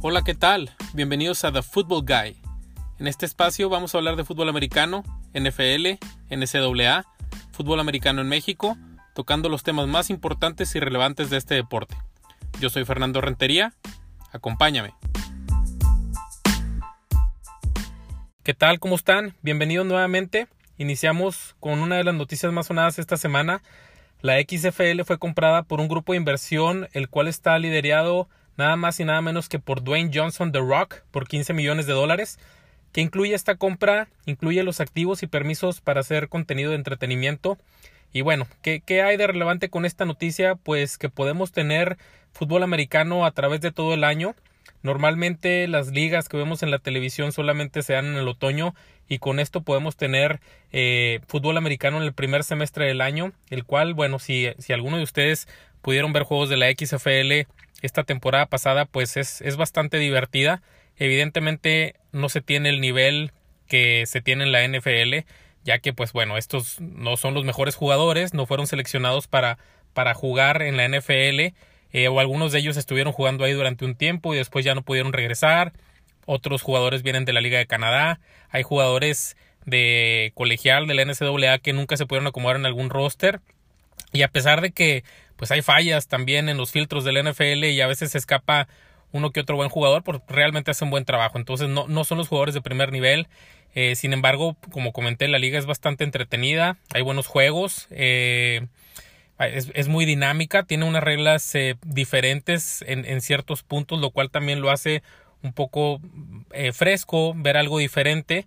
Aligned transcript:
Hola, 0.00 0.22
¿qué 0.22 0.36
tal? 0.36 0.70
Bienvenidos 0.94 1.44
a 1.44 1.50
The 1.50 1.60
Football 1.60 2.04
Guy. 2.06 2.40
En 3.00 3.08
este 3.08 3.26
espacio 3.26 3.68
vamos 3.68 3.92
a 3.92 3.98
hablar 3.98 4.14
de 4.14 4.24
fútbol 4.24 4.48
americano, 4.48 5.02
NFL, 5.34 5.98
NCAA, 6.30 7.04
fútbol 7.50 7.80
americano 7.80 8.20
en 8.20 8.28
México, 8.28 8.76
tocando 9.12 9.48
los 9.48 9.64
temas 9.64 9.88
más 9.88 10.08
importantes 10.10 10.72
y 10.76 10.78
relevantes 10.78 11.30
de 11.30 11.36
este 11.36 11.56
deporte. 11.56 11.96
Yo 12.60 12.70
soy 12.70 12.84
Fernando 12.84 13.20
Rentería, 13.20 13.74
acompáñame. 14.30 14.94
¿Qué 18.44 18.54
tal? 18.54 18.78
¿Cómo 18.78 18.94
están? 18.94 19.34
Bienvenidos 19.42 19.84
nuevamente. 19.84 20.46
Iniciamos 20.76 21.56
con 21.58 21.80
una 21.80 21.96
de 21.96 22.04
las 22.04 22.14
noticias 22.14 22.52
más 22.52 22.68
sonadas 22.68 23.00
esta 23.00 23.16
semana. 23.16 23.62
La 24.20 24.36
XFL 24.38 25.02
fue 25.04 25.18
comprada 25.18 25.64
por 25.64 25.80
un 25.80 25.88
grupo 25.88 26.12
de 26.12 26.18
inversión, 26.18 26.88
el 26.92 27.08
cual 27.08 27.26
está 27.26 27.58
liderado 27.58 28.28
nada 28.58 28.76
más 28.76 29.00
y 29.00 29.04
nada 29.04 29.22
menos 29.22 29.48
que 29.48 29.58
por 29.58 29.82
Dwayne 29.82 30.10
Johnson 30.12 30.52
The 30.52 30.58
Rock 30.58 30.96
por 31.10 31.26
15 31.26 31.54
millones 31.54 31.86
de 31.86 31.94
dólares. 31.94 32.38
que 32.92 33.00
incluye 33.00 33.34
esta 33.34 33.54
compra? 33.54 34.08
Incluye 34.26 34.62
los 34.62 34.80
activos 34.80 35.22
y 35.22 35.26
permisos 35.26 35.80
para 35.80 36.00
hacer 36.00 36.28
contenido 36.28 36.70
de 36.70 36.76
entretenimiento. 36.76 37.58
Y 38.12 38.22
bueno, 38.22 38.46
¿qué, 38.62 38.80
¿qué, 38.84 39.02
hay 39.02 39.16
de 39.16 39.26
relevante 39.26 39.68
con 39.68 39.84
esta 39.84 40.04
noticia? 40.06 40.54
Pues 40.54 40.96
que 40.98 41.10
podemos 41.10 41.52
tener 41.52 41.98
fútbol 42.32 42.62
americano 42.62 43.26
a 43.26 43.30
través 43.30 43.60
de 43.60 43.72
todo 43.72 43.94
el 43.94 44.04
año. 44.04 44.34
Normalmente 44.82 45.68
las 45.68 45.88
ligas 45.88 46.28
que 46.28 46.36
vemos 46.36 46.62
en 46.62 46.70
la 46.70 46.78
televisión 46.78 47.32
solamente 47.32 47.82
se 47.82 47.92
dan 47.92 48.06
en 48.06 48.16
el 48.16 48.28
otoño 48.28 48.74
y 49.08 49.18
con 49.18 49.40
esto 49.40 49.62
podemos 49.62 49.96
tener 49.96 50.40
eh, 50.72 51.20
fútbol 51.26 51.56
americano 51.56 51.98
en 51.98 52.04
el 52.04 52.12
primer 52.12 52.44
semestre 52.44 52.86
del 52.86 53.00
año, 53.00 53.32
el 53.50 53.64
cual, 53.64 53.94
bueno, 53.94 54.18
si, 54.18 54.48
si 54.58 54.72
alguno 54.72 54.96
de 54.96 55.02
ustedes 55.02 55.48
pudieron 55.82 56.12
ver 56.12 56.22
juegos 56.22 56.48
de 56.48 56.56
la 56.56 56.70
XFL 56.70 57.48
esta 57.82 58.04
temporada 58.04 58.46
pasada, 58.46 58.84
pues 58.84 59.16
es, 59.16 59.40
es 59.40 59.56
bastante 59.56 59.98
divertida. 59.98 60.62
Evidentemente 60.96 61.94
no 62.12 62.28
se 62.28 62.40
tiene 62.40 62.70
el 62.70 62.80
nivel 62.80 63.32
que 63.66 64.04
se 64.06 64.20
tiene 64.20 64.44
en 64.44 64.52
la 64.52 64.66
NFL, 64.66 65.26
ya 65.64 65.78
que 65.78 65.92
pues 65.92 66.12
bueno, 66.12 66.36
estos 66.36 66.80
no 66.80 67.16
son 67.16 67.34
los 67.34 67.44
mejores 67.44 67.76
jugadores, 67.76 68.34
no 68.34 68.46
fueron 68.46 68.66
seleccionados 68.66 69.28
para, 69.28 69.58
para 69.92 70.14
jugar 70.14 70.62
en 70.62 70.76
la 70.76 70.88
NFL 70.88 71.54
eh, 71.90 72.08
o 72.08 72.20
algunos 72.20 72.52
de 72.52 72.58
ellos 72.58 72.76
estuvieron 72.76 73.12
jugando 73.12 73.44
ahí 73.44 73.52
durante 73.52 73.84
un 73.84 73.94
tiempo 73.94 74.34
y 74.34 74.38
después 74.38 74.64
ya 74.64 74.74
no 74.74 74.82
pudieron 74.82 75.12
regresar. 75.12 75.72
Otros 76.26 76.62
jugadores 76.62 77.02
vienen 77.02 77.24
de 77.24 77.32
la 77.32 77.40
Liga 77.40 77.58
de 77.58 77.66
Canadá. 77.66 78.20
Hay 78.50 78.62
jugadores 78.62 79.36
de 79.64 80.32
colegial 80.34 80.86
de 80.86 80.94
la 80.94 81.04
NCAA 81.04 81.58
que 81.58 81.72
nunca 81.72 81.96
se 81.96 82.06
pudieron 82.06 82.26
acomodar 82.26 82.56
en 82.56 82.66
algún 82.66 82.90
roster. 82.90 83.40
Y 84.12 84.22
a 84.22 84.28
pesar 84.28 84.60
de 84.60 84.70
que 84.70 85.04
pues 85.36 85.50
hay 85.50 85.62
fallas 85.62 86.08
también 86.08 86.48
en 86.48 86.56
los 86.56 86.72
filtros 86.72 87.04
del 87.04 87.22
NFL 87.22 87.64
y 87.64 87.80
a 87.80 87.86
veces 87.86 88.12
se 88.12 88.18
escapa 88.18 88.68
uno 89.12 89.30
que 89.30 89.40
otro 89.40 89.56
buen 89.56 89.68
jugador, 89.68 90.02
pues 90.02 90.20
realmente 90.28 90.70
hacen 90.70 90.90
buen 90.90 91.04
trabajo. 91.04 91.38
Entonces 91.38 91.68
no, 91.68 91.86
no 91.88 92.04
son 92.04 92.18
los 92.18 92.28
jugadores 92.28 92.54
de 92.54 92.60
primer 92.60 92.92
nivel. 92.92 93.28
Eh, 93.74 93.94
sin 93.94 94.12
embargo, 94.12 94.56
como 94.72 94.92
comenté, 94.92 95.28
la 95.28 95.38
liga 95.38 95.58
es 95.58 95.66
bastante 95.66 96.04
entretenida. 96.04 96.76
Hay 96.92 97.02
buenos 97.02 97.26
juegos. 97.26 97.86
Eh, 97.90 98.66
es, 99.38 99.88
muy 99.88 100.04
dinámica, 100.04 100.64
tiene 100.64 100.84
unas 100.84 101.02
reglas 101.04 101.54
eh, 101.54 101.76
diferentes 101.86 102.82
en, 102.86 103.04
en, 103.04 103.20
ciertos 103.20 103.62
puntos, 103.62 104.00
lo 104.00 104.10
cual 104.10 104.30
también 104.30 104.60
lo 104.60 104.70
hace 104.70 105.02
un 105.42 105.52
poco 105.52 106.00
eh, 106.52 106.72
fresco, 106.72 107.34
ver 107.36 107.56
algo 107.56 107.78
diferente. 107.78 108.46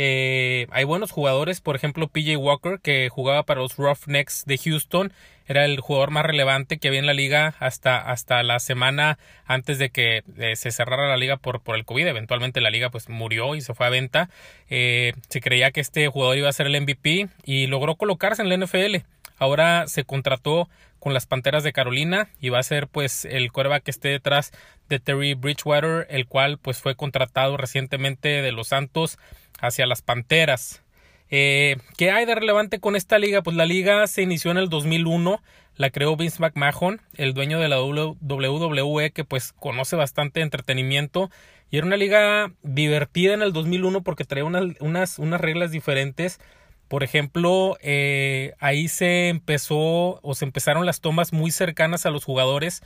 Eh, 0.00 0.68
hay 0.70 0.84
buenos 0.84 1.10
jugadores, 1.10 1.60
por 1.60 1.74
ejemplo 1.74 2.06
PJ 2.06 2.36
Walker, 2.36 2.78
que 2.80 3.08
jugaba 3.10 3.42
para 3.42 3.60
los 3.60 3.76
Roughnecks 3.76 4.44
de 4.46 4.56
Houston, 4.56 5.12
era 5.46 5.64
el 5.64 5.80
jugador 5.80 6.12
más 6.12 6.24
relevante 6.24 6.78
que 6.78 6.86
había 6.88 7.00
en 7.00 7.06
la 7.06 7.14
liga 7.14 7.56
hasta, 7.58 7.98
hasta 7.98 8.42
la 8.44 8.60
semana 8.60 9.18
antes 9.44 9.78
de 9.78 9.90
que 9.90 10.22
se 10.54 10.70
cerrara 10.70 11.08
la 11.08 11.16
liga 11.16 11.38
por, 11.38 11.62
por 11.62 11.74
el 11.74 11.84
COVID. 11.84 12.06
Eventualmente 12.06 12.60
la 12.60 12.70
liga 12.70 12.90
pues 12.90 13.08
murió 13.08 13.56
y 13.56 13.62
se 13.62 13.74
fue 13.74 13.86
a 13.86 13.90
venta. 13.90 14.28
se 14.68 15.40
creía 15.42 15.70
que 15.70 15.80
este 15.80 16.06
jugador 16.08 16.36
iba 16.36 16.50
a 16.50 16.52
ser 16.52 16.66
el 16.66 16.80
MVP 16.80 17.28
y 17.44 17.66
logró 17.66 17.96
colocarse 17.96 18.42
en 18.42 18.50
la 18.50 18.58
NFL. 18.58 18.96
Ahora 19.38 19.86
se 19.86 20.04
contrató 20.04 20.68
con 20.98 21.14
las 21.14 21.26
Panteras 21.26 21.62
de 21.62 21.72
Carolina 21.72 22.28
y 22.40 22.48
va 22.48 22.58
a 22.58 22.62
ser 22.62 22.88
pues 22.88 23.24
el 23.24 23.52
coreback 23.52 23.84
que 23.84 23.90
esté 23.90 24.08
detrás 24.08 24.52
de 24.88 24.98
Terry 24.98 25.34
Bridgewater, 25.34 26.06
el 26.10 26.26
cual 26.26 26.58
pues 26.58 26.80
fue 26.80 26.94
contratado 26.94 27.56
recientemente 27.56 28.42
de 28.42 28.52
los 28.52 28.68
Santos 28.68 29.18
hacia 29.58 29.86
las 29.86 30.02
Panteras. 30.02 30.82
Eh, 31.30 31.76
¿Qué 31.96 32.10
hay 32.10 32.24
de 32.24 32.34
relevante 32.34 32.80
con 32.80 32.96
esta 32.96 33.18
liga? 33.18 33.42
Pues 33.42 33.56
la 33.56 33.66
liga 33.66 34.06
se 34.06 34.22
inició 34.22 34.50
en 34.50 34.56
el 34.58 34.68
2001, 34.68 35.42
la 35.76 35.90
creó 35.90 36.16
Vince 36.16 36.40
McMahon, 36.40 37.00
el 37.14 37.34
dueño 37.34 37.58
de 37.58 37.68
la 37.68 37.80
WWE 37.82 39.10
que 39.10 39.24
pues 39.24 39.52
conoce 39.52 39.96
bastante 39.96 40.40
entretenimiento 40.40 41.30
y 41.70 41.76
era 41.76 41.86
una 41.86 41.96
liga 41.96 42.52
divertida 42.62 43.34
en 43.34 43.42
el 43.42 43.52
2001 43.52 44.02
porque 44.02 44.24
traía 44.24 44.44
unas, 44.44 45.18
unas 45.18 45.40
reglas 45.40 45.70
diferentes 45.70 46.40
por 46.88 47.04
ejemplo, 47.04 47.76
eh, 47.82 48.54
ahí 48.58 48.88
se 48.88 49.28
empezó 49.28 50.20
o 50.22 50.34
se 50.34 50.46
empezaron 50.46 50.86
las 50.86 51.00
tomas 51.00 51.34
muy 51.34 51.50
cercanas 51.50 52.06
a 52.06 52.10
los 52.10 52.24
jugadores 52.24 52.82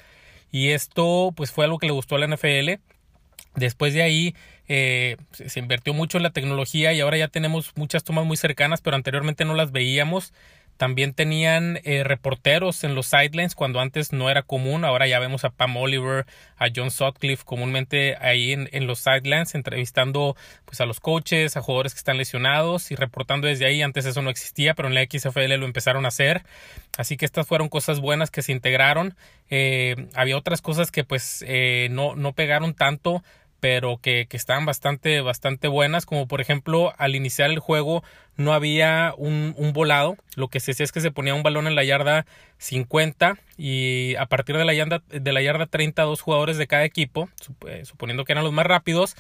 y 0.51 0.71
esto 0.71 1.33
pues 1.37 1.53
fue 1.53 1.65
algo 1.65 1.79
que 1.79 1.87
le 1.87 1.93
gustó 1.93 2.17
a 2.17 2.19
la 2.19 2.27
NFL. 2.27 2.81
Después 3.55 3.95
de 3.95 4.03
ahí 4.03 4.35
eh, 4.69 5.17
se 5.33 5.61
invirtió 5.61 5.93
mucho 5.93 6.17
en 6.17 6.23
la 6.23 6.31
tecnología 6.31 6.93
y 6.93 7.01
ahora 7.01 7.19
ya 7.19 7.29
tenemos 7.29 7.73
muchas 7.77 8.05
tomas 8.05 8.25
muy 8.25 8.37
cercanas, 8.37 8.81
pero 8.81 8.97
anteriormente 8.97 9.45
no 9.45 9.55
las 9.55 9.73
veíamos. 9.73 10.33
También 10.83 11.15
tenían 11.15 11.79
eh, 11.85 12.03
reporteros 12.03 12.83
en 12.83 12.97
los 12.97 13.07
sidelines 13.07 13.55
cuando 13.55 13.79
antes 13.79 14.13
no 14.13 14.31
era 14.31 14.43
común. 14.43 14.85
Ahora 14.85 15.07
ya 15.07 15.21
vemos 15.21 15.45
a 15.45 15.51
Pam 15.51 15.77
Oliver, 15.77 16.27
a 16.57 16.67
John 16.75 16.91
Sutcliffe 16.91 17.45
comúnmente 17.45 18.17
ahí 18.17 18.53
en, 18.53 18.69
en, 18.73 18.89
los 18.89 18.99
sidelines 18.99 19.55
entrevistando 19.55 20.35
pues 20.65 20.81
a 20.81 20.87
los 20.87 20.99
coaches, 20.99 21.57
a 21.57 21.63
jugadores 21.63 21.95
que 21.95 21.99
están 21.99 22.17
lesionados 22.17 22.91
y 22.91 22.97
reportando 22.97 23.47
desde 23.47 23.67
ahí. 23.67 23.81
Antes 23.81 24.07
eso 24.07 24.23
no 24.23 24.31
existía, 24.31 24.75
pero 24.75 24.89
en 24.89 24.95
la 24.95 25.05
XFL 25.05 25.55
lo 25.57 25.67
empezaron 25.67 26.05
a 26.05 26.09
hacer. 26.09 26.43
Así 26.99 27.17
que 27.17 27.27
estas 27.27 27.47
fueron 27.47 27.69
cosas 27.69 28.01
buenas 28.01 28.33
que 28.33 28.43
se 28.43 28.51
integraron. 28.51 29.15
Eh, 29.51 30.09
había 30.15 30.37
otras 30.37 30.63
cosas 30.63 30.91
que 30.91 31.05
pues 31.05 31.45
eh, 31.47 31.89
no, 31.93 32.17
no 32.17 32.33
pegaron 32.33 32.75
tanto 32.75 33.23
pero 33.63 33.99
que, 33.99 34.27
que 34.27 34.37
estaban 34.37 34.67
bastante, 34.67 35.21
bastante 35.21 35.69
buenas, 35.69 36.05
como 36.05 36.27
por 36.27 36.41
ejemplo 36.41 36.93
al 36.99 37.15
iniciar 37.15 37.49
el 37.49 37.61
juego 37.61 38.03
no 38.35 38.55
había 38.55 39.15
un, 39.17 39.55
un, 39.57 39.73
volado, 39.73 40.17
lo 40.35 40.49
que 40.49 40.59
se 40.59 40.73
hacía 40.73 40.83
es 40.83 40.91
que 40.91 41.01
se 41.01 41.13
ponía 41.13 41.33
un 41.33 41.45
balón 41.45 41.69
en 41.69 41.77
la 41.77 41.85
yarda 41.85 42.27
50 42.59 43.39
y 43.57 44.17
a 44.17 44.27
partir 44.27 44.57
de 44.57 44.65
la 44.65 44.75
yarda, 44.75 45.01
de 45.07 45.33
la 45.33 45.43
yarda 45.43 45.67
30 45.67 46.03
dos 46.03 46.23
jugadores 46.23 46.59
de 46.59 46.67
cada 46.67 46.85
equipo, 46.85 47.29
eh, 47.69 47.85
suponiendo 47.85 48.25
que 48.25 48.33
eran 48.33 48.43
los 48.43 48.53
más 48.53 48.67
rápidos, 48.67 49.15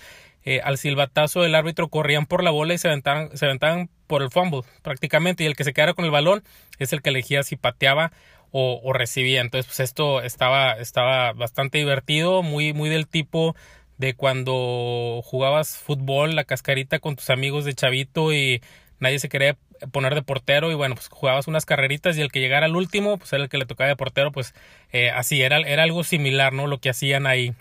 eh, 0.44 0.60
al 0.64 0.76
silbatazo 0.76 1.42
del 1.42 1.54
árbitro 1.54 1.86
corrían 1.86 2.26
por 2.26 2.42
la 2.42 2.50
bola 2.50 2.75
y 2.75 2.78
se 2.78 2.88
aventaban, 2.88 3.36
se 3.36 3.44
aventaban 3.44 3.91
por 4.08 4.22
el 4.22 4.31
fumble 4.31 4.62
prácticamente 4.82 5.44
y 5.44 5.47
el 5.47 5.54
que 5.54 5.62
se 5.62 5.72
quedara 5.72 5.94
con 5.94 6.04
el 6.04 6.10
balón 6.10 6.42
es 6.81 6.92
el 6.92 7.00
que 7.00 7.10
elegía 7.10 7.44
si 7.44 7.54
pateaba 7.54 8.10
o, 8.50 8.81
o 8.82 8.92
recibía. 8.92 9.41
Entonces 9.41 9.66
pues 9.66 9.78
esto 9.78 10.20
estaba, 10.20 10.72
estaba 10.72 11.32
bastante 11.32 11.78
divertido, 11.78 12.42
muy, 12.42 12.72
muy 12.72 12.88
del 12.88 13.06
tipo 13.06 13.54
de 14.02 14.14
cuando 14.14 15.20
jugabas 15.24 15.78
fútbol, 15.78 16.34
la 16.34 16.42
cascarita 16.42 16.98
con 16.98 17.14
tus 17.14 17.30
amigos 17.30 17.64
de 17.64 17.72
chavito 17.72 18.32
y 18.32 18.60
nadie 18.98 19.20
se 19.20 19.28
quería 19.28 19.56
poner 19.92 20.16
de 20.16 20.22
portero 20.22 20.72
y 20.72 20.74
bueno, 20.74 20.96
pues 20.96 21.08
jugabas 21.08 21.46
unas 21.46 21.66
carreritas 21.66 22.16
y 22.16 22.20
el 22.20 22.32
que 22.32 22.40
llegara 22.40 22.66
al 22.66 22.74
último, 22.74 23.16
pues 23.16 23.32
era 23.32 23.44
el 23.44 23.48
que 23.48 23.58
le 23.58 23.64
tocaba 23.64 23.86
de 23.86 23.94
portero, 23.94 24.32
pues 24.32 24.54
eh, 24.92 25.10
así, 25.10 25.40
era, 25.40 25.58
era 25.58 25.84
algo 25.84 26.02
similar, 26.02 26.52
¿no? 26.52 26.66
Lo 26.66 26.78
que 26.78 26.90
hacían 26.90 27.28
ahí. 27.28 27.54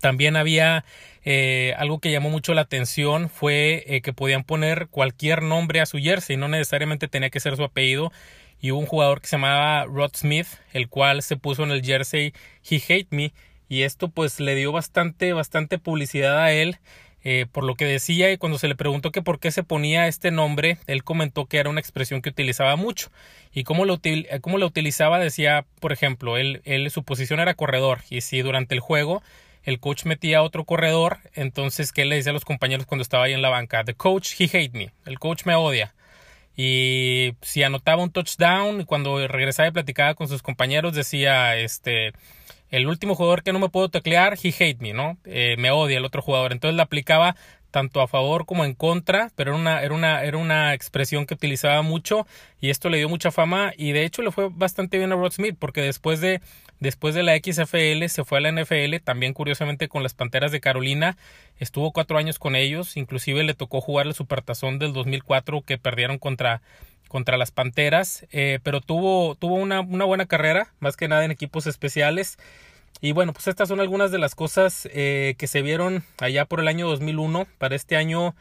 También 0.00 0.36
había 0.36 0.84
eh, 1.24 1.74
algo 1.76 1.98
que 1.98 2.12
llamó 2.12 2.30
mucho 2.30 2.54
la 2.54 2.62
atención 2.62 3.28
fue 3.28 3.82
eh, 3.88 4.00
que 4.00 4.12
podían 4.12 4.44
poner 4.44 4.86
cualquier 4.86 5.42
nombre 5.42 5.80
a 5.80 5.86
su 5.86 5.98
jersey, 5.98 6.36
no 6.36 6.46
necesariamente 6.46 7.08
tenía 7.08 7.30
que 7.30 7.40
ser 7.40 7.56
su 7.56 7.64
apellido. 7.64 8.12
Y 8.60 8.70
hubo 8.70 8.78
un 8.78 8.86
jugador 8.86 9.20
que 9.20 9.26
se 9.26 9.36
llamaba 9.36 9.86
Rod 9.86 10.12
Smith, 10.14 10.46
el 10.72 10.88
cual 10.88 11.22
se 11.22 11.36
puso 11.36 11.64
en 11.64 11.72
el 11.72 11.84
jersey 11.84 12.32
He 12.70 12.76
Hate 12.76 13.08
Me 13.10 13.32
y 13.74 13.82
esto 13.82 14.08
pues 14.08 14.38
le 14.38 14.54
dio 14.54 14.70
bastante, 14.70 15.32
bastante 15.32 15.78
publicidad 15.78 16.38
a 16.38 16.52
él. 16.52 16.78
Eh, 17.26 17.46
por 17.50 17.64
lo 17.64 17.74
que 17.74 17.86
decía 17.86 18.30
y 18.30 18.36
cuando 18.36 18.58
se 18.58 18.68
le 18.68 18.74
preguntó 18.74 19.10
que 19.10 19.22
por 19.22 19.40
qué 19.40 19.50
se 19.50 19.62
ponía 19.62 20.08
este 20.08 20.30
nombre, 20.30 20.76
él 20.86 21.04
comentó 21.04 21.46
que 21.46 21.56
era 21.56 21.70
una 21.70 21.80
expresión 21.80 22.20
que 22.20 22.28
utilizaba 22.28 22.76
mucho 22.76 23.10
y 23.50 23.64
cómo 23.64 23.86
lo, 23.86 23.98
cómo 24.42 24.58
lo 24.58 24.66
utilizaba 24.66 25.18
decía, 25.18 25.64
por 25.80 25.92
ejemplo, 25.92 26.36
él, 26.36 26.60
él 26.66 26.90
su 26.90 27.02
posición 27.02 27.40
era 27.40 27.54
corredor 27.54 28.00
y 28.10 28.20
si 28.20 28.42
durante 28.42 28.74
el 28.74 28.80
juego 28.80 29.22
el 29.62 29.80
coach 29.80 30.04
metía 30.04 30.38
a 30.38 30.42
otro 30.42 30.64
corredor, 30.64 31.16
entonces 31.32 31.92
¿qué 31.92 32.04
le 32.04 32.16
decía 32.16 32.28
a 32.30 32.34
los 32.34 32.44
compañeros 32.44 32.84
cuando 32.84 33.02
estaba 33.02 33.24
ahí 33.24 33.32
en 33.32 33.40
la 33.40 33.48
banca? 33.48 33.84
The 33.84 33.94
coach, 33.94 34.38
he 34.38 34.44
hate 34.44 34.74
me, 34.74 34.92
el 35.06 35.18
coach 35.18 35.46
me 35.46 35.54
odia. 35.54 35.94
Y 36.56 37.32
si 37.40 37.62
anotaba 37.62 38.02
un 38.02 38.12
touchdown, 38.12 38.84
cuando 38.84 39.26
regresaba 39.26 39.68
y 39.68 39.72
platicaba 39.72 40.14
con 40.14 40.28
sus 40.28 40.42
compañeros 40.42 40.94
decía, 40.94 41.56
este, 41.56 42.12
el 42.70 42.86
último 42.86 43.14
jugador 43.14 43.42
que 43.42 43.52
no 43.52 43.58
me 43.58 43.68
puedo 43.68 43.88
teclear, 43.88 44.36
he 44.42 44.48
hate 44.48 44.80
me, 44.80 44.92
¿no? 44.92 45.18
Eh, 45.24 45.56
me 45.58 45.70
odia 45.70 45.98
el 45.98 46.04
otro 46.04 46.22
jugador. 46.22 46.52
Entonces 46.52 46.76
le 46.76 46.82
aplicaba 46.82 47.36
tanto 47.74 48.00
a 48.00 48.06
favor 48.06 48.46
como 48.46 48.64
en 48.64 48.74
contra, 48.74 49.32
pero 49.34 49.50
era 49.50 49.60
una, 49.60 49.82
era 49.82 49.94
una, 49.94 50.22
era 50.22 50.38
una 50.38 50.74
expresión 50.74 51.26
que 51.26 51.34
utilizaba 51.34 51.82
mucho 51.82 52.24
y 52.60 52.70
esto 52.70 52.88
le 52.88 52.98
dio 52.98 53.08
mucha 53.08 53.32
fama 53.32 53.72
y 53.76 53.90
de 53.90 54.04
hecho 54.04 54.22
le 54.22 54.30
fue 54.30 54.48
bastante 54.48 54.96
bien 54.96 55.10
a 55.10 55.16
Rod 55.16 55.32
Smith 55.32 55.56
porque 55.58 55.80
después 55.80 56.20
de, 56.20 56.40
después 56.78 57.16
de 57.16 57.24
la 57.24 57.36
XFL 57.36 58.06
se 58.06 58.24
fue 58.24 58.38
a 58.38 58.42
la 58.42 58.52
NFL, 58.52 58.98
también 59.02 59.32
curiosamente 59.32 59.88
con 59.88 60.04
las 60.04 60.14
Panteras 60.14 60.52
de 60.52 60.60
Carolina, 60.60 61.16
estuvo 61.58 61.90
cuatro 61.90 62.16
años 62.16 62.38
con 62.38 62.54
ellos, 62.54 62.96
inclusive 62.96 63.42
le 63.42 63.54
tocó 63.54 63.80
jugar 63.80 64.06
el 64.06 64.14
Supertazón 64.14 64.78
del 64.78 64.92
2004 64.92 65.62
que 65.62 65.76
perdieron 65.76 66.18
contra 66.18 66.62
contra 67.14 67.36
las 67.36 67.52
Panteras, 67.52 68.26
eh, 68.32 68.58
pero 68.64 68.80
tuvo, 68.80 69.36
tuvo 69.36 69.54
una, 69.54 69.82
una 69.82 70.04
buena 70.04 70.26
carrera, 70.26 70.72
más 70.80 70.96
que 70.96 71.06
nada 71.06 71.24
en 71.24 71.30
equipos 71.30 71.68
especiales. 71.68 72.38
Y 73.00 73.12
bueno, 73.12 73.32
pues 73.32 73.46
estas 73.46 73.68
son 73.68 73.78
algunas 73.78 74.10
de 74.10 74.18
las 74.18 74.34
cosas 74.34 74.88
eh, 74.92 75.36
que 75.38 75.46
se 75.46 75.62
vieron 75.62 76.02
allá 76.18 76.44
por 76.44 76.58
el 76.58 76.66
año 76.66 76.88
2001. 76.88 77.46
Para 77.58 77.76
este 77.76 77.94
año 77.94 78.34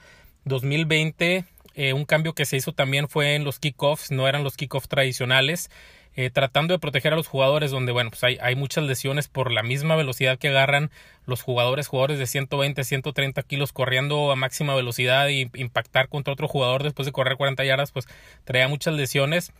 2020, 0.45 1.45
eh, 1.75 1.93
un 1.93 2.05
cambio 2.05 2.33
que 2.33 2.45
se 2.45 2.57
hizo 2.57 2.71
también 2.71 3.07
fue 3.09 3.35
en 3.35 3.43
los 3.43 3.59
kickoffs, 3.59 4.09
no 4.09 4.27
eran 4.27 4.43
los 4.43 4.57
kickoffs 4.57 4.87
tradicionales. 4.87 5.69
Eh, 6.15 6.29
tratando 6.29 6.75
de 6.75 6.79
proteger 6.79 7.13
a 7.13 7.15
los 7.15 7.27
jugadores 7.27 7.71
donde 7.71 7.91
bueno 7.91 8.11
pues 8.11 8.23
hay, 8.23 8.37
hay, 8.39 8.55
muchas 8.55 8.83
lesiones 8.83 9.27
por 9.27 9.51
la 9.51 9.63
misma 9.63 9.95
velocidad 9.95 10.37
que 10.37 10.49
agarran 10.49 10.91
los 11.25 11.41
jugadores 11.41 11.87
jugadores 11.87 12.19
de 12.19 12.27
120 12.27 12.83
130 12.83 13.41
kilos 13.41 13.73
corriendo 13.73 14.31
a 14.31 14.35
máxima 14.35 14.75
velocidad 14.75 15.27
y 15.29 15.49
impactar 15.55 16.09
contra 16.09 16.33
otro 16.33 16.47
jugador 16.47 16.83
después 16.83 17.07
de 17.07 17.11
correr 17.11 17.35
40 17.35 17.65
yardas 17.65 17.91
pues 17.91 18.07
traía 18.43 18.67
muchas 18.67 18.93
lesiones. 18.93 19.53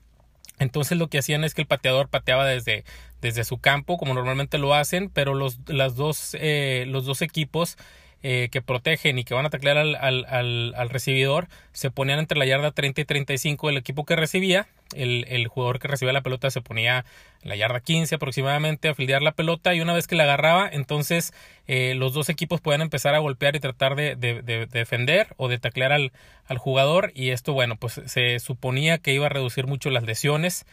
Entonces 0.60 0.98
lo 0.98 1.08
que 1.08 1.18
hacían 1.18 1.44
es 1.44 1.54
que 1.54 1.62
el 1.62 1.68
pateador 1.68 2.10
pateaba 2.10 2.46
desde, 2.46 2.84
desde 3.22 3.44
su 3.44 3.58
campo, 3.58 3.98
como 3.98 4.14
normalmente 4.14 4.58
lo 4.60 4.74
hacen, 4.74 5.10
pero 5.10 5.34
los, 5.34 5.58
las 5.68 5.96
dos, 5.96 6.38
eh, 6.40 6.86
los 6.88 7.06
dos 7.06 7.22
equipos 7.22 7.78
eh, 8.26 8.48
que 8.54 8.62
protegen 8.62 9.20
y 9.20 9.26
que 9.26 9.34
van 9.34 9.46
a 9.46 9.50
taclear 9.50 9.78
al, 9.78 9.96
al, 9.96 10.74
al, 10.78 10.90
recibidor 10.90 11.50
se 11.74 11.92
ponían 11.92 12.20
entre 12.20 12.38
la 12.38 12.46
yarda 12.46 12.72
30 12.72 13.02
y 13.02 13.04
35 13.04 13.70
el 13.70 13.76
equipo 13.76 14.06
que 14.06 14.16
recibía. 14.16 14.68
El, 14.96 15.26
el, 15.28 15.50
jugador 15.50 15.80
que 15.80 15.90
recibía 15.90 16.14
la 16.14 16.22
pelota 16.22 16.50
se 16.50 16.62
ponía 16.62 17.04
en 17.42 17.50
la 17.50 17.58
yarda 17.58 17.82
15 17.82 18.16
aproximadamente 18.16 18.88
a 18.88 18.96
fildear 18.96 19.22
la 19.22 19.34
pelota 19.34 19.74
y 19.74 19.82
una 19.82 19.92
vez 19.92 20.08
que 20.08 20.16
la 20.16 20.24
agarraba, 20.24 20.70
entonces 20.72 21.34
eh, 21.68 21.96
los 21.96 22.14
dos 22.14 22.30
equipos 22.30 22.62
podían 22.62 22.80
empezar 22.80 23.14
a 23.14 23.20
golpear 23.20 23.58
y 23.58 23.60
tratar 23.60 23.96
de, 23.96 24.16
de, 24.16 24.42
de, 24.42 24.68
defender 24.68 25.28
o 25.36 25.50
de 25.50 25.60
taclear 25.60 25.92
al, 25.92 26.14
al 26.46 26.58
jugador 26.60 27.12
y 27.14 27.32
esto, 27.32 27.52
bueno, 27.52 27.76
pues 27.76 28.00
se 28.06 28.40
suponía 28.40 29.00
que 29.00 29.14
iba 29.14 29.26
a 29.26 29.30
reducir 29.30 29.68
mucho 29.68 29.90
las 29.90 30.04
lesiones. 30.04 30.66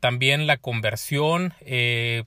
También 0.00 0.46
la 0.46 0.58
conversión 0.58 1.54
eh, 1.60 2.24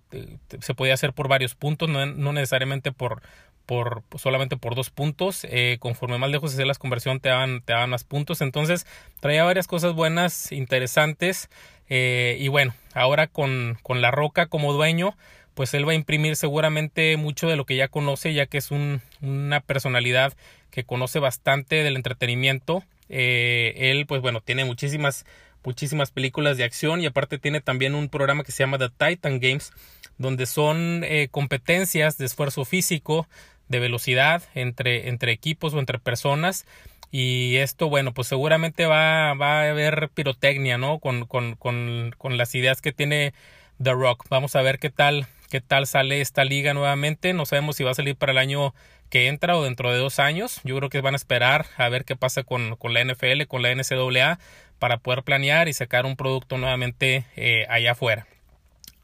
se 0.61 0.73
podía 0.73 0.95
hacer 0.95 1.13
por 1.13 1.27
varios 1.27 1.53
puntos, 1.53 1.87
no, 1.87 2.05
no 2.07 2.33
necesariamente 2.33 2.91
por, 2.91 3.21
por 3.67 4.03
solamente 4.15 4.57
por 4.57 4.73
dos 4.73 4.89
puntos. 4.89 5.45
Eh, 5.49 5.77
conforme 5.79 6.17
más 6.17 6.31
lejos 6.31 6.53
se 6.53 6.65
la 6.65 6.73
conversión 6.73 7.19
te 7.19 7.29
daban, 7.29 7.61
te 7.61 7.73
daban 7.73 7.91
más 7.91 8.03
puntos. 8.03 8.41
Entonces 8.41 8.87
traía 9.19 9.43
varias 9.43 9.67
cosas 9.67 9.93
buenas, 9.93 10.51
interesantes. 10.51 11.49
Eh, 11.89 12.37
y 12.39 12.47
bueno, 12.47 12.73
ahora 12.93 13.27
con, 13.27 13.77
con 13.83 14.01
La 14.01 14.09
Roca 14.09 14.47
como 14.47 14.73
dueño, 14.73 15.15
pues 15.53 15.73
él 15.73 15.87
va 15.87 15.91
a 15.91 15.95
imprimir 15.95 16.35
seguramente 16.37 17.17
mucho 17.17 17.47
de 17.47 17.57
lo 17.57 17.65
que 17.65 17.75
ya 17.75 17.89
conoce, 17.89 18.33
ya 18.33 18.45
que 18.45 18.57
es 18.57 18.71
un, 18.71 19.01
una 19.21 19.59
personalidad 19.59 20.33
que 20.71 20.85
conoce 20.85 21.19
bastante 21.19 21.83
del 21.83 21.97
entretenimiento. 21.97 22.83
Eh, 23.09 23.73
él, 23.91 24.05
pues 24.05 24.21
bueno, 24.21 24.39
tiene 24.39 24.63
muchísimas, 24.63 25.25
muchísimas 25.65 26.11
películas 26.11 26.55
de 26.55 26.63
acción 26.63 27.01
y 27.01 27.05
aparte 27.05 27.37
tiene 27.37 27.59
también 27.59 27.95
un 27.95 28.07
programa 28.07 28.43
que 28.45 28.53
se 28.53 28.63
llama 28.63 28.77
The 28.77 28.89
Titan 28.89 29.39
Games, 29.39 29.73
donde 30.17 30.45
son 30.45 31.05
competencias 31.31 32.17
de 32.17 32.25
esfuerzo 32.25 32.65
físico, 32.65 33.27
de 33.69 33.79
velocidad 33.79 34.43
entre, 34.55 35.09
entre 35.09 35.31
equipos 35.31 35.73
o 35.73 35.79
entre 35.79 35.99
personas. 35.99 36.65
Y 37.11 37.57
esto, 37.57 37.89
bueno, 37.89 38.13
pues 38.13 38.27
seguramente 38.27 38.85
va, 38.85 39.33
va 39.33 39.61
a 39.61 39.69
haber 39.69 40.09
pirotecnia, 40.13 40.77
¿no? 40.77 40.99
Con, 40.99 41.25
con, 41.25 41.55
con, 41.55 42.13
con 42.17 42.37
las 42.37 42.53
ideas 42.55 42.81
que 42.81 42.91
tiene 42.91 43.33
The 43.81 43.93
Rock. 43.93 44.25
Vamos 44.29 44.55
a 44.55 44.61
ver 44.61 44.77
qué 44.79 44.89
tal, 44.89 45.27
qué 45.49 45.61
tal 45.61 45.87
sale 45.87 46.19
esta 46.19 46.43
liga 46.43 46.73
nuevamente. 46.73 47.33
No 47.33 47.45
sabemos 47.45 47.77
si 47.77 47.83
va 47.83 47.91
a 47.91 47.95
salir 47.95 48.15
para 48.15 48.33
el 48.33 48.37
año 48.37 48.73
que 49.09 49.27
entra 49.27 49.55
o 49.57 49.63
dentro 49.63 49.91
de 49.91 49.99
dos 49.99 50.19
años. 50.19 50.59
Yo 50.63 50.75
creo 50.77 50.89
que 50.89 51.01
van 51.01 51.13
a 51.13 51.17
esperar 51.17 51.65
a 51.77 51.87
ver 51.89 52.03
qué 52.03 52.15
pasa 52.15 52.43
con, 52.43 52.75
con 52.75 52.93
la 52.93 53.03
NFL, 53.03 53.43
con 53.47 53.61
la 53.61 53.73
NCAA, 53.73 54.39
para 54.79 54.97
poder 54.97 55.23
planear 55.23 55.67
y 55.69 55.73
sacar 55.73 56.05
un 56.05 56.17
producto 56.17 56.57
nuevamente 56.57 57.25
eh, 57.35 57.65
allá 57.69 57.93
afuera. 57.93 58.27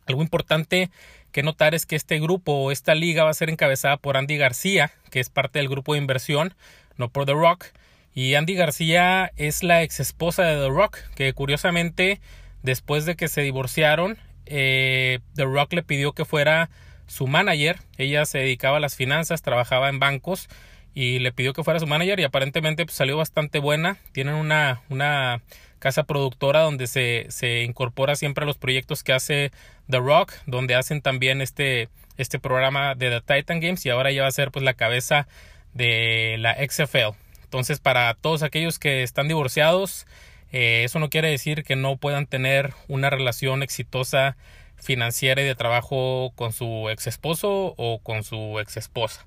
Algo 0.05 0.21
importante 0.21 0.89
que 1.33 1.43
notar 1.43 1.75
es 1.75 1.85
que 1.85 1.97
este 1.97 2.19
grupo 2.19 2.53
o 2.53 2.71
esta 2.71 2.95
liga 2.95 3.25
va 3.25 3.31
a 3.31 3.33
ser 3.33 3.49
encabezada 3.49 3.97
por 3.97 4.15
Andy 4.15 4.37
García, 4.37 4.91
que 5.09 5.19
es 5.19 5.29
parte 5.29 5.59
del 5.59 5.67
grupo 5.67 5.93
de 5.93 5.99
inversión, 5.99 6.53
no 6.95 7.09
por 7.09 7.25
The 7.25 7.33
Rock. 7.33 7.65
Y 8.13 8.35
Andy 8.35 8.53
García 8.53 9.31
es 9.35 9.63
la 9.63 9.81
ex 9.81 9.99
esposa 9.99 10.43
de 10.43 10.55
The 10.55 10.69
Rock, 10.69 10.99
que 11.15 11.33
curiosamente, 11.33 12.21
después 12.61 13.05
de 13.05 13.15
que 13.15 13.27
se 13.27 13.41
divorciaron, 13.41 14.17
eh, 14.45 15.19
The 15.35 15.45
Rock 15.45 15.73
le 15.73 15.83
pidió 15.83 16.13
que 16.13 16.23
fuera 16.23 16.69
su 17.07 17.27
manager. 17.27 17.79
Ella 17.97 18.25
se 18.25 18.37
dedicaba 18.37 18.77
a 18.77 18.79
las 18.79 18.95
finanzas, 18.95 19.41
trabajaba 19.41 19.89
en 19.89 19.99
bancos 19.99 20.47
y 20.93 21.17
le 21.17 21.31
pidió 21.31 21.53
que 21.53 21.63
fuera 21.63 21.79
su 21.79 21.87
manager 21.87 22.19
y 22.19 22.23
aparentemente 22.23 22.85
pues, 22.85 22.95
salió 22.95 23.17
bastante 23.17 23.57
buena. 23.57 23.97
Tienen 24.11 24.35
una, 24.35 24.81
una 24.89 25.41
casa 25.83 26.03
productora 26.05 26.61
donde 26.61 26.87
se, 26.87 27.25
se 27.27 27.63
incorpora 27.63 28.15
siempre 28.15 28.45
a 28.45 28.47
los 28.47 28.57
proyectos 28.57 29.03
que 29.03 29.11
hace 29.11 29.51
The 29.89 29.97
Rock, 29.97 30.31
donde 30.45 30.75
hacen 30.75 31.01
también 31.01 31.41
este, 31.41 31.89
este 32.15 32.39
programa 32.39 32.95
de 32.95 33.09
The 33.09 33.19
Titan 33.19 33.59
Games 33.59 33.85
y 33.85 33.89
ahora 33.89 34.09
ya 34.09 34.21
va 34.21 34.29
a 34.29 34.31
ser 34.31 34.49
pues 34.49 34.63
la 34.63 34.75
cabeza 34.75 35.27
de 35.73 36.37
la 36.39 36.55
XFL. 36.55 37.17
Entonces 37.43 37.79
para 37.79 38.13
todos 38.13 38.43
aquellos 38.43 38.79
que 38.79 39.03
están 39.03 39.27
divorciados, 39.27 40.07
eh, 40.53 40.85
eso 40.85 40.99
no 40.99 41.09
quiere 41.09 41.27
decir 41.27 41.65
que 41.65 41.75
no 41.75 41.97
puedan 41.97 42.27
tener 42.27 42.73
una 42.87 43.09
relación 43.09 43.61
exitosa 43.61 44.37
financiera 44.77 45.41
y 45.41 45.45
de 45.45 45.55
trabajo 45.55 46.31
con 46.37 46.53
su 46.53 46.87
ex 46.91 47.07
esposo 47.07 47.73
o 47.75 47.99
con 47.99 48.23
su 48.23 48.57
ex 48.61 48.77
esposa. 48.77 49.25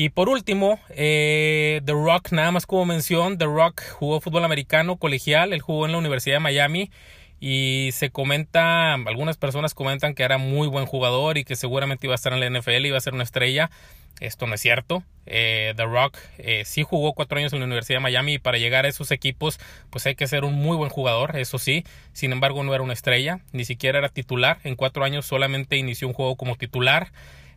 Y 0.00 0.10
por 0.10 0.28
último, 0.28 0.78
eh, 0.90 1.80
The 1.84 1.90
Rock, 1.90 2.30
nada 2.30 2.52
más 2.52 2.66
como 2.66 2.84
mención, 2.86 3.36
The 3.36 3.46
Rock 3.46 3.82
jugó 3.94 4.20
fútbol 4.20 4.44
americano 4.44 4.96
colegial, 4.96 5.52
él 5.52 5.60
jugó 5.60 5.86
en 5.86 5.90
la 5.90 5.98
Universidad 5.98 6.36
de 6.36 6.38
Miami 6.38 6.92
y 7.40 7.88
se 7.92 8.10
comenta, 8.10 8.94
algunas 8.94 9.38
personas 9.38 9.74
comentan 9.74 10.14
que 10.14 10.22
era 10.22 10.38
muy 10.38 10.68
buen 10.68 10.86
jugador 10.86 11.36
y 11.36 11.42
que 11.42 11.56
seguramente 11.56 12.06
iba 12.06 12.14
a 12.14 12.14
estar 12.14 12.32
en 12.32 12.38
la 12.38 12.60
NFL, 12.60 12.86
iba 12.86 12.96
a 12.96 13.00
ser 13.00 13.12
una 13.12 13.24
estrella. 13.24 13.72
Esto 14.20 14.46
no 14.46 14.54
es 14.54 14.60
cierto. 14.60 15.02
Eh, 15.26 15.74
The 15.74 15.84
Rock 15.86 16.16
eh, 16.38 16.62
sí 16.64 16.84
jugó 16.84 17.12
cuatro 17.12 17.38
años 17.38 17.52
en 17.52 17.58
la 17.58 17.64
Universidad 17.64 17.96
de 17.96 18.02
Miami 18.02 18.34
y 18.34 18.38
para 18.38 18.58
llegar 18.58 18.84
a 18.84 18.88
esos 18.88 19.10
equipos 19.10 19.58
pues 19.90 20.06
hay 20.06 20.14
que 20.14 20.28
ser 20.28 20.44
un 20.44 20.54
muy 20.54 20.76
buen 20.76 20.90
jugador, 20.90 21.36
eso 21.36 21.58
sí. 21.58 21.82
Sin 22.12 22.30
embargo 22.30 22.62
no 22.62 22.72
era 22.72 22.84
una 22.84 22.92
estrella, 22.92 23.40
ni 23.50 23.64
siquiera 23.64 23.98
era 23.98 24.10
titular. 24.10 24.60
En 24.62 24.76
cuatro 24.76 25.02
años 25.02 25.26
solamente 25.26 25.76
inició 25.76 26.06
un 26.06 26.14
juego 26.14 26.36
como 26.36 26.54
titular. 26.54 27.10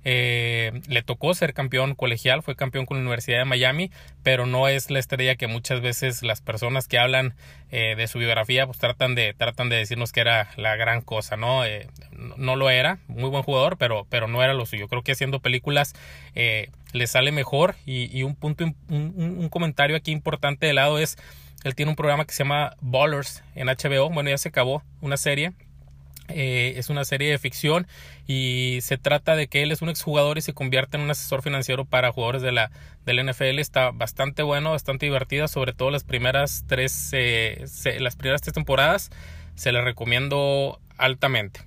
Eh, 0.03 0.81
le 0.88 1.03
tocó 1.03 1.34
ser 1.34 1.53
campeón 1.53 1.96
colegial, 1.96 2.41
fue 2.41 2.55
campeón 2.55 2.86
con 2.86 2.98
la 2.98 3.01
Universidad 3.01 3.39
de 3.39 3.46
Miami, 3.46 3.91
pero 4.24 4.46
no 4.46 4.67
es 4.67 4.89
la 4.89 5.00
estrella 5.00 5.36
que 5.36 5.48
muchas 5.48 5.81
veces 5.81 6.24
las 6.24 6.41
personas 6.41 6.88
que 6.88 6.98
hablan 6.98 7.36
eh, 7.72 7.96
de 7.96 8.08
su 8.08 8.20
biografía 8.20 8.65
pues 8.65 8.79
tratan 8.79 9.15
de, 9.15 9.34
tratan 9.34 9.70
de 9.70 9.77
decirnos 9.77 10.12
que 10.12 10.22
era 10.22 10.50
la 10.58 10.75
gran 10.75 11.01
cosa, 11.01 11.38
¿no? 11.38 11.65
Eh, 11.65 11.88
no, 12.38 12.55
lo 12.55 12.70
era, 12.70 13.00
muy 13.08 13.29
buen 13.29 13.43
jugador, 13.43 13.77
pero, 13.77 14.05
pero 14.10 14.27
no 14.27 14.43
era 14.43 14.53
lo 14.53 14.65
suyo. 14.65 14.88
Creo 14.88 15.03
que 15.03 15.12
haciendo 15.12 15.39
películas 15.39 15.93
le 16.34 17.08
sale 17.08 17.31
mejor 17.31 17.75
y, 17.86 18.24
un 18.24 18.36
punto, 18.36 18.65
un, 18.65 18.75
un 18.89 19.50
comentario 19.50 19.96
aquí 19.96 20.12
importante 20.12 20.65
de 20.65 20.74
lado 20.74 21.00
es, 21.00 21.17
él 21.63 21.75
tiene 21.75 21.89
un 21.89 21.96
programa 21.96 22.25
que 22.25 22.34
se 22.34 22.43
llama 22.43 22.75
Ballers 22.81 23.43
en 23.55 23.67
HBO, 23.67 24.10
bueno 24.10 24.29
ya 24.29 24.38
se 24.38 24.50
acabó, 24.50 24.84
una 25.00 25.17
serie 25.17 25.53
eh, 26.35 26.73
es 26.77 26.89
una 26.89 27.05
serie 27.05 27.31
de 27.31 27.38
ficción 27.38 27.88
y 28.27 28.79
se 28.81 28.97
trata 28.97 29.35
de 29.35 29.47
que 29.47 29.63
él 29.63 29.71
es 29.71 29.81
un 29.81 29.89
exjugador 29.89 30.38
y 30.38 30.41
se 30.41 30.53
convierte 30.53 30.97
en 30.97 31.03
un 31.03 31.11
asesor 31.11 31.41
financiero 31.41 31.85
para 31.85 32.11
jugadores 32.11 32.41
de 32.41 32.51
la, 32.51 32.71
del 33.05 33.25
NFL. 33.25 33.59
Está 33.59 33.91
bastante 33.91 34.43
bueno, 34.43 34.71
bastante 34.71 35.05
divertida, 35.05 35.47
sobre 35.47 35.73
todo 35.73 35.91
las 35.91 36.03
primeras 36.03 36.65
tres, 36.67 37.11
eh, 37.13 37.65
las 38.00 38.15
primeras 38.15 38.41
tres 38.41 38.53
temporadas. 38.53 39.09
Se 39.55 39.71
le 39.71 39.81
recomiendo 39.81 40.79
altamente. 40.97 41.61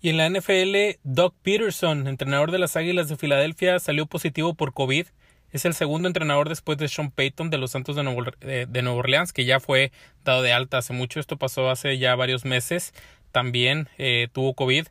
Y 0.00 0.10
en 0.10 0.18
la 0.18 0.28
NFL, 0.28 0.98
Doug 1.02 1.34
Peterson, 1.42 2.08
entrenador 2.08 2.50
de 2.50 2.58
las 2.58 2.76
Águilas 2.76 3.08
de 3.08 3.16
Filadelfia, 3.16 3.78
salió 3.78 4.04
positivo 4.04 4.52
por 4.52 4.74
COVID. 4.74 5.06
Es 5.54 5.64
el 5.64 5.74
segundo 5.74 6.08
entrenador 6.08 6.48
después 6.48 6.78
de 6.78 6.88
Sean 6.88 7.12
Payton 7.12 7.48
de 7.48 7.58
los 7.58 7.70
Santos 7.70 7.94
de 7.94 8.02
Nueva 8.02 8.98
Orleans, 8.98 9.32
que 9.32 9.44
ya 9.44 9.60
fue 9.60 9.92
dado 10.24 10.42
de 10.42 10.52
alta 10.52 10.78
hace 10.78 10.92
mucho. 10.92 11.20
Esto 11.20 11.36
pasó 11.36 11.70
hace 11.70 11.96
ya 11.96 12.16
varios 12.16 12.44
meses. 12.44 12.92
También 13.30 13.88
eh, 13.96 14.26
tuvo 14.32 14.54
COVID. 14.54 14.88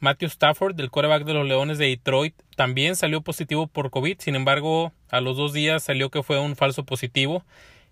Matthew 0.00 0.28
Stafford, 0.28 0.74
del 0.74 0.90
quarterback 0.90 1.26
de 1.26 1.34
los 1.34 1.46
Leones 1.46 1.76
de 1.76 1.88
Detroit, 1.88 2.34
también 2.56 2.96
salió 2.96 3.20
positivo 3.20 3.66
por 3.66 3.90
COVID. 3.90 4.16
Sin 4.18 4.36
embargo, 4.36 4.94
a 5.10 5.20
los 5.20 5.36
dos 5.36 5.52
días 5.52 5.82
salió 5.82 6.08
que 6.08 6.22
fue 6.22 6.40
un 6.40 6.56
falso 6.56 6.84
positivo. 6.84 7.44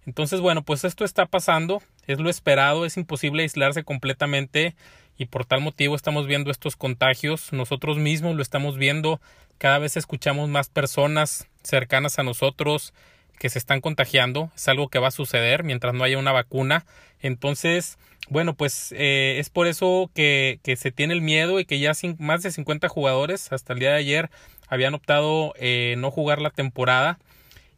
Entonces, 0.07 0.41
bueno, 0.41 0.63
pues 0.63 0.85
esto 0.85 1.05
está 1.05 1.27
pasando, 1.27 1.83
es 2.07 2.21
lo 2.21 2.31
esperado, 2.31 2.87
es 2.87 2.97
imposible 2.97 3.43
aislarse 3.43 3.85
completamente 3.85 4.75
y 5.19 5.27
por 5.27 5.45
tal 5.45 5.61
motivo 5.61 5.95
estamos 5.95 6.27
viendo 6.27 6.51
estos 6.51 6.77
contagios. 6.77 7.53
Nosotros 7.53 7.99
mismos 7.99 8.35
lo 8.35 8.41
estamos 8.41 8.79
viendo, 8.79 9.21
cada 9.59 9.79
vez 9.79 9.99
escuchamos 9.99 10.49
más 10.49 10.71
personas 10.71 11.51
cercanas 11.65 12.19
a 12.19 12.23
nosotros 12.23 12.95
que 13.39 13.49
se 13.49 13.59
están 13.59 13.81
contagiando, 13.81 14.51
es 14.55 14.69
algo 14.69 14.89
que 14.89 15.01
va 15.01 15.09
a 15.09 15.11
suceder 15.11 15.65
mientras 15.65 15.93
no 15.93 16.05
haya 16.05 16.19
una 16.19 16.33
vacuna. 16.33 16.87
Entonces, 17.21 17.99
bueno, 18.29 18.55
pues 18.55 18.93
eh, 18.97 19.37
es 19.39 19.51
por 19.51 19.67
eso 19.67 20.11
que, 20.15 20.61
que, 20.63 20.77
se 20.77 20.93
tiene 20.93 21.15
el 21.15 21.21
miedo 21.21 21.59
y 21.59 21.65
que 21.65 21.79
ya 21.79 21.93
más 22.19 22.43
de 22.43 22.53
50 22.53 22.89
jugadores 22.89 23.53
hasta 23.53 23.73
el 23.73 23.81
día 23.81 23.91
de 23.91 23.99
ayer 23.99 24.31
habían 24.69 24.95
optado 24.95 25.53
eh, 25.59 25.97
no 25.99 26.11
jugar 26.11 26.41
la 26.41 26.51
temporada. 26.51 27.19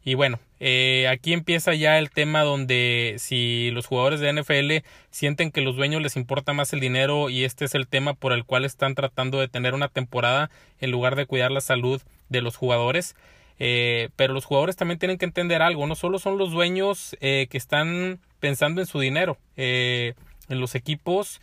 Y 0.03 0.13
bueno, 0.13 0.39
eh, 0.59 1.07
aquí 1.09 1.33
empieza 1.33 1.73
ya 1.73 1.99
el 1.99 2.09
tema 2.09 2.41
donde 2.41 3.15
si 3.19 3.71
los 3.71 3.85
jugadores 3.87 4.19
de 4.19 4.31
NFL 4.31 4.87
sienten 5.11 5.51
que 5.51 5.61
los 5.61 5.75
dueños 5.75 6.01
les 6.01 6.15
importa 6.15 6.53
más 6.53 6.71
el 6.73 6.79
dinero 6.79 7.29
y 7.29 7.43
este 7.43 7.65
es 7.65 7.75
el 7.75 7.87
tema 7.87 8.13
por 8.13 8.31
el 8.31 8.45
cual 8.45 8.63
están 8.63 8.95
tratando 8.95 9.39
de 9.39 9.49
tener 9.49 9.73
una 9.73 9.89
temporada 9.89 10.49
en 10.79 10.91
lugar 10.91 11.15
de 11.15 11.25
cuidar 11.25 11.51
la 11.51 11.61
salud 11.61 12.01
de 12.29 12.41
los 12.41 12.55
jugadores. 12.55 13.15
Eh, 13.59 14.09
pero 14.15 14.33
los 14.33 14.45
jugadores 14.45 14.75
también 14.75 14.99
tienen 14.99 15.17
que 15.17 15.25
entender 15.25 15.61
algo, 15.61 15.87
no 15.87 15.95
solo 15.95 16.19
son 16.19 16.37
los 16.37 16.51
dueños 16.51 17.17
eh, 17.21 17.47
que 17.49 17.57
están 17.57 18.19
pensando 18.39 18.81
en 18.81 18.87
su 18.87 18.99
dinero, 18.99 19.37
eh, 19.55 20.13
en 20.49 20.59
los 20.59 20.75
equipos 20.75 21.41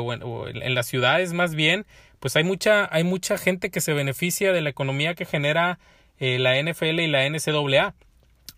o 0.00 0.14
en, 0.14 0.62
en, 0.62 0.74
las 0.74 0.86
ciudades 0.86 1.34
más 1.34 1.54
bien, 1.54 1.84
pues 2.18 2.36
hay 2.36 2.44
mucha, 2.44 2.88
hay 2.90 3.04
mucha 3.04 3.36
gente 3.36 3.70
que 3.70 3.82
se 3.82 3.92
beneficia 3.92 4.52
de 4.52 4.62
la 4.62 4.70
economía 4.70 5.14
que 5.14 5.26
genera 5.26 5.78
la 6.18 6.58
NFL 6.58 7.00
y 7.00 7.06
la 7.06 7.28
NCAA. 7.28 7.94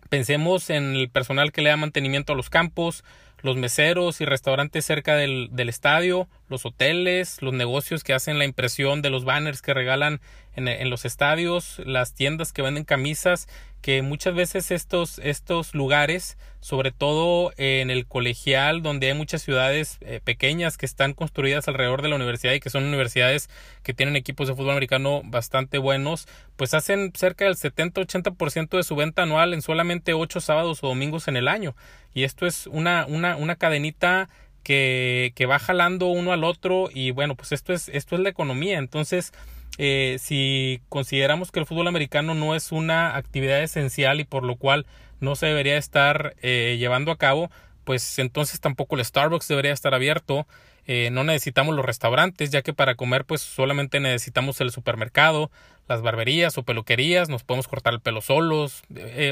Pensemos 0.07 0.69
en 0.69 0.95
el 0.95 1.09
personal 1.09 1.51
que 1.51 1.61
le 1.61 1.69
da 1.69 1.75
mantenimiento 1.75 2.31
a 2.31 2.35
los 2.37 2.49
campos, 2.49 3.03
los 3.41 3.57
meseros 3.57 4.21
y 4.21 4.25
restaurantes 4.25 4.85
cerca 4.85 5.17
del, 5.17 5.49
del, 5.51 5.67
estadio, 5.67 6.29
los 6.49 6.65
hoteles, 6.65 7.41
los 7.41 7.53
negocios 7.53 8.03
que 8.03 8.13
hacen 8.13 8.37
la 8.37 8.45
impresión 8.45 9.01
de 9.01 9.09
los 9.09 9.25
banners 9.25 9.61
que 9.61 9.73
regalan 9.73 10.21
en, 10.57 10.89
los 10.89 11.05
estadios, 11.05 11.79
las 11.85 12.15
tiendas 12.15 12.51
que 12.51 12.63
venden 12.63 12.83
camisas, 12.83 13.47
que 13.81 14.01
muchas 14.01 14.33
veces 14.33 14.71
estos, 14.71 15.19
estos 15.19 15.75
lugares, 15.75 16.35
sobre 16.61 16.91
todo 16.91 17.53
en 17.57 17.91
el 17.91 18.07
colegial, 18.07 18.81
donde 18.81 19.07
hay 19.07 19.13
muchas 19.13 19.43
ciudades 19.43 19.99
eh, 20.01 20.19
pequeñas 20.23 20.77
que 20.77 20.87
están 20.87 21.13
construidas 21.13 21.67
alrededor 21.67 22.01
de 22.01 22.09
la 22.09 22.15
universidad 22.15 22.53
y 22.53 22.59
que 22.59 22.71
son 22.71 22.85
universidades 22.85 23.51
que 23.83 23.93
tienen 23.93 24.15
equipos 24.15 24.47
de 24.47 24.55
fútbol 24.55 24.71
americano 24.71 25.21
bastante 25.25 25.77
buenos, 25.77 26.27
pues 26.55 26.73
hacen 26.73 27.11
cerca 27.15 27.45
del 27.45 27.55
70-80% 27.55 28.77
de 28.77 28.83
su 28.83 28.95
venta 28.95 29.21
anual 29.21 29.53
en 29.53 29.61
solamente 29.61 30.15
8 30.15 30.41
sábados 30.41 30.83
o 30.83 30.87
domingos 30.87 31.27
en 31.27 31.37
el 31.37 31.47
año. 31.47 31.75
Y 32.15 32.23
esto 32.23 32.47
es 32.47 32.65
una, 32.65 33.05
una, 33.05 33.35
una 33.35 33.57
cadenita 33.57 34.27
que, 34.67 35.31
que 35.33 35.45
va 35.45 35.59
jalando 35.59 36.07
uno 36.07 36.33
al 36.33 36.43
otro 36.43 36.89
y 36.93 37.11
bueno, 37.11 37.35
pues 37.35 37.53
esto 37.53 37.71
es, 37.71 37.87
esto 37.87 38.15
es 38.15 38.21
la 38.21 38.27
economía. 38.27 38.79
Entonces, 38.79 39.31
eh, 39.77 40.17
si 40.19 40.81
consideramos 40.89 41.53
que 41.53 41.61
el 41.61 41.65
fútbol 41.65 41.87
americano 41.87 42.35
no 42.35 42.53
es 42.53 42.73
una 42.73 43.15
actividad 43.15 43.63
esencial 43.63 44.19
y 44.19 44.25
por 44.25 44.43
lo 44.43 44.57
cual 44.57 44.85
no 45.21 45.37
se 45.37 45.45
debería 45.45 45.77
estar 45.77 46.35
eh, 46.41 46.75
llevando 46.77 47.13
a 47.13 47.17
cabo, 47.17 47.49
pues 47.85 48.19
entonces 48.19 48.59
tampoco 48.59 48.97
el 48.97 49.05
Starbucks 49.05 49.47
debería 49.47 49.71
estar 49.71 49.93
abierto. 49.93 50.45
Eh, 50.85 51.11
no 51.13 51.23
necesitamos 51.23 51.73
los 51.73 51.85
restaurantes, 51.85 52.49
ya 52.49 52.61
que 52.61 52.73
para 52.73 52.95
comer 52.95 53.23
pues 53.23 53.39
solamente 53.39 54.01
necesitamos 54.01 54.59
el 54.59 54.71
supermercado, 54.71 55.49
las 55.87 56.01
barberías 56.01 56.57
o 56.57 56.63
peluquerías, 56.63 57.29
nos 57.29 57.45
podemos 57.45 57.69
cortar 57.69 57.93
el 57.93 58.01
pelo 58.01 58.19
solos. 58.19 58.83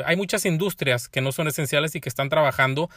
hay 0.05 0.15
muchas 0.15 0.45
industrias 0.45 1.09
que 1.09 1.19
no 1.19 1.33
son 1.33 1.49
esenciales 1.49 1.93
y 1.93 1.99
que 1.99 2.07
están 2.07 2.29
trabajando 2.29 2.89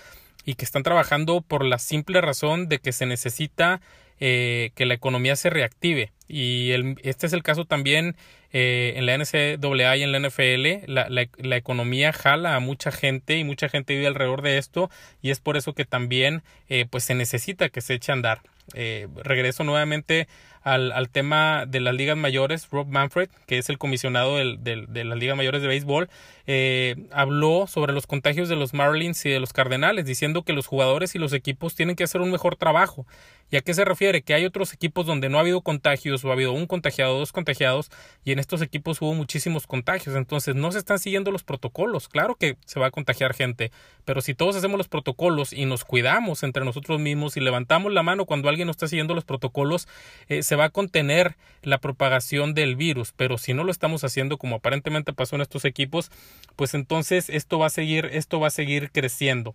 y 0.48 0.54
que 0.54 0.64
están 0.64 0.82
trabajando 0.82 1.42
por 1.42 1.64
la 1.64 1.78
simple 1.78 2.20
razón 2.20 2.68
de 2.68 2.78
que 2.78 2.92
se 2.92 3.06
necesita 3.06 3.80
que 4.18 4.84
la 4.84 4.94
economía 4.94 5.36
se 5.36 5.48
reactive. 5.48 6.10
Y 6.26 6.72
el, 6.72 6.96
este 7.02 7.26
es 7.26 7.32
el 7.32 7.42
caso 7.42 7.66
también 7.66 8.16
eh, 8.50 8.94
en 8.96 9.04
la 9.04 9.16
NCAA 9.16 9.96
y 9.96 10.02
en 10.02 10.12
la 10.12 10.20
NFL. 10.20 10.90
La, 10.90 11.08
la, 11.08 11.56
economía 11.56 12.12
jala 12.12 12.56
a 12.56 12.60
mucha 12.60 12.90
gente 12.90 13.36
y 13.36 13.44
mucha 13.44 13.68
gente 13.68 13.94
vive 13.94 14.06
alrededor 14.06 14.42
de 14.42 14.58
esto 14.58 14.90
y 15.20 15.30
es 15.30 15.40
por 15.40 15.56
eso 15.56 15.74
que 15.74 15.84
también 15.84 16.42
eh, 16.68 16.86
pues 16.88 17.04
se 17.04 17.14
necesita 17.14 17.68
que 17.68 17.80
se 17.80 17.94
eche 17.94 18.12
a 18.12 18.14
andar. 18.14 18.40
Eh, 18.74 19.08
regreso 19.16 19.64
nuevamente 19.64 20.28
al, 20.62 20.92
al, 20.92 21.08
tema 21.08 21.64
de 21.66 21.80
las 21.80 21.94
ligas 21.94 22.16
mayores. 22.16 22.68
Rob 22.70 22.86
Manfred, 22.86 23.30
que 23.46 23.58
es 23.58 23.68
el 23.68 23.78
comisionado 23.78 24.36
del, 24.36 24.62
del, 24.62 24.86
de 24.92 25.04
las 25.04 25.18
ligas 25.18 25.36
mayores 25.36 25.62
de 25.62 25.68
béisbol, 25.68 26.08
eh, 26.50 26.96
habló 27.12 27.66
sobre 27.66 27.92
los 27.92 28.06
contagios 28.06 28.48
de 28.48 28.56
los 28.56 28.72
Marlins 28.72 29.26
y 29.26 29.28
de 29.28 29.38
los 29.38 29.52
Cardenales, 29.52 30.06
diciendo 30.06 30.44
que 30.44 30.54
los 30.54 30.66
jugadores 30.66 31.14
y 31.14 31.18
los 31.18 31.34
equipos 31.34 31.74
tienen 31.74 31.94
que 31.94 32.04
hacer 32.04 32.22
un 32.22 32.30
mejor 32.30 32.56
trabajo. 32.56 33.06
¿Y 33.50 33.56
a 33.56 33.60
qué 33.60 33.72
se 33.74 33.84
refiere? 33.84 34.22
Que 34.22 34.34
hay 34.34 34.46
otros 34.46 34.72
equipos 34.72 35.04
donde 35.06 35.28
no 35.28 35.36
ha 35.38 35.40
habido 35.40 35.60
contagios 35.60 36.24
o 36.24 36.30
ha 36.30 36.32
habido 36.32 36.52
un 36.52 36.66
contagiado, 36.66 37.18
dos 37.18 37.32
contagiados, 37.32 37.90
y 38.24 38.32
en 38.32 38.38
estos 38.38 38.62
equipos 38.62 39.00
hubo 39.02 39.12
muchísimos 39.12 39.66
contagios. 39.66 40.16
Entonces 40.16 40.54
no 40.54 40.72
se 40.72 40.78
están 40.78 40.98
siguiendo 40.98 41.30
los 41.30 41.44
protocolos. 41.44 42.08
Claro 42.08 42.34
que 42.34 42.56
se 42.64 42.80
va 42.80 42.86
a 42.86 42.90
contagiar 42.90 43.34
gente, 43.34 43.70
pero 44.06 44.22
si 44.22 44.34
todos 44.34 44.56
hacemos 44.56 44.78
los 44.78 44.88
protocolos 44.88 45.52
y 45.52 45.66
nos 45.66 45.84
cuidamos 45.84 46.42
entre 46.44 46.64
nosotros 46.64 46.98
mismos 46.98 47.36
y 47.36 47.40
levantamos 47.40 47.92
la 47.92 48.02
mano 48.02 48.24
cuando 48.24 48.48
alguien 48.48 48.66
no 48.66 48.72
está 48.72 48.88
siguiendo 48.88 49.14
los 49.14 49.24
protocolos, 49.24 49.86
eh, 50.28 50.42
se 50.42 50.56
va 50.56 50.64
a 50.64 50.70
contener 50.70 51.36
la 51.62 51.78
propagación 51.78 52.54
del 52.54 52.74
virus. 52.76 53.12
Pero 53.16 53.36
si 53.36 53.52
no 53.52 53.64
lo 53.64 53.70
estamos 53.70 54.02
haciendo 54.02 54.38
como 54.38 54.56
aparentemente 54.56 55.12
pasó 55.12 55.36
en 55.36 55.42
estos 55.42 55.66
equipos, 55.66 56.10
pues 56.56 56.74
entonces 56.74 57.28
esto 57.30 57.58
va 57.58 57.66
a 57.66 57.70
seguir, 57.70 58.10
esto 58.12 58.40
va 58.40 58.48
a 58.48 58.50
seguir 58.50 58.90
creciendo. 58.90 59.54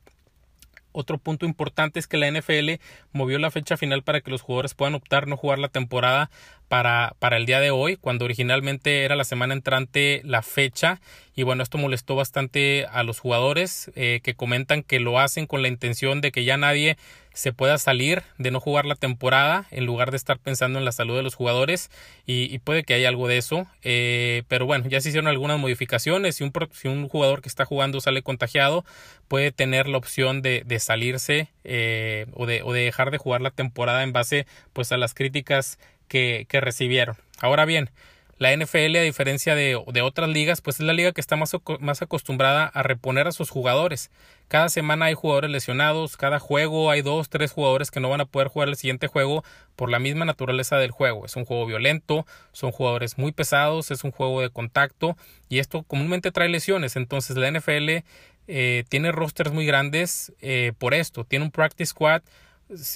Otro 0.93 1.17
punto 1.17 1.45
importante 1.45 1.99
es 1.99 2.07
que 2.07 2.17
la 2.17 2.31
NFL 2.31 2.79
movió 3.11 3.39
la 3.39 3.51
fecha 3.51 3.77
final 3.77 4.03
para 4.03 4.21
que 4.21 4.29
los 4.29 4.41
jugadores 4.41 4.75
puedan 4.75 4.93
optar 4.93 5.27
no 5.27 5.35
jugar 5.35 5.57
la 5.57 5.67
temporada 5.67 6.29
para, 6.73 7.13
para 7.19 7.37
el 7.37 7.45
día 7.45 7.59
de 7.59 7.69
hoy, 7.69 7.97
cuando 7.97 8.25
originalmente 8.25 9.03
era 9.03 9.15
la 9.15 9.25
semana 9.25 9.53
entrante 9.53 10.21
la 10.25 10.41
fecha. 10.41 10.99
Y 11.35 11.43
bueno, 11.43 11.61
esto 11.61 11.77
molestó 11.77 12.15
bastante 12.15 12.87
a 12.91 13.03
los 13.03 13.19
jugadores 13.19 13.91
eh, 13.95 14.21
que 14.23 14.33
comentan 14.33 14.81
que 14.81 14.99
lo 14.99 15.19
hacen 15.19 15.45
con 15.45 15.61
la 15.61 15.67
intención 15.67 16.19
de 16.19 16.31
que 16.31 16.45
ya 16.45 16.57
nadie 16.57 16.97
se 17.33 17.51
pueda 17.51 17.79
salir 17.79 18.21
de 18.37 18.51
no 18.51 18.59
jugar 18.59 18.85
la 18.85 18.95
temporada 18.95 19.65
en 19.71 19.85
lugar 19.85 20.11
de 20.11 20.17
estar 20.17 20.37
pensando 20.37 20.77
en 20.77 20.85
la 20.85 20.91
salud 20.91 21.15
de 21.15 21.23
los 21.23 21.33
jugadores 21.33 21.89
y, 22.27 22.59
puede 22.59 22.83
que 22.83 22.93
haya 22.93 23.09
algo 23.09 23.27
de 23.27 23.37
eso 23.37 23.65
eh, 23.81 24.43
pero 24.47 24.67
bueno 24.67 24.87
ya 24.87 25.01
se 25.01 25.09
hicieron 25.09 25.27
algunas 25.27 25.59
modificaciones 25.59 26.35
si 26.35 26.43
un, 26.43 26.53
si 26.71 26.87
un 26.87 27.07
jugador 27.09 27.41
que 27.41 27.49
está 27.49 27.65
jugando 27.65 27.99
sale 28.01 28.21
contagiado 28.21 28.85
puede 29.27 29.51
tener 29.51 29.89
la 29.89 29.97
opción 29.97 30.43
de, 30.43 30.61
de 30.65 30.79
salirse 30.79 31.49
eh, 31.63 32.27
o, 32.33 32.45
de, 32.45 32.61
o 32.61 32.71
de 32.71 32.81
dejar 32.81 33.09
de 33.09 33.17
jugar 33.17 33.41
la 33.41 33.49
temporada 33.49 34.03
en 34.03 34.13
base 34.13 34.45
pues 34.71 34.91
a 34.91 34.97
las 34.97 35.15
críticas 35.15 35.79
que, 36.13 36.62
recibieron. 36.62 37.17
Ahora 37.41 37.65
bien, 37.65 37.89
la 38.38 38.55
NFL, 38.55 38.96
a 38.98 39.01
diferencia 39.01 39.55
de, 39.55 39.75
otras 39.75 40.29
ligas, 40.29 40.62
pues 40.62 40.79
es 40.79 40.86
la 40.86 40.93
liga 40.93 41.12
que 41.12 41.22
está 41.22 41.36
más, 41.36 41.55
más, 41.79 42.01
acostumbrada 42.01 42.65
a 42.65 42.84
reponer 42.84 43.27
a 43.27 43.32
sus 43.32 43.50
jugadores. 43.50 44.12
Cada 44.48 44.70
semana 44.70 45.05
hay 45.05 45.15
jugadores 45.15 45.50
lesionados, 45.50 46.17
cada 46.17 46.39
juego 46.39 46.91
hay 46.91 47.01
dos, 47.01 47.29
tres 47.29 47.51
jugadores 47.51 47.89
que 47.89 48.00
no 48.00 48.10
van 48.10 48.22
a 48.22 48.25
poder 48.25 48.50
jugar 48.50 48.70
el 48.70 48.75
siguiente 48.75 49.08
juego 49.08 49.43
por 49.75 49.89
la 49.89 49.98
misma 49.98 50.25
naturaleza 50.25 50.77
del 50.77 50.91
juego. 50.91 51.25
Es 51.25 51.36
un 51.36 51.46
juego 51.46 51.65
violento, 51.65 52.27
son 52.51 52.72
jugadores 52.72 53.17
muy 53.17 53.32
pesados, 53.32 53.89
es 53.89 54.03
un 54.03 54.12
juego 54.12 54.41
de 54.41 54.50
contacto 54.50 55.17
y 55.50 55.60
esto 55.60 55.84
comúnmente 55.84 56.32
trae 56.32 56.50
lesiones. 56.50 56.96
Entonces 56.96 57.38
la 57.38 57.50
NFL 57.50 58.03
eh, 58.48 58.84
tiene 58.89 59.12
rosters 59.12 59.51
muy 59.51 59.65
grandes 59.65 60.34
eh, 60.41 60.74
por 60.77 60.93
esto. 60.93 61.24
Tiene 61.24 61.46
un 61.46 61.51
practice 61.51 61.88
squad 61.88 62.22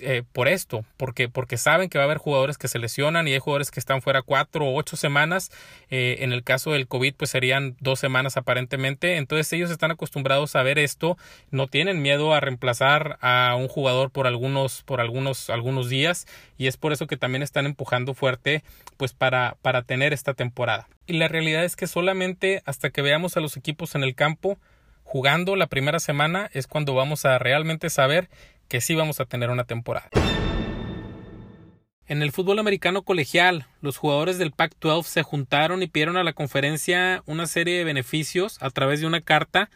eh, 0.01 0.23
por 0.33 0.47
esto, 0.47 0.85
porque, 0.97 1.29
porque 1.29 1.57
saben 1.57 1.89
que 1.89 1.97
va 1.97 2.03
a 2.03 2.05
haber 2.05 2.17
jugadores 2.17 2.57
que 2.57 2.67
se 2.67 2.79
lesionan 2.79 3.27
y 3.27 3.33
hay 3.33 3.39
jugadores 3.39 3.71
que 3.71 3.79
están 3.79 4.01
fuera 4.01 4.21
cuatro 4.21 4.65
o 4.65 4.75
ocho 4.75 4.97
semanas. 4.97 5.51
Eh, 5.89 6.17
en 6.19 6.33
el 6.33 6.43
caso 6.43 6.71
del 6.71 6.87
COVID, 6.87 7.15
pues 7.15 7.31
serían 7.31 7.75
dos 7.79 7.99
semanas 7.99 8.37
aparentemente. 8.37 9.17
Entonces 9.17 9.51
ellos 9.53 9.71
están 9.71 9.91
acostumbrados 9.91 10.55
a 10.55 10.63
ver 10.63 10.79
esto, 10.79 11.17
no 11.51 11.67
tienen 11.67 12.01
miedo 12.01 12.33
a 12.33 12.39
reemplazar 12.39 13.17
a 13.21 13.55
un 13.57 13.67
jugador 13.67 14.11
por 14.11 14.27
algunos, 14.27 14.83
por 14.83 15.01
algunos, 15.01 15.49
algunos 15.49 15.89
días 15.89 16.27
y 16.57 16.67
es 16.67 16.77
por 16.77 16.91
eso 16.91 17.07
que 17.07 17.17
también 17.17 17.43
están 17.43 17.65
empujando 17.65 18.13
fuerte, 18.13 18.63
pues 18.97 19.13
para, 19.13 19.57
para 19.61 19.83
tener 19.83 20.13
esta 20.13 20.33
temporada. 20.33 20.87
Y 21.05 21.13
la 21.13 21.27
realidad 21.27 21.63
es 21.63 21.75
que 21.75 21.87
solamente 21.87 22.61
hasta 22.65 22.89
que 22.89 23.01
veamos 23.01 23.37
a 23.37 23.39
los 23.39 23.57
equipos 23.57 23.95
en 23.95 24.03
el 24.03 24.15
campo 24.15 24.57
jugando 25.07 25.55
la 25.55 25.67
primera 25.67 25.99
semana 25.99 26.49
es 26.53 26.67
cuando 26.67 26.93
vamos 26.93 27.23
a 27.25 27.39
realmente 27.39 27.89
saber 27.89 28.29
que 28.67 28.81
sí 28.81 28.95
vamos 28.95 29.19
a 29.19 29.25
tener 29.25 29.49
una 29.49 29.63
temporada. 29.63 30.09
En 32.07 32.21
el 32.21 32.31
fútbol 32.31 32.59
americano 32.59 33.01
colegial, 33.01 33.67
los 33.81 33.97
jugadores 33.97 34.37
del 34.37 34.51
Pac-12 34.51 35.03
se 35.03 35.23
juntaron 35.23 35.83
y 35.83 35.87
pidieron 35.87 36.15
a 36.15 36.23
la 36.23 36.31
conferencia 36.31 37.21
una 37.25 37.47
serie 37.47 37.77
de 37.77 37.83
beneficios 37.83 38.57
a 38.61 38.69
través 38.69 39.01
de 39.01 39.07
una 39.07 39.19
carta 39.19 39.69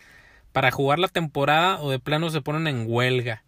para 0.54 0.72
jugar 0.72 1.00
la 1.00 1.10
temporada 1.10 1.82
o 1.82 1.92
de 1.92 2.00
plano 2.00 2.30
se 2.30 2.42
ponen 2.42 2.68
en 2.68 2.86
huelga. 2.88 3.44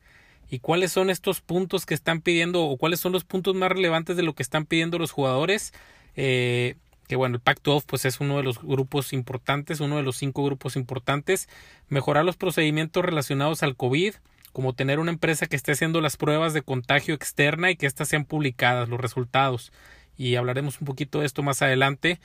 ¿Y 0.50 0.60
cuáles 0.60 0.92
son 0.92 1.10
estos 1.10 1.40
puntos 1.40 1.86
que 1.86 1.94
están 1.94 2.22
pidiendo 2.22 2.64
o 2.64 2.78
cuáles 2.78 3.00
son 3.00 3.12
los 3.14 3.24
puntos 3.24 3.56
más 3.56 3.72
relevantes 3.72 4.18
de 4.18 4.24
lo 4.24 4.34
que 4.34 4.44
están 4.44 4.66
pidiendo 4.66 5.00
los 5.00 5.12
jugadores? 5.12 5.74
Eh, 6.16 6.76
que 7.08 7.16
bueno, 7.16 7.36
el 7.36 7.42
Pac-12 7.42 7.84
pues 7.88 8.06
es 8.06 8.20
uno 8.20 8.38
de 8.38 8.44
los 8.44 8.62
grupos 8.62 9.14
importantes, 9.14 9.80
uno 9.80 9.98
de 9.98 10.04
los 10.04 10.18
cinco 10.18 10.44
grupos 10.44 10.76
importantes. 10.76 11.50
Mejorar 11.88 12.26
los 12.26 12.36
procedimientos 12.38 13.04
relacionados 13.04 13.64
al 13.64 13.76
COVID, 13.76 14.14
como 14.54 14.74
tener 14.74 15.00
una 15.00 15.12
empresa 15.12 15.48
que 15.48 15.56
esté 15.56 15.74
haciendo 15.74 16.00
las 16.00 16.16
pruebas 16.16 16.54
de 16.54 16.62
contagio 16.62 17.16
externa 17.16 17.72
y 17.72 17.76
que 17.76 17.88
éstas 17.88 18.08
sean 18.08 18.24
publicadas, 18.24 18.88
los 18.88 19.02
resultados. 19.02 19.74
Y 20.16 20.36
hablaremos 20.36 20.80
un 20.80 20.86
poquito 20.86 21.20
de 21.20 21.26
esto 21.26 21.42
más 21.44 21.62
adelante. 21.62 22.20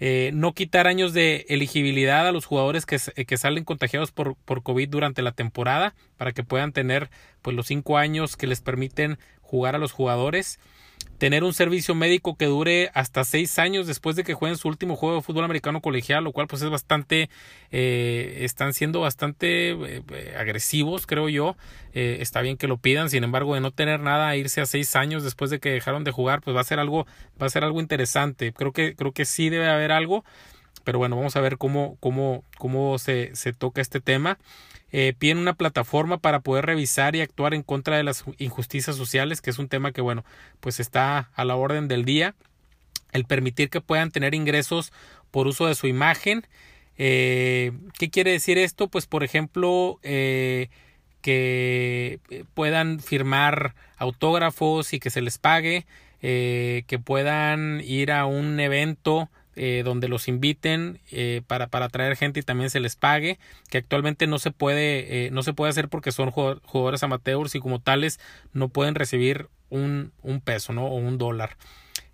Eh, 0.00 0.32
no 0.34 0.54
quitar 0.54 0.88
años 0.88 1.12
de 1.12 1.46
elegibilidad 1.48 2.26
a 2.26 2.32
los 2.32 2.46
jugadores 2.46 2.84
que, 2.84 2.98
que 3.26 3.36
salen 3.36 3.62
contagiados 3.64 4.10
por, 4.10 4.34
por, 4.34 4.64
COVID 4.64 4.88
durante 4.88 5.22
la 5.22 5.30
temporada 5.30 5.94
para 6.16 6.32
que 6.32 6.42
puedan 6.42 6.72
tener 6.72 7.10
pues 7.42 7.54
los 7.54 7.68
cinco 7.68 7.96
años 7.96 8.36
que 8.36 8.48
les 8.48 8.60
permiten 8.60 9.18
jugar 9.40 9.76
a 9.76 9.78
los 9.78 9.92
jugadores 9.92 10.58
tener 11.18 11.44
un 11.44 11.54
servicio 11.54 11.94
médico 11.94 12.36
que 12.36 12.46
dure 12.46 12.90
hasta 12.94 13.24
seis 13.24 13.58
años 13.58 13.86
después 13.86 14.16
de 14.16 14.24
que 14.24 14.34
jueguen 14.34 14.58
su 14.58 14.68
último 14.68 14.96
juego 14.96 15.16
de 15.16 15.22
fútbol 15.22 15.44
americano 15.44 15.80
colegial, 15.80 16.24
lo 16.24 16.32
cual 16.32 16.46
pues 16.46 16.62
es 16.62 16.70
bastante, 16.70 17.30
eh, 17.70 18.38
están 18.40 18.72
siendo 18.72 19.00
bastante 19.00 19.70
eh, 19.70 20.02
eh, 20.10 20.34
agresivos, 20.38 21.06
creo 21.06 21.28
yo. 21.28 21.56
está 21.92 22.40
bien 22.40 22.56
que 22.56 22.66
lo 22.66 22.78
pidan, 22.78 23.10
sin 23.10 23.24
embargo, 23.24 23.54
de 23.54 23.60
no 23.60 23.70
tener 23.70 24.00
nada, 24.00 24.34
irse 24.36 24.60
a 24.60 24.66
seis 24.66 24.96
años 24.96 25.22
después 25.22 25.50
de 25.50 25.60
que 25.60 25.70
dejaron 25.70 26.04
de 26.04 26.10
jugar, 26.10 26.40
pues 26.40 26.56
va 26.56 26.60
a 26.60 26.64
ser 26.64 26.80
algo, 26.80 27.06
va 27.40 27.46
a 27.46 27.50
ser 27.50 27.64
algo 27.64 27.80
interesante. 27.80 28.52
Creo 28.52 28.72
que, 28.72 28.96
creo 28.96 29.12
que 29.12 29.24
sí 29.24 29.48
debe 29.48 29.68
haber 29.68 29.92
algo, 29.92 30.24
pero 30.84 30.98
bueno, 30.98 31.16
vamos 31.16 31.36
a 31.36 31.40
ver 31.40 31.58
cómo, 31.58 31.96
cómo, 32.00 32.44
cómo 32.58 32.98
se, 32.98 33.34
se 33.34 33.52
toca 33.52 33.80
este 33.80 34.00
tema 34.00 34.38
eh, 34.96 35.12
piden 35.18 35.38
una 35.38 35.54
plataforma 35.54 36.18
para 36.18 36.38
poder 36.38 36.66
revisar 36.66 37.16
y 37.16 37.20
actuar 37.20 37.52
en 37.52 37.64
contra 37.64 37.96
de 37.96 38.04
las 38.04 38.24
injusticias 38.38 38.94
sociales, 38.94 39.40
que 39.40 39.50
es 39.50 39.58
un 39.58 39.66
tema 39.66 39.90
que, 39.90 40.00
bueno, 40.00 40.24
pues 40.60 40.78
está 40.78 41.30
a 41.34 41.44
la 41.44 41.56
orden 41.56 41.88
del 41.88 42.04
día. 42.04 42.36
El 43.10 43.24
permitir 43.24 43.70
que 43.70 43.80
puedan 43.80 44.12
tener 44.12 44.36
ingresos 44.36 44.92
por 45.32 45.48
uso 45.48 45.66
de 45.66 45.74
su 45.74 45.88
imagen. 45.88 46.46
Eh, 46.96 47.72
¿Qué 47.98 48.08
quiere 48.08 48.30
decir 48.30 48.56
esto? 48.56 48.86
Pues, 48.86 49.08
por 49.08 49.24
ejemplo, 49.24 49.98
eh, 50.04 50.68
que 51.22 52.20
puedan 52.54 53.00
firmar 53.00 53.74
autógrafos 53.96 54.92
y 54.92 55.00
que 55.00 55.10
se 55.10 55.22
les 55.22 55.38
pague, 55.38 55.86
eh, 56.22 56.84
que 56.86 57.00
puedan 57.00 57.80
ir 57.80 58.12
a 58.12 58.26
un 58.26 58.60
evento 58.60 59.28
eh, 59.56 59.82
donde 59.84 60.08
los 60.08 60.28
inviten 60.28 61.00
eh, 61.10 61.42
para, 61.46 61.68
para 61.68 61.88
traer 61.88 62.16
gente 62.16 62.40
y 62.40 62.42
también 62.42 62.70
se 62.70 62.80
les 62.80 62.96
pague, 62.96 63.38
que 63.70 63.78
actualmente 63.78 64.26
no 64.26 64.38
se 64.38 64.50
puede, 64.50 65.26
eh, 65.26 65.30
no 65.30 65.42
se 65.42 65.52
puede 65.52 65.70
hacer 65.70 65.88
porque 65.88 66.12
son 66.12 66.30
jugadores 66.30 67.02
amateurs 67.02 67.54
y 67.54 67.60
como 67.60 67.80
tales 67.80 68.20
no 68.52 68.68
pueden 68.68 68.94
recibir 68.94 69.48
un, 69.70 70.12
un 70.22 70.40
peso 70.40 70.72
¿no? 70.72 70.86
o 70.86 70.96
un 70.96 71.18
dólar. 71.18 71.56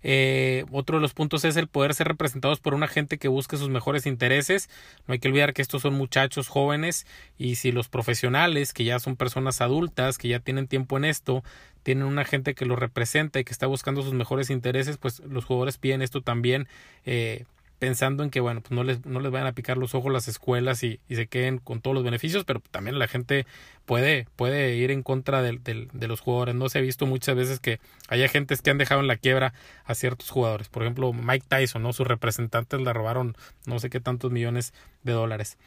Eh, 0.03 0.65
otro 0.71 0.97
de 0.97 1.01
los 1.01 1.13
puntos 1.13 1.45
es 1.45 1.55
el 1.57 1.67
poder 1.67 1.93
ser 1.93 2.07
representados 2.07 2.59
por 2.59 2.73
una 2.73 2.87
gente 2.87 3.17
que 3.17 3.27
busque 3.27 3.57
sus 3.57 3.69
mejores 3.69 4.05
intereses. 4.05 4.69
No 5.07 5.13
hay 5.13 5.19
que 5.19 5.27
olvidar 5.27 5.53
que 5.53 5.61
estos 5.61 5.81
son 5.83 5.93
muchachos 5.93 6.47
jóvenes 6.47 7.05
y 7.37 7.55
si 7.55 7.71
los 7.71 7.89
profesionales, 7.89 8.73
que 8.73 8.83
ya 8.83 8.99
son 8.99 9.15
personas 9.15 9.61
adultas, 9.61 10.17
que 10.17 10.27
ya 10.27 10.39
tienen 10.39 10.67
tiempo 10.67 10.97
en 10.97 11.05
esto, 11.05 11.43
tienen 11.83 12.05
una 12.05 12.25
gente 12.25 12.53
que 12.53 12.65
los 12.65 12.79
representa 12.79 13.39
y 13.39 13.43
que 13.43 13.51
está 13.51 13.67
buscando 13.67 14.01
sus 14.01 14.13
mejores 14.13 14.49
intereses, 14.49 14.97
pues 14.97 15.19
los 15.21 15.45
jugadores 15.45 15.77
piden 15.77 16.01
esto 16.01 16.21
también. 16.21 16.67
Eh, 17.05 17.45
pensando 17.81 18.23
en 18.23 18.29
que, 18.29 18.41
bueno, 18.41 18.61
pues 18.61 18.73
no 18.73 18.83
les, 18.83 19.07
no 19.07 19.19
les 19.21 19.31
vayan 19.31 19.47
a 19.47 19.53
picar 19.53 19.75
los 19.75 19.95
ojos 19.95 20.13
las 20.13 20.27
escuelas 20.27 20.83
y, 20.83 20.99
y 21.09 21.15
se 21.15 21.25
queden 21.25 21.57
con 21.57 21.81
todos 21.81 21.95
los 21.95 22.03
beneficios, 22.03 22.43
pero 22.43 22.61
también 22.69 22.99
la 22.99 23.07
gente 23.07 23.47
puede, 23.87 24.27
puede 24.35 24.75
ir 24.75 24.91
en 24.91 25.01
contra 25.01 25.41
de, 25.41 25.57
de, 25.91 26.07
los 26.07 26.19
jugadores. 26.19 26.53
No 26.53 26.69
se 26.69 26.77
ha 26.77 26.81
visto 26.81 27.07
muchas 27.07 27.35
veces 27.35 27.59
que 27.59 27.79
haya 28.07 28.27
gentes 28.27 28.61
que 28.61 28.69
han 28.69 28.77
dejado 28.77 29.01
en 29.01 29.07
la 29.07 29.17
quiebra 29.17 29.55
a 29.83 29.95
ciertos 29.95 30.29
jugadores. 30.29 30.69
Por 30.69 30.83
ejemplo, 30.83 31.11
Mike 31.11 31.47
Tyson, 31.49 31.81
¿no? 31.81 31.91
Sus 31.91 32.05
representantes 32.05 32.79
le 32.79 32.93
robaron 32.93 33.35
no 33.65 33.79
sé 33.79 33.89
qué 33.89 33.99
tantos 33.99 34.31
millones 34.31 34.75
de 35.01 35.13
dólares. 35.13 35.57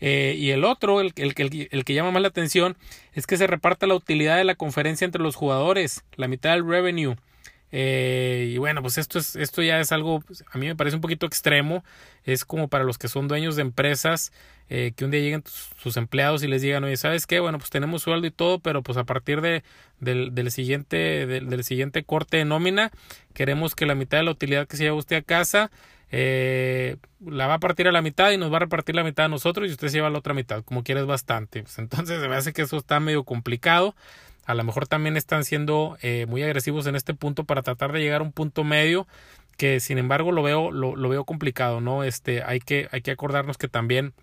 Eh, 0.00 0.34
y 0.36 0.50
el 0.50 0.64
otro, 0.64 1.00
el, 1.00 1.12
el, 1.14 1.34
el, 1.36 1.68
el 1.70 1.84
que 1.84 1.94
llama 1.94 2.10
más 2.10 2.22
la 2.22 2.28
atención, 2.28 2.76
es 3.12 3.28
que 3.28 3.36
se 3.36 3.46
reparta 3.46 3.86
la 3.86 3.94
utilidad 3.94 4.38
de 4.38 4.44
la 4.44 4.56
conferencia 4.56 5.04
entre 5.04 5.22
los 5.22 5.36
jugadores, 5.36 6.02
la 6.16 6.26
mitad 6.26 6.50
del 6.50 6.66
revenue. 6.66 7.14
Eh, 7.72 8.50
y 8.52 8.58
bueno, 8.58 8.82
pues 8.82 8.98
esto, 8.98 9.18
es, 9.18 9.36
esto 9.36 9.62
ya 9.62 9.80
es 9.80 9.92
algo, 9.92 10.20
pues, 10.20 10.44
a 10.50 10.58
mí 10.58 10.66
me 10.66 10.76
parece 10.76 10.96
un 10.96 11.02
poquito 11.02 11.26
extremo. 11.26 11.84
Es 12.24 12.44
como 12.44 12.68
para 12.68 12.84
los 12.84 12.98
que 12.98 13.08
son 13.08 13.28
dueños 13.28 13.56
de 13.56 13.62
empresas, 13.62 14.32
eh, 14.68 14.92
que 14.94 15.04
un 15.04 15.10
día 15.10 15.20
lleguen 15.20 15.44
sus 15.78 15.96
empleados 15.96 16.42
y 16.42 16.48
les 16.48 16.62
digan, 16.62 16.84
oye, 16.84 16.96
¿sabes 16.96 17.26
qué? 17.26 17.40
Bueno, 17.40 17.58
pues 17.58 17.70
tenemos 17.70 18.02
sueldo 18.02 18.26
y 18.26 18.30
todo, 18.30 18.58
pero 18.58 18.82
pues 18.82 18.98
a 18.98 19.04
partir 19.04 19.40
de, 19.40 19.62
del, 19.98 20.34
del 20.34 20.50
siguiente, 20.50 21.26
del, 21.26 21.64
siguiente 21.64 22.04
corte 22.04 22.38
de 22.38 22.44
nómina, 22.44 22.90
queremos 23.34 23.74
que 23.74 23.86
la 23.86 23.94
mitad 23.94 24.18
de 24.18 24.24
la 24.24 24.30
utilidad 24.32 24.66
que 24.66 24.76
se 24.76 24.84
lleva 24.84 24.96
usted 24.96 25.16
a 25.16 25.22
casa, 25.22 25.70
eh, 26.12 26.96
la 27.24 27.46
va 27.46 27.54
a 27.54 27.60
partir 27.60 27.86
a 27.86 27.92
la 27.92 28.02
mitad 28.02 28.32
y 28.32 28.36
nos 28.36 28.52
va 28.52 28.56
a 28.56 28.60
repartir 28.60 28.96
la 28.96 29.04
mitad 29.04 29.26
a 29.26 29.28
nosotros 29.28 29.68
y 29.68 29.72
usted 29.72 29.88
se 29.88 29.98
lleva 29.98 30.10
la 30.10 30.18
otra 30.18 30.34
mitad, 30.34 30.64
como 30.64 30.82
quieres 30.82 31.06
bastante. 31.06 31.62
Pues 31.62 31.78
entonces 31.78 32.20
se 32.20 32.28
me 32.28 32.34
hace 32.34 32.52
que 32.52 32.62
eso 32.62 32.76
está 32.76 32.98
medio 33.00 33.24
complicado 33.24 33.94
a 34.50 34.54
lo 34.54 34.64
mejor 34.64 34.86
también 34.86 35.16
están 35.16 35.44
siendo 35.44 35.96
eh, 36.02 36.26
muy 36.28 36.42
agresivos 36.42 36.86
en 36.86 36.96
este 36.96 37.14
punto 37.14 37.44
para 37.44 37.62
tratar 37.62 37.92
de 37.92 38.00
llegar 38.00 38.20
a 38.20 38.24
un 38.24 38.32
punto 38.32 38.64
medio 38.64 39.06
que 39.56 39.80
sin 39.80 39.98
embargo 39.98 40.32
lo 40.32 40.42
veo 40.42 40.70
lo, 40.70 41.08
veo 41.08 41.24
complicado 41.24 41.80
no 41.80 42.04
este 42.04 42.42
hay 42.42 42.60
que 42.60 42.88
hay 42.92 43.02
que 43.02 43.10
acordarnos 43.10 43.58
que 43.58 43.68
también 43.68 44.14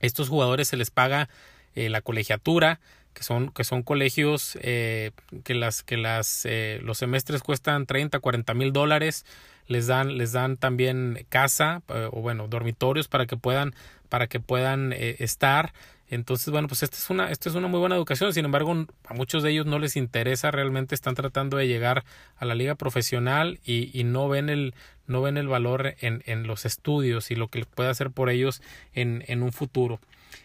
estos 0.00 0.28
jugadores 0.28 0.68
se 0.68 0.76
les 0.76 0.90
paga 0.90 1.28
eh, 1.74 1.88
la 1.88 2.00
colegiatura 2.00 2.80
que 3.12 3.22
son 3.22 3.50
que 3.50 3.64
son 3.64 3.82
colegios 3.82 4.58
eh, 4.62 5.10
que 5.44 5.54
las 5.54 5.82
que 5.82 5.96
las 5.96 6.46
eh, 6.46 6.80
los 6.82 6.98
semestres 6.98 7.42
cuestan 7.42 7.86
30 7.86 8.20
40 8.20 8.54
mil 8.54 8.72
dólares 8.72 9.24
les 9.66 9.86
dan 9.86 10.16
les 10.16 10.32
dan 10.32 10.56
también 10.56 11.26
casa 11.28 11.82
eh, 11.88 12.08
o 12.10 12.20
bueno 12.20 12.48
dormitorios 12.48 13.08
para 13.08 13.26
que 13.26 13.36
puedan 13.36 13.74
para 14.08 14.26
que 14.26 14.40
puedan 14.40 14.92
eh, 14.92 15.16
estar 15.20 15.72
entonces, 16.10 16.50
bueno, 16.50 16.66
pues 16.66 16.82
esta 16.82 16.96
es 16.96 17.08
una, 17.08 17.30
esta 17.30 17.48
es 17.48 17.54
una 17.54 17.68
muy 17.68 17.78
buena 17.78 17.94
educación. 17.94 18.34
Sin 18.34 18.44
embargo, 18.44 18.86
a 19.06 19.14
muchos 19.14 19.44
de 19.44 19.50
ellos 19.52 19.66
no 19.66 19.78
les 19.78 19.94
interesa, 19.94 20.50
realmente 20.50 20.96
están 20.96 21.14
tratando 21.14 21.56
de 21.56 21.68
llegar 21.68 22.04
a 22.36 22.44
la 22.44 22.56
liga 22.56 22.74
profesional 22.74 23.60
y, 23.64 24.02
no 24.04 24.28
ven 24.28 24.48
el, 24.48 24.74
no 25.06 25.22
ven 25.22 25.36
el 25.36 25.46
valor 25.46 25.94
en, 26.00 26.24
en, 26.26 26.48
los 26.48 26.66
estudios 26.66 27.30
y 27.30 27.36
lo 27.36 27.46
que 27.46 27.64
puede 27.64 27.90
hacer 27.90 28.10
por 28.10 28.28
ellos 28.28 28.60
en, 28.92 29.24
en 29.28 29.44
un 29.44 29.52
futuro. 29.52 30.00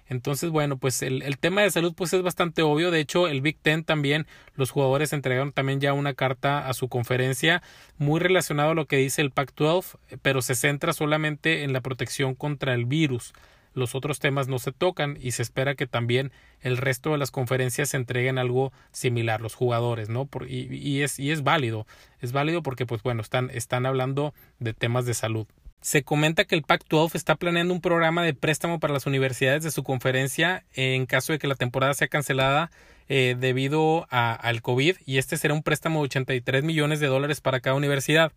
Entonces, 0.08 0.52
bueno, 0.52 0.78
pues 0.78 1.02
el, 1.02 1.24
el, 1.24 1.40
tema 1.40 1.64
de 1.64 1.72
salud 1.72 1.96
pues 1.96 2.14
es 2.14 2.22
bastante 2.22 2.62
obvio. 2.62 2.92
De 2.92 3.00
hecho, 3.00 3.28
el 3.28 3.42
Big 3.42 3.58
Ten 3.60 3.84
también, 3.84 4.28
los 4.56 4.70
jugadores 4.70 5.14
entregaron 5.14 5.52
también 5.52 5.82
ya 5.82 5.94
una 5.94 6.14
carta 6.14 6.70
a 6.70 6.74
su 6.76 6.90
conferencia 6.90 7.64
muy 7.98 8.20
relacionado 8.20 8.72
a 8.72 8.76
lo 8.76 8.86
que 8.86 8.98
dice 8.98 9.24
el 9.24 9.32
Pac-12, 9.32 9.98
pero 10.22 10.44
se 10.44 10.54
centra 10.54 10.94
solamente 10.94 11.64
en 11.64 11.74
la 11.74 11.82
protección 11.82 12.36
contra 12.36 12.76
el 12.76 12.86
virus 12.86 13.34
los 13.76 13.94
otros 13.94 14.20
temas 14.20 14.48
no 14.48 14.58
se 14.58 14.72
tocan 14.72 15.18
y 15.22 15.32
se 15.32 15.44
espera 15.44 15.76
que 15.76 15.86
también 15.86 16.32
el 16.62 16.78
resto 16.78 17.12
de 17.12 17.18
las 17.18 17.32
conferencias 17.32 17.90
se 17.90 17.98
entreguen 17.98 18.38
algo 18.38 18.74
similar, 18.92 19.42
los 19.42 19.54
jugadores, 19.54 20.10
¿no? 20.10 20.26
Por, 20.26 20.50
y, 20.50 20.68
y, 20.72 21.04
es, 21.04 21.20
y 21.20 21.32
es 21.32 21.44
válido, 21.44 21.86
es 22.20 22.32
válido 22.32 22.64
porque, 22.64 22.86
pues 22.86 23.04
bueno, 23.04 23.22
están, 23.22 23.52
están 23.52 23.86
hablando 23.86 24.34
de 24.60 24.74
temas 24.74 25.06
de 25.06 25.14
salud. 25.14 25.46
Se 25.82 26.04
comenta 26.04 26.46
que 26.46 26.56
el 26.56 26.64
Pac-12 26.64 27.14
está 27.14 27.36
planeando 27.36 27.72
un 27.72 27.82
programa 27.82 28.24
de 28.24 28.34
préstamo 28.34 28.80
para 28.80 28.94
las 28.94 29.06
universidades 29.06 29.64
de 29.64 29.70
su 29.70 29.84
conferencia 29.84 30.66
en 30.74 31.06
caso 31.06 31.32
de 31.32 31.38
que 31.38 31.48
la 31.48 31.54
temporada 31.54 31.94
sea 31.94 32.08
cancelada 32.08 32.72
eh, 33.08 33.36
debido 33.40 34.08
al 34.10 34.64
COVID 34.64 34.98
y 35.06 35.20
este 35.20 35.38
será 35.38 35.54
un 35.54 35.62
préstamo 35.62 36.00
de 36.00 36.06
83 36.06 36.64
millones 36.64 37.00
de 37.00 37.06
dólares 37.06 37.40
para 37.40 37.60
cada 37.60 37.76
universidad. 37.76 38.32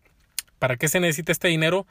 ¿Para 0.59 0.77
qué 0.77 0.87
se 0.87 0.99
necesita 0.99 1.31
este 1.31 1.47
dinero? 1.47 1.87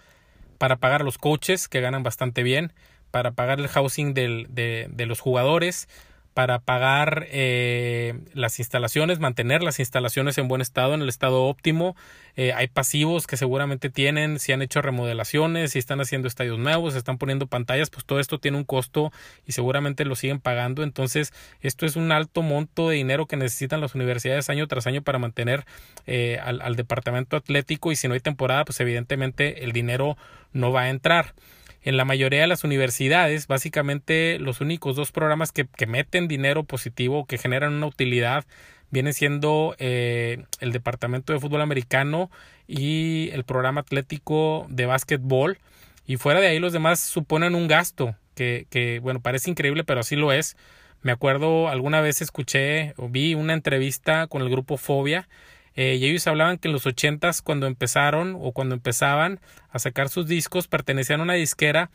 Para 0.59 0.77
pagar 0.77 1.03
los 1.03 1.19
coaches 1.19 1.67
que 1.67 1.81
ganan 1.81 2.05
bastante 2.05 2.45
bien, 2.45 2.73
para 3.11 3.33
pagar 3.33 3.61
el 3.61 3.69
housing 3.69 4.15
del, 4.15 4.47
de, 4.51 5.07
los 5.07 5.21
jugadores, 5.21 5.89
para 6.35 6.61
pagar 6.61 7.27
eh, 7.33 8.15
las 8.33 8.61
instalaciones, 8.61 9.19
mantener 9.19 9.61
las 9.63 9.81
instalaciones 9.81 10.39
en 10.39 10.47
buen 10.47 10.61
estado, 10.61 10.95
en 10.95 11.03
el 11.03 11.09
estado 11.09 11.43
óptimo. 11.43 11.97
Eh, 12.37 12.53
hay 12.53 12.69
pasivos 12.69 13.27
que 13.27 13.37
seguramente 13.37 13.91
tienen, 13.91 14.39
si 14.39 14.53
han 14.53 14.63
hecho 14.63 14.81
remodelaciones, 14.81 15.73
si 15.73 15.81
están 15.81 16.01
haciendo 16.01 16.29
estadios 16.29 16.57
nuevos, 16.57 16.93
si 16.93 16.99
están 16.99 17.19
poniendo 17.19 17.49
pantallas, 17.49 17.91
pues 17.91 18.05
todo 18.05 18.21
esto 18.21 18.39
tiene 18.39 18.57
un 18.57 18.63
costo 18.63 19.11
y 19.47 19.53
seguramente 19.53 20.05
lo 20.05 20.15
siguen 20.15 20.39
pagando. 20.39 20.85
Entonces, 20.85 21.33
esto 21.61 21.87
es 21.87 21.97
un 21.97 22.13
alto 22.13 22.43
monto 22.43 22.89
de 22.89 22.97
dinero 22.97 23.27
que 23.27 23.37
necesitan 23.37 23.81
las 23.81 23.97
universidades 23.97 24.49
año 24.49 24.69
tras 24.69 24.87
año 24.87 25.03
para 25.03 25.19
mantener 25.19 25.67
eh, 26.07 26.39
al, 26.41 26.61
al 26.61 26.77
departamento 26.77 27.37
atlético 27.37 27.91
y 27.91 27.97
si 27.97 28.07
no 28.07 28.15
hay 28.15 28.21
temporada, 28.21 28.65
pues 28.65 28.79
evidentemente 28.79 29.65
el 29.65 29.73
dinero 29.73 30.17
no 30.53 30.71
va 30.71 30.83
a 30.83 30.91
entrar 30.91 31.35
en 31.83 31.97
la 31.97 32.05
mayoría 32.05 32.41
de 32.41 32.47
las 32.47 32.65
universidades, 32.65 33.47
básicamente 33.47 34.39
los 34.39 34.61
únicos 34.61 34.97
dos 34.97 35.13
programas 35.13 35.53
que, 35.53 35.67
que 35.67 35.87
meten 35.87 36.29
dinero 36.29 36.65
positivo, 36.65 37.27
que 37.27 37.39
generan 37.39 37.75
una 37.75 37.87
utilidad, 37.87 38.45
vienen 38.91 39.13
siendo 39.13 39.75
eh, 39.79 40.45
el 40.61 40.73
Departamento 40.73 41.33
de 41.33 41.41
Fútbol 41.41 41.61
Americano 41.61 42.31
y 42.67 43.31
el 43.33 43.45
programa 43.45 43.83
atlético 43.83 44.67
de 44.69 44.87
básquetbol. 44.87 45.59
Y 46.07 46.17
fuera 46.17 46.41
de 46.41 46.49
ahí 46.49 46.59
los 46.59 46.73
demás 46.73 47.01
suponen 47.01 47.55
un 47.55 47.69
gasto, 47.69 48.17
que, 48.35 48.67
que 48.71 48.99
bueno, 49.01 49.21
parece 49.21 49.51
increíble, 49.51 49.85
pero 49.85 50.01
así 50.01 50.17
lo 50.17 50.33
es. 50.33 50.57
Me 51.03 51.13
acuerdo 51.13 51.69
alguna 51.69 52.01
vez 52.01 52.23
escuché 52.23 52.95
o 52.97 53.09
vi 53.09 53.35
una 53.35 53.53
entrevista 53.53 54.27
con 54.27 54.43
el 54.43 54.51
grupo 54.51 54.77
Fobia 54.77 55.29
eh, 55.75 55.97
y 56.01 56.07
ellos 56.07 56.27
hablaban 56.27 56.59
que 56.59 56.69
en 56.69 56.73
los 56.73 56.87
ochentas 56.87 57.43
cuando 57.43 57.67
empezaron 57.67 58.37
o 58.41 58.53
cuando 58.53 58.75
empezaban 58.75 59.41
a 59.71 59.79
sacar 59.79 60.09
sus 60.09 60.27
discos 60.27 60.69
pertenecían 60.69 61.21
a 61.21 61.25
una 61.25 61.35
disquera 61.35 61.91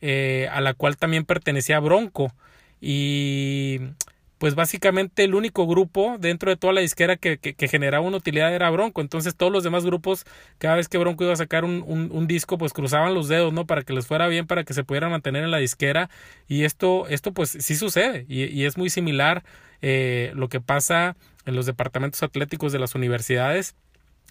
eh, 0.00 0.48
a 0.52 0.60
la 0.60 0.74
cual 0.74 0.96
también 0.96 1.24
pertenecía 1.24 1.80
Bronco 1.80 2.32
y 2.80 3.78
pues 4.42 4.56
básicamente 4.56 5.22
el 5.22 5.36
único 5.36 5.68
grupo 5.68 6.16
dentro 6.18 6.50
de 6.50 6.56
toda 6.56 6.72
la 6.72 6.80
disquera 6.80 7.14
que, 7.14 7.38
generaba 7.70 8.04
una 8.04 8.16
utilidad 8.16 8.52
era 8.52 8.68
Bronco. 8.70 9.00
Entonces 9.00 9.36
todos 9.36 9.52
los 9.52 9.62
demás 9.62 9.84
grupos, 9.84 10.24
cada 10.58 10.74
vez 10.74 10.88
que 10.88 10.98
Bronco 10.98 11.22
iba 11.22 11.32
a 11.32 11.36
sacar 11.36 11.64
un, 11.64 12.26
disco, 12.26 12.58
pues 12.58 12.72
cruzaban 12.72 13.14
los 13.14 13.28
dedos, 13.28 13.52
¿no? 13.52 13.68
Para 13.68 13.82
que 13.82 13.92
les 13.92 14.04
fuera 14.08 14.26
bien, 14.26 14.48
para 14.48 14.64
que 14.64 14.74
se 14.74 14.82
pudieran 14.82 15.12
mantener 15.12 15.44
en 15.44 15.52
la 15.52 15.58
disquera. 15.58 16.10
Y 16.48 16.64
esto, 16.64 17.06
esto 17.06 17.30
pues 17.30 17.50
sí 17.50 17.76
sucede. 17.76 18.26
Y 18.28 18.64
es 18.64 18.76
muy 18.76 18.90
similar 18.90 19.44
eh, 19.82 20.32
lo 20.34 20.48
que 20.48 20.60
pasa 20.60 21.16
en 21.44 21.56
los 21.56 21.66
departamentos 21.66 22.22
atléticos 22.22 22.72
de 22.72 22.78
las 22.78 22.94
universidades 22.94 23.74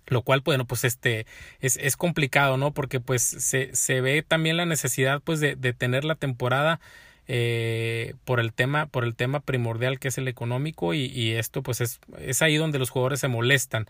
lo 0.07 0.23
cual 0.23 0.41
bueno 0.43 0.65
pues 0.65 0.83
este 0.83 1.25
es, 1.59 1.77
es 1.77 1.95
complicado 1.95 2.57
no 2.57 2.71
porque 2.73 2.99
pues 2.99 3.21
se, 3.21 3.73
se, 3.75 4.01
ve 4.01 4.23
también 4.23 4.57
la 4.57 4.65
necesidad 4.65 5.21
pues 5.23 5.39
de, 5.39 5.55
de 5.55 5.73
tener 5.73 6.03
la 6.05 6.15
temporada 6.15 6.79
eh, 7.27 8.15
por 8.25 8.39
el 8.39 8.51
tema 8.51 8.87
por 8.87 9.03
el 9.03 9.15
tema 9.15 9.41
primordial 9.41 9.99
que 9.99 10.07
es 10.07 10.17
el 10.17 10.27
económico 10.27 10.93
y, 10.93 11.05
y 11.05 11.33
esto 11.33 11.61
pues 11.61 11.81
es, 11.81 11.99
es 12.19 12.41
ahí 12.41 12.57
donde 12.57 12.79
los 12.79 12.89
jugadores 12.89 13.19
se 13.19 13.27
molestan. 13.27 13.87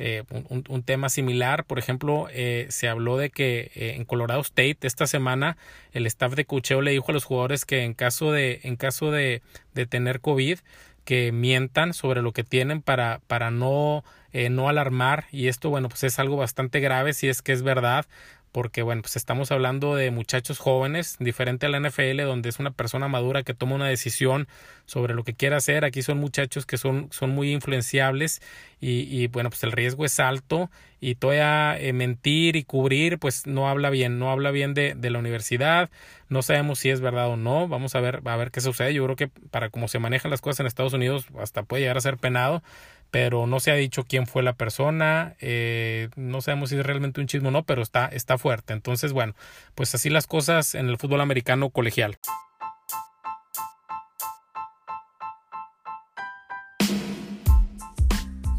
Eh, 0.00 0.22
un, 0.48 0.82
tema 0.84 1.08
similar, 1.08 1.64
por 1.64 1.80
ejemplo, 1.80 2.28
eh, 2.30 2.66
se 2.70 2.88
habló 2.88 3.16
de 3.16 3.30
que 3.30 3.72
eh, 3.74 3.94
en 3.96 4.04
Colorado 4.04 4.40
State 4.40 4.78
esta 4.82 5.08
semana 5.08 5.56
el 5.90 6.06
staff 6.06 6.34
de 6.34 6.44
cocheo 6.44 6.82
le 6.82 6.92
dijo 6.92 7.06
a 7.08 7.14
los 7.14 7.24
jugadores 7.24 7.64
que 7.64 7.82
en 7.82 7.94
caso 7.94 8.30
de 8.30 8.60
en 8.62 8.76
caso 8.76 9.10
de, 9.10 9.42
de 9.74 9.86
tener 9.86 10.20
COVID 10.20 10.60
que 11.08 11.32
mientan 11.32 11.94
sobre 11.94 12.20
lo 12.20 12.34
que 12.34 12.44
tienen 12.44 12.82
para, 12.82 13.22
para 13.26 13.50
no, 13.50 14.04
eh, 14.34 14.50
no 14.50 14.68
alarmar. 14.68 15.24
Y 15.32 15.48
esto 15.48 15.70
bueno 15.70 15.88
pues 15.88 16.04
es 16.04 16.18
algo 16.18 16.36
bastante 16.36 16.80
grave 16.80 17.14
si 17.14 17.28
es 17.28 17.40
que 17.40 17.52
es 17.52 17.62
verdad 17.62 18.04
porque 18.52 18.82
bueno, 18.82 19.02
pues 19.02 19.16
estamos 19.16 19.52
hablando 19.52 19.94
de 19.94 20.10
muchachos 20.10 20.58
jóvenes, 20.58 21.16
diferente 21.18 21.66
a 21.66 21.68
la 21.68 21.80
NFL, 21.80 22.22
donde 22.22 22.48
es 22.48 22.58
una 22.58 22.70
persona 22.70 23.08
madura 23.08 23.42
que 23.42 23.54
toma 23.54 23.74
una 23.74 23.88
decisión 23.88 24.48
sobre 24.86 25.14
lo 25.14 25.24
que 25.24 25.34
quiere 25.34 25.56
hacer. 25.56 25.84
Aquí 25.84 26.02
son 26.02 26.18
muchachos 26.18 26.66
que 26.66 26.78
son, 26.78 27.08
son 27.10 27.30
muy 27.30 27.52
influenciables 27.52 28.40
y, 28.80 29.00
y 29.02 29.26
bueno, 29.26 29.50
pues 29.50 29.62
el 29.64 29.72
riesgo 29.72 30.04
es 30.04 30.20
alto 30.20 30.70
y 31.00 31.14
todavía 31.14 31.78
eh, 31.78 31.92
mentir 31.92 32.56
y 32.56 32.64
cubrir, 32.64 33.18
pues 33.18 33.46
no 33.46 33.68
habla 33.68 33.90
bien, 33.90 34.18
no 34.18 34.30
habla 34.30 34.50
bien 34.50 34.74
de, 34.74 34.94
de 34.94 35.10
la 35.10 35.18
universidad. 35.18 35.90
No 36.28 36.42
sabemos 36.42 36.80
si 36.80 36.90
es 36.90 37.00
verdad 37.00 37.28
o 37.28 37.36
no. 37.36 37.68
Vamos 37.68 37.94
a 37.94 38.00
ver, 38.00 38.20
a 38.24 38.36
ver 38.36 38.50
qué 38.50 38.60
sucede. 38.60 38.94
Yo 38.94 39.04
creo 39.04 39.16
que 39.16 39.28
para 39.28 39.70
cómo 39.70 39.88
se 39.88 39.98
manejan 39.98 40.30
las 40.30 40.40
cosas 40.40 40.60
en 40.60 40.66
Estados 40.66 40.92
Unidos, 40.92 41.26
hasta 41.38 41.62
puede 41.62 41.82
llegar 41.82 41.96
a 41.96 42.00
ser 42.00 42.16
penado 42.16 42.62
pero 43.10 43.46
no 43.46 43.60
se 43.60 43.70
ha 43.70 43.74
dicho 43.74 44.04
quién 44.04 44.26
fue 44.26 44.42
la 44.42 44.52
persona, 44.52 45.34
eh, 45.40 46.08
no 46.16 46.40
sabemos 46.40 46.70
si 46.70 46.76
es 46.76 46.86
realmente 46.86 47.20
un 47.20 47.26
chisme 47.26 47.48
o 47.48 47.50
no, 47.50 47.64
pero 47.64 47.82
está, 47.82 48.06
está 48.06 48.38
fuerte. 48.38 48.72
Entonces, 48.72 49.12
bueno, 49.12 49.34
pues 49.74 49.94
así 49.94 50.10
las 50.10 50.26
cosas 50.26 50.74
en 50.74 50.88
el 50.88 50.98
fútbol 50.98 51.20
americano 51.20 51.70
colegial. 51.70 52.18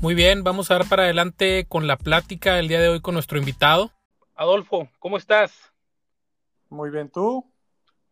Muy 0.01 0.15
bien, 0.15 0.45
vamos 0.45 0.71
a 0.71 0.75
dar 0.75 0.87
para 0.87 1.03
adelante 1.03 1.65
con 1.67 1.85
la 1.85 1.97
plática 1.97 2.57
el 2.57 2.69
día 2.69 2.79
de 2.79 2.87
hoy 2.87 3.01
con 3.01 3.15
nuestro 3.15 3.37
invitado. 3.37 3.91
Adolfo, 4.33 4.87
¿cómo 4.97 5.17
estás? 5.17 5.73
Muy 6.69 6.89
bien, 6.89 7.09
¿tú? 7.09 7.45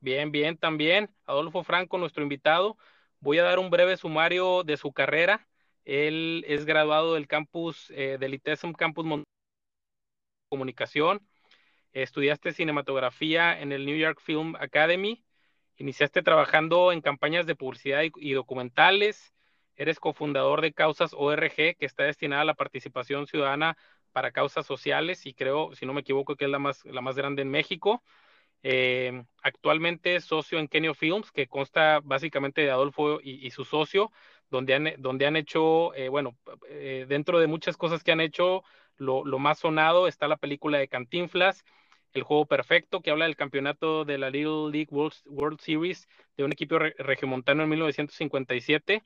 Bien, 0.01 0.31
bien, 0.31 0.57
también. 0.57 1.09
Adolfo 1.25 1.63
Franco, 1.63 1.97
nuestro 1.97 2.23
invitado. 2.23 2.77
Voy 3.21 3.39
a 3.39 3.43
dar 3.43 3.57
un 3.57 3.69
breve 3.69 3.95
sumario 3.95 4.63
de 4.63 4.75
su 4.75 4.91
carrera. 4.91 5.47
Él 5.87 6.43
es 6.49 6.65
graduado 6.65 7.13
del 7.13 7.27
campus 7.27 7.89
eh, 7.95 8.17
del 8.19 8.33
ITESM 8.33 8.73
Campus 8.73 9.23
Comunicación. 10.49 11.25
Estudiaste 11.93 12.51
cinematografía 12.51 13.57
en 13.57 13.71
el 13.71 13.85
New 13.85 13.95
York 13.95 14.19
Film 14.21 14.57
Academy. 14.57 15.23
Iniciaste 15.77 16.23
trabajando 16.23 16.91
en 16.91 16.99
campañas 16.99 17.45
de 17.45 17.55
publicidad 17.55 18.01
y, 18.03 18.33
documentales. 18.33 19.33
Eres 19.77 20.01
cofundador 20.01 20.59
de 20.59 20.73
Causas 20.73 21.11
ORG, 21.13 21.55
que 21.77 21.85
está 21.85 22.03
destinada 22.03 22.41
a 22.41 22.45
la 22.45 22.55
participación 22.55 23.25
ciudadana 23.25 23.77
para 24.11 24.33
causas 24.33 24.65
sociales 24.65 25.25
y 25.25 25.33
creo, 25.33 25.73
si 25.73 25.85
no 25.85 25.93
me 25.93 26.01
equivoco, 26.01 26.35
que 26.35 26.45
es 26.45 26.51
la 26.51 26.59
más, 26.59 26.83
la 26.83 26.99
más 26.99 27.15
grande 27.15 27.43
en 27.43 27.49
México. 27.49 28.03
Eh, 28.61 29.23
actualmente 29.41 30.17
es 30.17 30.25
socio 30.25 30.59
en 30.59 30.67
Kenio 30.67 30.93
Films, 30.93 31.31
que 31.31 31.47
consta 31.47 32.01
básicamente 32.03 32.59
de 32.59 32.71
Adolfo 32.71 33.21
y 33.21 33.49
su 33.51 33.63
socio 33.63 34.11
donde 34.49 34.75
han, 34.75 34.93
donde 34.97 35.25
han 35.25 35.35
hecho, 35.35 35.93
eh, 35.95 36.09
bueno, 36.09 36.37
eh, 36.69 37.05
dentro 37.07 37.39
de 37.39 37.47
muchas 37.47 37.77
cosas 37.77 38.03
que 38.03 38.11
han 38.11 38.21
hecho, 38.21 38.63
lo, 38.97 39.25
lo, 39.25 39.39
más 39.39 39.59
sonado 39.59 40.07
está 40.07 40.27
la 40.27 40.37
película 40.37 40.77
de 40.77 40.87
Cantinflas, 40.87 41.63
El 42.13 42.23
Juego 42.23 42.45
Perfecto, 42.45 43.01
que 43.01 43.11
habla 43.11 43.25
del 43.25 43.35
campeonato 43.35 44.05
de 44.05 44.17
la 44.17 44.29
Little 44.29 44.71
League 44.71 44.89
World, 44.91 45.59
Series 45.59 46.07
de 46.35 46.43
un 46.43 46.51
equipo 46.51 46.79
regiomontano 46.79 47.63
en 47.63 47.69
1957. 47.69 49.03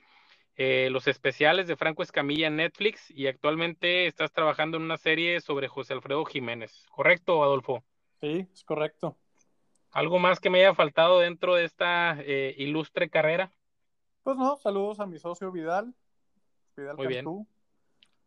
Eh, 0.57 0.89
los 0.91 1.07
especiales 1.07 1.67
de 1.67 1.77
Franco 1.77 2.03
Escamilla 2.03 2.47
en 2.47 2.57
Netflix 2.57 3.09
y 3.09 3.27
actualmente 3.27 4.05
estás 4.05 4.31
trabajando 4.31 4.77
en 4.77 4.83
una 4.83 4.97
serie 4.97 5.39
sobre 5.39 5.69
José 5.69 5.93
Alfredo 5.93 6.23
Jiménez. 6.25 6.85
¿Correcto, 6.91 7.43
Adolfo? 7.43 7.83
Sí, 8.19 8.45
es 8.53 8.63
correcto. 8.63 9.17
¿Algo 9.91 10.19
más 10.19 10.39
que 10.39 10.49
me 10.49 10.59
haya 10.59 10.75
faltado 10.75 11.19
dentro 11.19 11.55
de 11.55 11.65
esta 11.65 12.17
ilustre 12.57 13.09
carrera? 13.09 13.51
Pues 14.23 14.37
no, 14.37 14.55
saludos 14.57 14.99
a 14.99 15.07
mi 15.07 15.17
socio 15.17 15.51
Vidal. 15.51 15.93
Vidal 16.77 16.97
Muy 16.97 17.07
bien. 17.07 17.25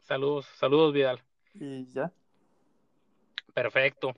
Saludos, 0.00 0.46
saludos 0.56 0.92
Vidal. 0.92 1.22
Y 1.54 1.86
ya. 1.86 2.12
Perfecto. 3.54 4.14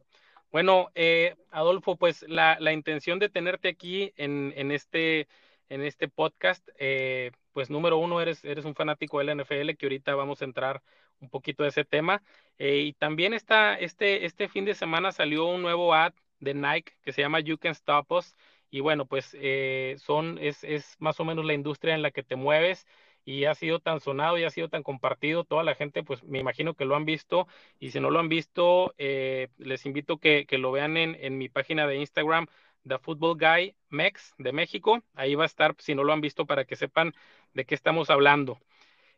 Bueno, 0.50 0.90
eh, 0.94 1.36
Adolfo, 1.50 1.96
pues 1.96 2.24
la, 2.28 2.56
la, 2.60 2.72
intención 2.72 3.18
de 3.18 3.28
tenerte 3.28 3.68
aquí 3.68 4.14
en, 4.16 4.54
en, 4.56 4.70
este, 4.70 5.28
en 5.68 5.82
este 5.82 6.08
podcast, 6.08 6.66
eh, 6.78 7.32
pues 7.52 7.68
número 7.68 7.98
uno, 7.98 8.22
eres, 8.22 8.42
eres 8.44 8.64
un 8.64 8.74
fanático 8.74 9.18
del 9.18 9.36
NFL, 9.38 9.76
que 9.76 9.84
ahorita 9.86 10.14
vamos 10.14 10.40
a 10.40 10.46
entrar 10.46 10.82
un 11.20 11.28
poquito 11.28 11.62
de 11.62 11.68
ese 11.68 11.84
tema. 11.84 12.22
Eh, 12.58 12.78
y 12.78 12.92
también 12.94 13.34
está, 13.34 13.74
este, 13.74 14.24
este 14.24 14.48
fin 14.48 14.64
de 14.64 14.74
semana 14.74 15.12
salió 15.12 15.44
un 15.44 15.60
nuevo 15.60 15.92
ad 15.92 16.14
de 16.40 16.54
Nike 16.54 16.94
que 17.02 17.12
se 17.12 17.20
llama 17.20 17.40
You 17.40 17.58
Can 17.58 17.72
Stop 17.72 18.10
Us 18.12 18.34
y 18.70 18.80
bueno, 18.80 19.06
pues 19.06 19.36
eh, 19.38 19.96
son, 19.98 20.38
es, 20.40 20.64
es 20.64 20.96
más 20.98 21.20
o 21.20 21.24
menos 21.24 21.44
la 21.44 21.54
industria 21.54 21.94
en 21.94 22.02
la 22.02 22.10
que 22.10 22.22
te 22.22 22.36
mueves 22.36 22.86
y 23.24 23.44
ha 23.44 23.54
sido 23.54 23.80
tan 23.80 24.00
sonado 24.00 24.38
y 24.38 24.44
ha 24.44 24.50
sido 24.50 24.68
tan 24.68 24.82
compartido, 24.82 25.44
toda 25.44 25.64
la 25.64 25.74
gente 25.74 26.02
pues 26.02 26.22
me 26.22 26.38
imagino 26.38 26.74
que 26.74 26.84
lo 26.84 26.94
han 26.94 27.04
visto 27.04 27.48
y 27.80 27.90
si 27.90 28.00
no 28.00 28.10
lo 28.10 28.20
han 28.20 28.28
visto, 28.28 28.94
eh, 28.98 29.48
les 29.58 29.84
invito 29.84 30.18
que, 30.18 30.46
que 30.46 30.58
lo 30.58 30.70
vean 30.72 30.96
en, 30.96 31.16
en, 31.20 31.36
mi 31.36 31.48
página 31.48 31.86
de 31.86 31.96
Instagram, 31.96 32.46
The 32.86 32.98
Football 32.98 33.36
Guy 33.38 33.74
Mex 33.88 34.34
de 34.38 34.52
México, 34.52 35.02
ahí 35.14 35.34
va 35.34 35.42
a 35.42 35.46
estar 35.46 35.74
si 35.78 35.94
no 35.94 36.04
lo 36.04 36.12
han 36.12 36.20
visto 36.20 36.46
para 36.46 36.64
que 36.64 36.76
sepan 36.76 37.14
de 37.52 37.64
qué 37.64 37.74
estamos 37.74 38.10
hablando. 38.10 38.60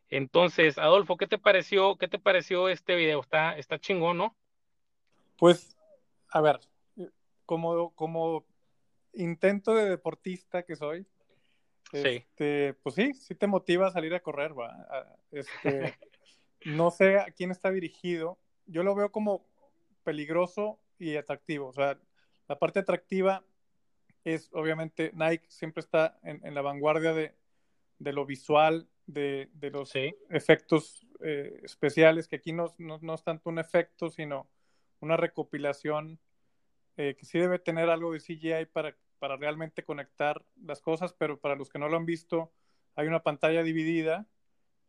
Entonces, 0.09 0.79
Adolfo, 0.79 1.17
¿qué 1.17 1.27
te 1.27 1.37
pareció, 1.37 1.95
qué 1.97 2.07
te 2.07 2.17
pareció 2.17 2.67
este 2.67 2.95
video? 2.95 3.21
Está, 3.21 3.57
está 3.57 3.77
chingón, 3.77 4.17
¿no? 4.17 4.35
Pues, 5.37 5.77
a 6.29 6.41
ver, 6.41 6.59
como, 7.45 7.91
como 7.91 8.43
intento 9.13 9.75
de 9.75 9.89
deportista 9.89 10.63
que 10.63 10.75
soy, 10.75 11.05
este, 11.91 12.75
pues 12.83 12.95
sí, 12.95 13.13
sí 13.13 13.35
te 13.35 13.47
motiva 13.47 13.87
a 13.87 13.91
salir 13.91 14.13
a 14.13 14.21
correr, 14.21 14.57
va. 14.57 15.17
Este, 15.31 15.97
no 16.65 16.91
sé 16.91 17.17
a 17.17 17.31
quién 17.31 17.51
está 17.51 17.71
dirigido. 17.71 18.37
Yo 18.65 18.83
lo 18.83 18.95
veo 18.95 19.11
como 19.11 19.45
peligroso 20.03 20.79
y 20.99 21.15
atractivo. 21.15 21.67
O 21.67 21.73
sea, 21.73 21.97
la 22.47 22.59
parte 22.59 22.79
atractiva 22.79 23.43
es 24.23 24.49
obviamente 24.53 25.11
Nike 25.13 25.45
siempre 25.49 25.81
está 25.81 26.19
en, 26.23 26.53
la 26.53 26.61
vanguardia 26.61 27.13
de, 27.13 27.33
lo 27.99 28.25
visual, 28.25 28.87
de, 29.07 29.49
los 29.71 29.93
efectos 30.29 31.05
eh, 31.21 31.61
especiales, 31.63 32.27
que 32.27 32.35
aquí 32.35 32.53
no, 32.53 32.73
no, 32.77 33.13
es 33.13 33.23
tanto 33.23 33.49
un 33.49 33.59
efecto, 33.59 34.09
sino 34.09 34.47
una 34.99 35.17
recopilación 35.17 36.19
eh, 36.99 37.15
que 37.15 37.25
sí 37.25 37.39
debe 37.39 37.59
tener 37.59 37.89
algo 37.89 38.11
de 38.11 38.19
CGI 38.19 38.65
para, 38.73 38.93
para 39.19 39.37
realmente 39.37 39.85
conectar 39.85 40.43
las 40.61 40.81
cosas, 40.81 41.13
pero 41.13 41.39
para 41.39 41.55
los 41.55 41.69
que 41.69 41.79
no 41.79 41.87
lo 41.87 41.95
han 41.95 42.05
visto, 42.05 42.51
hay 42.97 43.07
una 43.07 43.23
pantalla 43.23 43.63
dividida, 43.63 44.27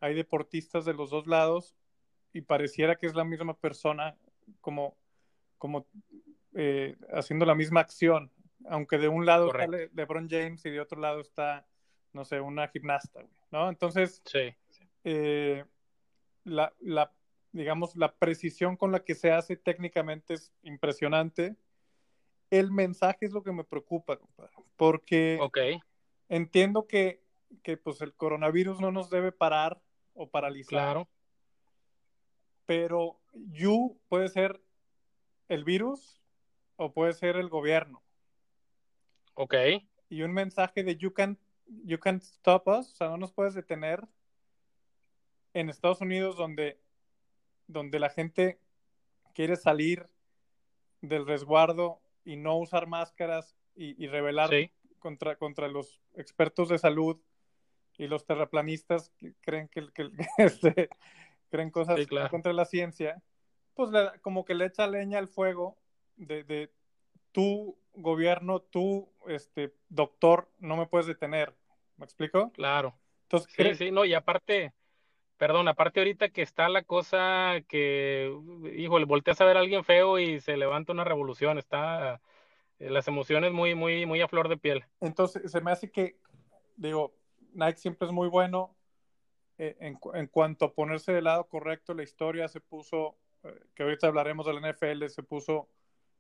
hay 0.01 0.15
deportistas 0.15 0.85
de 0.85 0.93
los 0.93 1.11
dos 1.11 1.29
lados 1.29 1.77
y 2.33 2.41
pareciera 2.41 2.97
que 2.97 3.07
es 3.07 3.15
la 3.15 3.23
misma 3.23 3.57
persona 3.57 4.17
como, 4.61 4.97
como 5.57 5.87
eh, 6.55 6.97
haciendo 7.13 7.47
la 7.47 7.55
misma 7.55 7.79
acción, 7.79 8.33
aunque 8.69 8.99
de 8.99 9.07
un 9.07 9.25
lado 9.25 9.47
está 9.47 9.69
LeBron 9.69 10.29
James 10.29 10.67
y 10.67 10.71
de 10.71 10.81
otro 10.81 11.01
lado 11.01 11.21
está, 11.21 11.65
no 12.13 12.25
sé, 12.25 12.41
una 12.41 12.67
gimnasta, 12.67 13.21
¿no? 13.53 13.69
Entonces, 13.69 14.21
eh, 15.05 15.65
la, 16.43 16.75
la, 16.81 17.13
digamos, 17.53 17.95
la 17.95 18.13
precisión 18.17 18.77
con 18.77 18.91
la 18.91 19.05
que 19.05 19.15
se 19.15 19.31
hace 19.31 19.55
técnicamente 19.55 20.35
es 20.35 20.53
impresionante 20.65 21.55
el 22.51 22.71
mensaje 22.73 23.27
es 23.27 23.33
lo 23.33 23.43
que 23.43 23.53
me 23.53 23.65
preocupa, 23.65 24.19
porque 24.77 25.39
entiendo 26.29 26.87
que, 26.87 27.23
que, 27.63 27.77
pues 27.77 28.01
el 28.01 28.15
coronavirus 28.15 28.81
no 28.81 28.91
nos 28.93 29.09
debe 29.09 29.33
parar 29.33 29.81
o 30.15 30.29
paralizar. 30.29 30.69
Claro. 30.69 31.09
Pero 32.67 33.21
you 33.33 33.99
puede 34.09 34.29
ser 34.29 34.61
el 35.49 35.65
virus 35.65 36.21
o 36.77 36.93
puede 36.93 37.13
ser 37.13 37.37
el 37.37 37.49
gobierno. 37.49 38.03
Ok. 39.35 39.55
Y 40.09 40.23
un 40.23 40.33
mensaje 40.33 40.83
de 40.83 40.97
you 40.97 41.13
can, 41.13 41.39
you 41.85 41.99
can't 41.99 42.23
stop 42.23 42.67
us, 42.69 42.93
o 42.93 42.97
sea, 42.97 43.09
no 43.09 43.17
nos 43.17 43.33
puedes 43.33 43.55
detener 43.55 44.07
en 45.55 45.69
Estados 45.69 46.01
Unidos 46.01 46.37
donde, 46.37 46.81
donde 47.67 47.99
la 47.99 48.11
gente 48.11 48.61
quiere 49.35 49.57
salir 49.57 50.09
del 51.01 51.27
resguardo 51.27 52.01
y 52.25 52.37
no 52.37 52.57
usar 52.59 52.87
máscaras 52.87 53.57
y, 53.75 54.07
rebelar 54.09 54.51
contra, 54.99 55.37
contra 55.37 55.69
los 55.69 56.01
expertos 56.15 56.69
de 56.69 56.79
salud 56.79 57.19
y 57.97 58.09
los 58.09 58.27
terraplanistas 58.27 59.11
que 59.19 59.35
creen 59.41 59.69
que, 59.69 59.89
este, 60.39 60.91
creen 61.51 61.71
cosas 61.71 62.01
contra 62.31 62.53
la 62.53 62.65
ciencia, 62.65 63.23
pues 63.75 63.91
como 64.21 64.45
que 64.45 64.55
le 64.55 64.67
echa 64.67 64.87
leña 64.87 65.19
al 65.19 65.29
fuego 65.29 65.79
de, 66.17 66.45
de 66.45 66.73
tu 67.33 67.79
gobierno, 67.95 68.61
tú, 68.61 69.09
este, 69.27 69.75
doctor, 69.89 70.51
no 70.59 70.77
me 70.77 70.87
puedes 70.87 71.07
detener. 71.07 71.55
¿Me 71.97 72.05
explico? 72.05 72.51
Claro. 72.53 72.99
Entonces, 73.25 73.53
sí, 73.57 73.75
sí, 73.87 73.91
no, 73.91 74.05
y 74.05 74.15
aparte, 74.15 74.73
perdón, 75.41 75.69
aparte 75.69 76.01
ahorita 76.01 76.29
que 76.29 76.43
está 76.43 76.69
la 76.69 76.83
cosa 76.83 77.63
que, 77.67 78.31
híjole, 78.77 79.07
volteas 79.07 79.41
a 79.41 79.47
ver 79.47 79.57
a 79.57 79.61
alguien 79.61 79.85
feo 79.85 80.19
y 80.19 80.39
se 80.39 80.55
levanta 80.59 80.93
una 80.93 81.03
revolución, 81.03 81.57
está 81.57 82.21
eh, 82.79 82.91
las 82.91 83.09
emociones 83.09 83.51
muy, 83.51 83.75
muy, 83.75 84.05
muy 84.05 84.21
a 84.21 84.29
flor 84.29 84.51
de 84.51 84.59
piel. 84.59 84.85
Entonces, 85.01 85.51
se 85.51 85.63
me 85.63 85.71
hace 85.71 85.91
que, 85.91 86.19
digo, 86.77 87.15
Nike 87.55 87.79
siempre 87.79 88.07
es 88.07 88.13
muy 88.13 88.29
bueno 88.29 88.77
eh, 89.57 89.79
en, 89.81 89.99
en, 90.13 90.27
cuanto 90.27 90.67
a 90.67 90.75
ponerse 90.75 91.11
del 91.15 91.25
lado 91.25 91.49
correcto, 91.49 91.95
la 91.95 92.03
historia 92.03 92.47
se 92.47 92.61
puso, 92.61 93.17
eh, 93.43 93.61
que 93.75 93.85
ahorita 93.85 94.09
hablaremos 94.09 94.45
del 94.45 94.61
NFL, 94.61 95.07
se 95.07 95.23
puso 95.23 95.71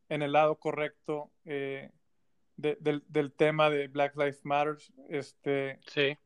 en 0.08 0.22
el 0.22 0.32
lado 0.32 0.56
correcto 0.56 1.30
eh, 1.44 1.90
del, 2.56 3.04
del, 3.06 3.32
tema 3.34 3.68
de 3.68 3.88
Black 3.88 4.16
Lives 4.16 4.46
Matter. 4.46 4.78
Este, 5.10 5.78
sí. 5.88 6.16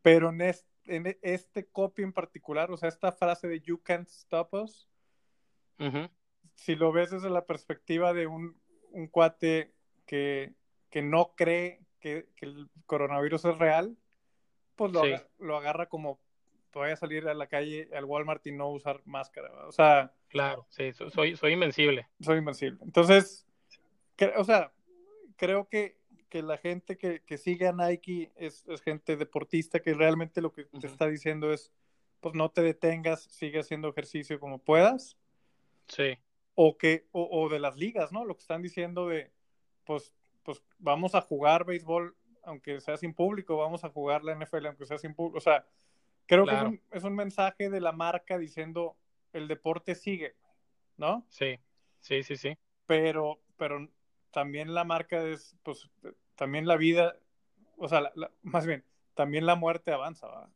Pero 0.00 0.30
en 0.30 0.40
este, 0.40 0.69
en 0.90 1.18
este 1.22 1.66
copy 1.66 2.02
en 2.02 2.12
particular, 2.12 2.70
o 2.70 2.76
sea, 2.76 2.88
esta 2.88 3.12
frase 3.12 3.48
de 3.48 3.60
You 3.60 3.82
can't 3.82 4.08
stop 4.08 4.54
us, 4.54 4.88
si 6.54 6.74
lo 6.74 6.92
ves 6.92 7.10
desde 7.10 7.30
la 7.30 7.46
perspectiva 7.46 8.12
de 8.12 8.26
un, 8.26 8.60
un 8.90 9.06
cuate 9.06 9.72
que, 10.06 10.52
que, 10.90 11.00
no 11.00 11.34
cree 11.34 11.80
que, 12.00 12.28
que, 12.36 12.44
el 12.44 12.68
coronavirus 12.84 13.46
es 13.46 13.58
real, 13.58 13.96
pues 14.76 14.92
lo, 14.92 15.02
lo 15.38 15.56
agarra 15.56 15.88
como 15.88 16.20
voy 16.78 16.90
a 16.90 16.96
salir 16.96 17.28
a 17.28 17.34
la 17.34 17.46
calle, 17.46 17.88
al 17.94 18.04
Walmart 18.04 18.46
y 18.46 18.52
no 18.52 18.70
usar 18.70 19.00
máscara. 19.04 19.50
O 19.66 19.72
sea. 19.72 20.12
Claro, 20.28 20.66
sí, 20.68 20.92
soy, 20.92 21.36
soy 21.36 21.52
invencible. 21.52 22.08
Soy 22.20 22.38
invencible. 22.38 22.78
Entonces, 22.82 23.46
o 24.36 24.44
sea, 24.44 24.72
creo 25.36 25.68
que, 25.68 25.98
que 26.30 26.42
la 26.42 26.56
gente 26.56 26.96
que, 26.96 27.20
que, 27.22 27.36
sigue 27.36 27.68
a 27.68 27.72
Nike 27.72 28.32
es, 28.36 28.64
es, 28.68 28.80
gente 28.80 29.16
deportista 29.16 29.80
que 29.80 29.92
realmente 29.92 30.40
lo 30.40 30.52
que 30.52 30.64
te 30.64 30.86
está 30.86 31.06
diciendo 31.06 31.52
es, 31.52 31.70
pues 32.20 32.34
no 32.34 32.50
te 32.50 32.62
detengas, 32.62 33.24
sigue 33.24 33.58
haciendo 33.58 33.88
ejercicio 33.88 34.40
como 34.40 34.58
puedas. 34.58 35.18
Sí. 35.88 36.18
O 36.54 36.78
que, 36.78 37.06
o, 37.12 37.28
o 37.30 37.48
de 37.48 37.58
las 37.58 37.76
ligas, 37.76 38.12
¿no? 38.12 38.24
Lo 38.24 38.36
que 38.36 38.42
están 38.42 38.62
diciendo 38.62 39.08
de, 39.08 39.30
pues, 39.84 40.14
pues 40.42 40.62
vamos 40.78 41.14
a 41.14 41.20
jugar 41.20 41.66
béisbol 41.66 42.16
aunque 42.42 42.80
sea 42.80 42.96
sin 42.96 43.12
público, 43.12 43.58
vamos 43.58 43.84
a 43.84 43.90
jugar 43.90 44.24
la 44.24 44.34
NFL 44.34 44.66
aunque 44.66 44.86
sea 44.86 44.96
sin 44.96 45.14
público. 45.14 45.36
O 45.36 45.42
sea, 45.42 45.66
Creo 46.30 46.46
que 46.46 46.80
es 46.92 47.02
un, 47.02 47.16
mensaje 47.16 47.70
de 47.70 47.80
la 47.80 47.90
marca 47.90 48.38
diciendo 48.38 48.96
el 49.32 49.48
deporte 49.48 49.96
sigue, 49.96 50.36
¿no? 50.96 51.26
Sí, 51.28 51.58
sí, 51.98 52.22
sí, 52.22 52.36
sí. 52.36 52.56
Pero, 52.86 53.40
pero 53.56 53.88
también 54.30 54.74
la 54.74 54.84
marca 54.84 55.22
es, 55.22 55.56
pues, 55.62 55.88
también 56.34 56.66
la 56.66 56.76
vida, 56.76 57.16
o 57.76 57.88
sea, 57.88 58.12
más 58.42 58.66
bien, 58.66 58.84
también 59.14 59.46
la 59.46 59.54
muerte 59.54 59.92
avanza, 59.92 60.28
¿verdad? 60.28 60.48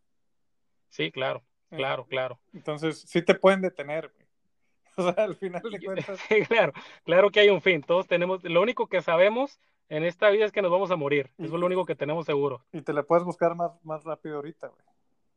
Sí, 0.88 1.10
claro, 1.10 1.42
eh, 1.70 1.76
claro, 1.76 2.06
claro. 2.06 2.38
Entonces, 2.52 3.00
sí 3.06 3.22
te 3.22 3.34
pueden 3.34 3.60
detener, 3.60 4.10
güey. 4.14 4.24
O 4.96 5.12
sea, 5.12 5.24
al 5.24 5.34
final 5.34 5.62
de 5.62 5.80
cuentas. 5.84 6.20
Sí, 6.28 6.42
claro, 6.46 6.72
claro 7.04 7.30
que 7.30 7.40
hay 7.40 7.50
un 7.50 7.60
fin. 7.60 7.82
Todos 7.82 8.06
tenemos, 8.06 8.44
lo 8.44 8.62
único 8.62 8.86
que 8.86 9.02
sabemos 9.02 9.58
en 9.88 10.04
esta 10.04 10.30
vida 10.30 10.44
es 10.44 10.52
que 10.52 10.62
nos 10.62 10.70
vamos 10.70 10.92
a 10.92 10.96
morir. 10.96 11.30
Eso 11.36 11.54
es 11.54 11.60
lo 11.60 11.66
único 11.66 11.84
que 11.84 11.96
tenemos 11.96 12.26
seguro. 12.26 12.64
Y 12.72 12.80
te 12.80 12.92
la 12.92 13.02
puedes 13.02 13.24
buscar 13.24 13.56
más, 13.56 13.72
más 13.84 14.04
rápido 14.04 14.36
ahorita, 14.36 14.68
güey. 14.68 14.84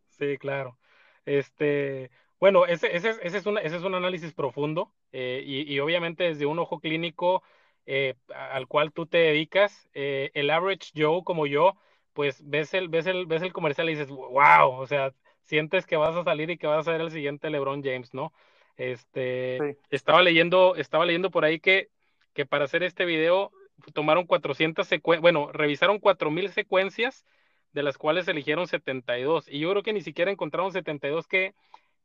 Sí, 0.10 0.38
claro. 0.38 0.78
Este, 1.26 2.12
bueno, 2.40 2.66
ese, 2.66 2.96
ese, 2.96 3.16
ese, 3.22 3.38
es, 3.38 3.46
un, 3.46 3.58
ese 3.58 3.78
es 3.78 3.84
un 3.84 3.96
análisis 3.96 4.32
profundo 4.34 4.92
eh, 5.12 5.44
y, 5.46 5.74
y, 5.74 5.80
obviamente 5.80 6.24
desde 6.24 6.46
un 6.46 6.60
ojo 6.60 6.80
clínico 6.80 7.44
eh, 7.88 8.16
al 8.36 8.68
cual 8.68 8.92
tú 8.92 9.06
te 9.06 9.18
dedicas, 9.18 9.90
eh, 9.94 10.30
el 10.34 10.50
average 10.50 10.92
Joe 10.94 11.24
como 11.24 11.48
yo, 11.48 11.78
pues 12.12 12.42
ves 12.44 12.74
el, 12.74 12.90
ves, 12.90 13.08
el, 13.08 13.26
ves 13.26 13.42
el 13.42 13.54
comercial 13.54 13.90
y 13.90 13.94
dices, 13.94 14.10
wow, 14.10 14.72
o 14.72 14.86
sea, 14.86 15.14
sientes 15.44 15.86
que 15.86 15.96
vas 15.96 16.14
a 16.14 16.26
salir 16.26 16.50
y 16.50 16.58
que 16.58 16.68
vas 16.68 16.86
a 16.86 16.92
ser 16.92 17.00
el 17.00 17.12
siguiente 17.12 17.50
LeBron 17.50 17.82
James, 17.82 18.14
¿no? 18.14 18.34
Este, 18.76 19.78
estaba 19.90 20.22
leyendo, 20.22 20.76
estaba 20.76 21.06
leyendo 21.06 21.32
por 21.32 21.46
ahí 21.46 21.62
que, 21.62 21.90
que 22.34 22.46
para 22.46 22.66
hacer 22.66 22.84
este 22.84 23.06
video 23.06 23.52
tomaron 23.94 24.26
400 24.26 24.86
secuencias, 24.86 25.22
bueno, 25.22 25.52
revisaron 25.54 26.00
4000 26.00 26.50
secuencias 26.52 27.26
de 27.72 27.84
las 27.84 27.98
cuales 27.98 28.28
eligieron 28.28 28.68
72. 28.68 29.48
Y 29.48 29.60
yo 29.60 29.72
creo 29.72 29.84
que 29.84 29.94
ni 29.94 30.02
siquiera 30.02 30.30
encontraron 30.30 30.74
72 30.74 31.26
que, 31.28 31.56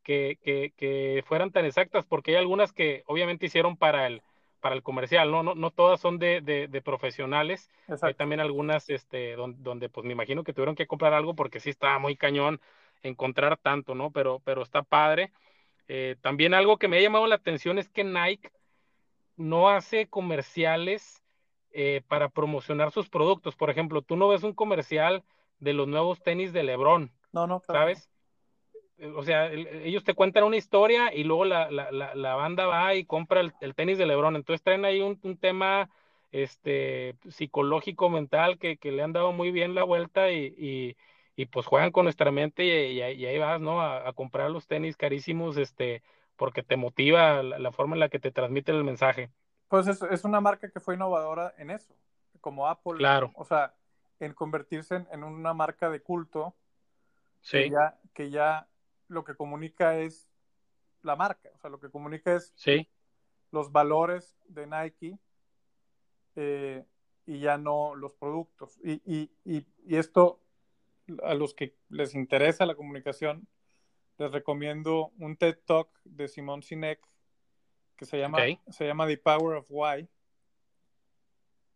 que, 0.05 0.38
que, 0.45 0.73
que 0.77 1.25
fueran 1.27 1.51
tan 1.51 1.64
exactas, 1.64 2.07
porque 2.07 2.33
hay 2.33 2.37
algunas 2.37 2.73
que 2.73 3.03
obviamente 3.07 3.47
hicieron 3.47 3.77
para 3.77 4.07
el, 4.07 4.23
para 4.62 4.77
el 4.77 4.83
comercial, 4.83 5.31
¿no? 5.31 5.42
No, 5.42 5.55
no 5.55 5.70
todas 5.70 6.01
son 6.01 6.18
de, 6.18 6.40
de, 6.40 6.83
profesionales. 6.83 7.68
Hay 8.01 8.14
también 8.14 8.40
algunas 8.40 8.88
este, 8.88 9.35
donde, 9.37 9.88
pues 9.90 10.07
me 10.07 10.12
imagino 10.12 10.44
que 10.44 10.55
tuvieron 10.55 10.77
que 10.77 10.87
comprar 10.87 11.12
algo 11.12 11.35
porque 11.35 11.61
sí 11.61 11.68
estaba 11.68 11.98
muy 11.98 12.16
cañón 12.16 12.61
encontrar 13.03 13.59
tanto, 13.59 13.94
¿no? 13.96 14.12
Pero, 14.12 14.40
pero 14.44 14.62
está 14.62 14.83
padre. 14.83 15.33
Eh, 15.88 16.16
también 16.22 16.55
algo 16.55 16.79
que 16.79 16.87
me 16.87 16.96
ha 16.96 17.03
llamado 17.03 17.27
la 17.27 17.35
atención 17.35 17.77
es 17.77 17.90
que 17.90 18.05
Nike 18.05 18.51
no 19.37 19.68
hace 19.68 20.07
comerciales 20.07 21.25
eh, 21.72 22.03
para 22.07 22.29
promocionar 22.29 22.92
sus 22.92 23.09
productos. 23.09 23.57
Por 23.57 23.68
ejemplo, 23.68 24.01
tú 24.01 24.14
no 24.14 24.29
ves 24.29 24.44
un 24.44 24.55
comercial 24.55 25.25
de 25.59 25.72
los 25.72 25.88
nuevos 25.88 26.22
tenis 26.22 26.53
de 26.53 26.62
Lebron. 26.62 27.11
No, 27.33 27.48
no, 27.48 27.61
¿Sabes? 27.66 28.12
O 29.17 29.23
sea, 29.25 29.51
ellos 29.51 30.05
te 30.05 30.15
cuentan 30.15 30.45
una 30.45 30.57
historia 30.57 31.12
y 31.15 31.25
luego 31.25 31.45
la, 31.45 31.71
la, 31.71 31.91
la, 32.15 32.35
banda 32.35 32.67
va 32.67 32.95
y 32.95 33.05
compra 33.05 33.41
el, 33.41 33.75
tenis 33.75 33.99
de 33.99 34.07
Lebron. 34.07 34.37
Entonces 34.37 34.62
traen 34.62 34.85
ahí 34.85 35.01
un, 35.01 35.37
tema 35.38 35.91
este, 36.31 37.17
psicológico, 37.29 38.11
mental, 38.11 38.59
que, 38.59 38.77
que, 38.77 38.93
le 38.93 39.03
han 39.03 39.12
dado 39.12 39.33
muy 39.33 39.51
bien 39.51 39.75
la 39.75 39.85
vuelta 39.85 40.31
y, 40.31 40.55
y, 40.57 40.97
y 41.35 41.47
pues 41.47 41.67
juegan 41.67 41.91
con 41.91 42.05
nuestra 42.05 42.31
mente 42.31 42.65
y, 42.65 42.99
y 42.99 43.27
ahí 43.27 43.38
vas, 43.38 43.61
¿no? 43.61 43.81
A, 43.81 44.12
comprar 44.12 44.51
los 44.51 44.67
tenis 44.67 44.97
carísimos, 44.97 45.57
este, 45.57 46.03
porque 46.37 46.62
te 46.62 46.77
motiva 46.77 47.43
la, 47.43 47.73
forma 47.73 47.97
en 47.97 48.01
la 48.01 48.09
que 48.09 48.19
te 48.19 48.31
transmite 48.31 48.73
el 48.73 48.85
mensaje. 48.85 49.31
Pues 49.69 49.87
es, 49.87 50.03
es 50.03 50.25
una 50.25 50.41
marca 50.41 50.71
que 50.71 50.81
fue 50.81 50.95
innovadora 50.95 51.55
en 51.57 51.71
eso, 51.71 51.95
como 52.41 52.69
Apple. 52.69 52.99
Claro. 52.99 53.33
O 53.35 53.45
sea, 53.45 53.75
en 54.21 54.35
convertirse 54.35 55.07
en, 55.11 55.25
una 55.25 55.55
marca 55.55 55.91
de 55.91 56.01
culto 56.01 56.55
sí. 57.41 57.59
que, 57.59 57.71
ya, 57.71 57.99
que 58.12 58.31
ya 58.31 58.69
lo 59.12 59.25
que 59.25 59.35
comunica 59.35 59.98
es 59.98 60.29
la 61.03 61.16
marca, 61.16 61.51
o 61.55 61.59
sea, 61.59 61.70
lo 61.70 61.79
que 61.79 61.90
comunica 61.90 62.35
es 62.35 62.53
sí. 62.57 62.88
los 63.51 63.70
valores 63.72 64.37
de 64.46 64.66
Nike 64.66 65.18
eh, 66.37 66.85
y 67.27 67.40
ya 67.40 67.59
no 67.59 67.94
los 67.94 68.14
productos. 68.14 68.79
Y, 68.83 69.03
y, 69.05 69.31
y, 69.44 69.66
y, 69.85 69.96
esto, 69.96 70.40
a 71.22 71.35
los 71.35 71.55
que 71.55 71.77
les 71.88 72.14
interesa 72.14 72.66
la 72.66 72.75
comunicación, 72.75 73.46
les 74.18 74.31
recomiendo 74.31 75.12
un 75.18 75.37
TED 75.37 75.59
Talk 75.64 75.88
de 76.05 76.29
Simon 76.29 76.62
Sinek 76.62 77.01
que 77.96 78.07
se 78.07 78.18
llama, 78.18 78.38
se 78.70 78.87
llama 78.87 79.07
The 79.07 79.18
Power 79.18 79.57
of 79.59 79.66
Why. 79.68 80.09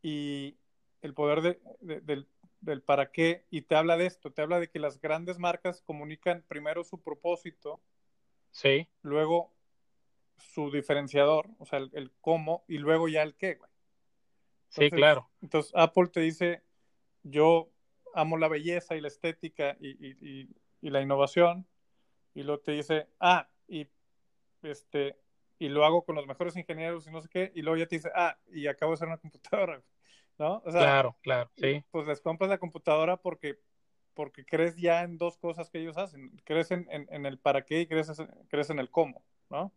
Y 0.02 0.56
el 1.02 1.14
poder 1.14 1.40
de, 1.40 2.00
del, 2.00 2.28
del 2.60 2.82
para 2.82 3.10
qué 3.10 3.44
y 3.50 3.62
te 3.62 3.76
habla 3.76 3.96
de 3.96 4.06
esto, 4.06 4.32
te 4.32 4.42
habla 4.42 4.60
de 4.60 4.68
que 4.68 4.78
las 4.78 5.00
grandes 5.00 5.38
marcas 5.38 5.82
comunican 5.82 6.44
primero 6.48 6.84
su 6.84 7.00
propósito, 7.00 7.80
sí. 8.50 8.88
luego 9.02 9.52
su 10.36 10.70
diferenciador, 10.70 11.48
o 11.58 11.66
sea, 11.66 11.78
el, 11.78 12.12
cómo 12.20 12.64
y 12.68 12.78
luego 12.78 13.08
ya 13.08 13.22
el 13.22 13.34
qué, 13.34 13.54
güey. 13.54 13.70
sí, 14.68 14.90
claro. 14.90 15.30
Entonces 15.42 15.72
Apple 15.74 16.08
te 16.08 16.20
dice, 16.20 16.62
yo 17.22 17.70
amo 18.14 18.36
la 18.36 18.48
belleza 18.48 18.96
y 18.96 19.00
la 19.00 19.08
estética 19.08 19.76
y, 19.80 19.90
y, 19.90 20.48
y, 20.80 20.90
la 20.90 21.02
innovación, 21.02 21.66
y 22.34 22.42
luego 22.42 22.62
te 22.62 22.72
dice, 22.72 23.08
ah, 23.20 23.48
y 23.68 23.86
este, 24.62 25.16
y 25.58 25.68
lo 25.68 25.84
hago 25.84 26.04
con 26.04 26.16
los 26.16 26.26
mejores 26.26 26.56
ingenieros 26.56 27.06
y 27.06 27.10
no 27.10 27.20
sé 27.20 27.28
qué, 27.28 27.52
y 27.54 27.62
luego 27.62 27.78
ya 27.78 27.86
te 27.86 27.96
dice, 27.96 28.10
ah, 28.14 28.38
y 28.48 28.66
acabo 28.66 28.92
de 28.92 28.94
hacer 28.94 29.08
una 29.08 29.18
computadora. 29.18 29.82
¿No? 30.38 30.62
claro, 30.62 31.16
claro, 31.22 31.50
sí. 31.56 31.84
Pues 31.90 32.06
les 32.06 32.20
compras 32.20 32.50
la 32.50 32.58
computadora 32.58 33.16
porque, 33.16 33.58
porque 34.14 34.44
crees 34.44 34.76
ya 34.76 35.02
en 35.02 35.18
dos 35.18 35.36
cosas 35.36 35.70
que 35.70 35.80
ellos 35.80 35.96
hacen. 35.96 36.30
Crees 36.44 36.70
en, 36.70 36.86
en, 36.90 37.26
el 37.26 37.38
para 37.38 37.62
qué 37.62 37.80
y 37.80 37.86
crees, 37.86 38.12
crees 38.48 38.70
en 38.70 38.78
el 38.78 38.90
cómo, 38.90 39.22
¿no? 39.50 39.72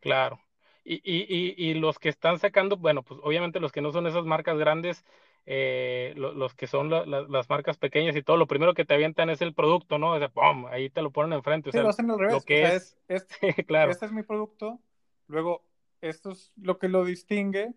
Claro. 0.00 0.40
Y, 0.84 0.96
y, 0.96 1.24
y, 1.28 1.70
y, 1.70 1.74
los 1.74 1.98
que 1.98 2.10
están 2.10 2.38
sacando, 2.38 2.76
bueno, 2.76 3.02
pues 3.02 3.18
obviamente 3.22 3.58
los 3.58 3.72
que 3.72 3.80
no 3.80 3.90
son 3.90 4.06
esas 4.06 4.24
marcas 4.26 4.58
grandes, 4.58 5.04
eh, 5.46 6.12
los 6.16 6.54
que 6.54 6.66
son 6.66 6.90
las 6.90 7.48
marcas 7.48 7.78
pequeñas 7.78 8.16
y 8.16 8.22
todo, 8.22 8.36
lo 8.36 8.46
primero 8.46 8.74
que 8.74 8.84
te 8.84 8.94
avientan 8.94 9.30
es 9.30 9.40
el 9.40 9.54
producto, 9.54 9.98
¿no? 9.98 10.12
O 10.12 10.18
sea, 10.18 10.28
¡pum! 10.28 10.66
Ahí 10.66 10.90
te 10.90 11.00
lo 11.00 11.10
ponen 11.10 11.32
enfrente. 11.32 11.70
O 11.70 11.72
sí, 11.72 11.78
lo 11.78 11.88
hacen 11.88 12.10
al 12.10 12.18
revés. 12.18 12.34
Lo 12.34 12.40
que 12.42 12.74
es, 12.74 12.98
este, 13.08 13.36
claro. 13.66 13.90
este 13.90 14.06
es 14.06 14.12
mi 14.12 14.22
producto, 14.22 14.78
luego 15.26 15.64
esto 16.02 16.32
es 16.32 16.52
lo 16.56 16.78
que 16.78 16.88
lo 16.88 17.04
distingue 17.04 17.72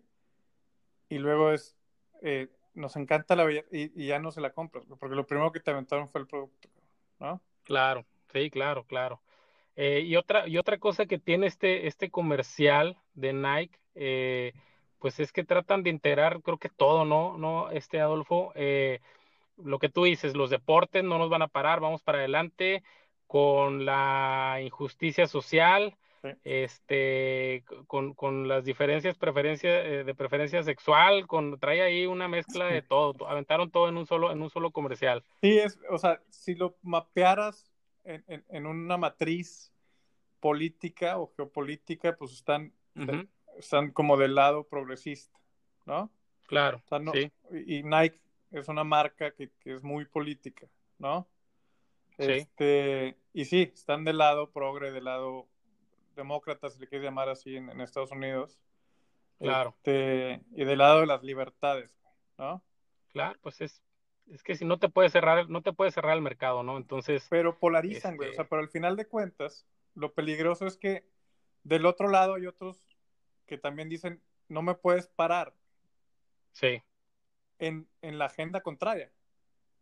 y 1.08 1.16
luego 1.16 1.52
es, 1.52 1.77
eh, 2.22 2.48
nos 2.74 2.96
encanta 2.96 3.36
la 3.36 3.44
belleza 3.44 3.68
y, 3.72 4.06
ya 4.06 4.18
no 4.18 4.30
se 4.30 4.40
la 4.40 4.50
compras, 4.50 4.84
porque 4.98 5.16
lo 5.16 5.26
primero 5.26 5.52
que 5.52 5.60
te 5.60 5.70
aventaron 5.70 6.08
fue 6.08 6.22
el 6.22 6.26
producto, 6.26 6.68
¿no? 7.18 7.40
Claro, 7.64 8.06
sí, 8.32 8.50
claro, 8.50 8.84
claro. 8.84 9.20
Eh, 9.76 10.02
y, 10.04 10.16
otra, 10.16 10.48
y 10.48 10.58
otra 10.58 10.78
cosa 10.78 11.06
que 11.06 11.18
tiene 11.18 11.46
este, 11.46 11.86
este 11.86 12.10
comercial 12.10 12.96
de 13.14 13.32
Nike, 13.32 13.78
eh, 13.94 14.52
pues 14.98 15.20
es 15.20 15.32
que 15.32 15.44
tratan 15.44 15.82
de 15.82 15.90
integrar, 15.90 16.42
creo 16.42 16.58
que 16.58 16.68
todo, 16.68 17.04
¿no? 17.04 17.38
¿No, 17.38 17.70
este 17.70 18.00
Adolfo? 18.00 18.52
Eh, 18.56 19.00
lo 19.56 19.78
que 19.78 19.88
tú 19.88 20.04
dices, 20.04 20.34
los 20.36 20.50
deportes 20.50 21.04
no 21.04 21.18
nos 21.18 21.30
van 21.30 21.42
a 21.42 21.48
parar, 21.48 21.80
vamos 21.80 22.02
para 22.02 22.18
adelante 22.18 22.82
con 23.26 23.84
la 23.84 24.58
injusticia 24.62 25.26
social, 25.26 25.96
este, 26.44 27.64
con, 27.86 28.14
con, 28.14 28.48
las 28.48 28.64
diferencias 28.64 29.16
preferencia, 29.16 29.84
eh, 29.84 30.04
de 30.04 30.14
preferencia 30.14 30.62
sexual, 30.62 31.26
con, 31.26 31.58
trae 31.58 31.82
ahí 31.82 32.06
una 32.06 32.28
mezcla 32.28 32.66
de 32.66 32.82
todo, 32.82 33.26
aventaron 33.28 33.70
todo 33.70 33.88
en 33.88 33.96
un 33.96 34.06
solo, 34.06 34.32
en 34.32 34.42
un 34.42 34.50
solo 34.50 34.70
comercial. 34.70 35.24
Sí, 35.42 35.58
es, 35.58 35.78
o 35.90 35.98
sea, 35.98 36.20
si 36.30 36.54
lo 36.54 36.76
mapearas 36.82 37.70
en, 38.04 38.44
en, 38.48 38.66
una 38.66 38.96
matriz 38.96 39.72
política 40.40 41.18
o 41.18 41.32
geopolítica, 41.36 42.16
pues 42.16 42.32
están 42.32 42.72
están 43.58 43.90
como 43.90 44.16
del 44.16 44.34
lado 44.34 44.64
progresista, 44.64 45.38
¿no? 45.84 46.10
Claro. 46.46 46.82
sí. 47.12 47.30
Y 47.66 47.82
Nike 47.82 48.18
es 48.52 48.68
una 48.68 48.84
marca 48.84 49.32
que, 49.32 49.50
es 49.64 49.82
muy 49.82 50.06
política, 50.06 50.66
¿no? 50.98 51.28
Sí. 52.18 52.24
Este, 52.32 53.16
y 53.32 53.44
sí, 53.44 53.70
están 53.74 54.04
del 54.04 54.18
lado 54.18 54.50
progre, 54.50 54.90
del 54.90 55.04
lado 55.04 55.46
demócrata, 56.18 56.68
si 56.68 56.78
le 56.78 56.86
quieres 56.86 57.06
llamar 57.06 57.30
así, 57.30 57.56
en, 57.56 57.80
Estados 57.80 58.10
Unidos. 58.12 58.60
Claro. 59.38 59.70
Este, 59.78 60.42
y 60.52 60.64
del 60.64 60.78
lado 60.78 61.00
de 61.00 61.06
las 61.06 61.22
libertades, 61.22 61.96
¿no? 62.36 62.62
Claro, 63.12 63.38
pues 63.40 63.60
es, 63.62 63.82
es 64.26 64.42
que 64.42 64.54
si 64.56 64.64
no 64.64 64.78
te 64.78 64.88
puedes 64.88 65.12
cerrar, 65.12 65.48
no 65.48 65.62
te 65.62 65.72
puede 65.72 65.90
cerrar 65.90 66.14
el 66.14 66.22
mercado, 66.22 66.62
¿no? 66.62 66.76
Entonces. 66.76 67.26
Pero 67.30 67.58
polarizan, 67.58 68.16
güey. 68.16 68.30
O 68.30 68.32
sea, 68.32 68.42
este 68.42 68.50
pero 68.50 68.62
al 68.62 68.68
final 68.68 68.96
de 68.96 69.06
cuentas, 69.06 69.66
lo 69.94 70.12
peligroso 70.12 70.66
es 70.66 70.76
que 70.76 71.08
del 71.62 71.86
otro 71.86 72.08
lado 72.08 72.34
hay 72.34 72.46
otros 72.46 72.84
que 73.46 73.56
también 73.58 73.88
dicen, 73.88 74.22
no 74.48 74.62
me 74.62 74.74
puedes 74.74 75.06
parar. 75.06 75.54
Sí. 76.52 76.82
En, 77.58 77.88
la 78.02 78.26
agenda 78.26 78.60
contraria. 78.60 79.10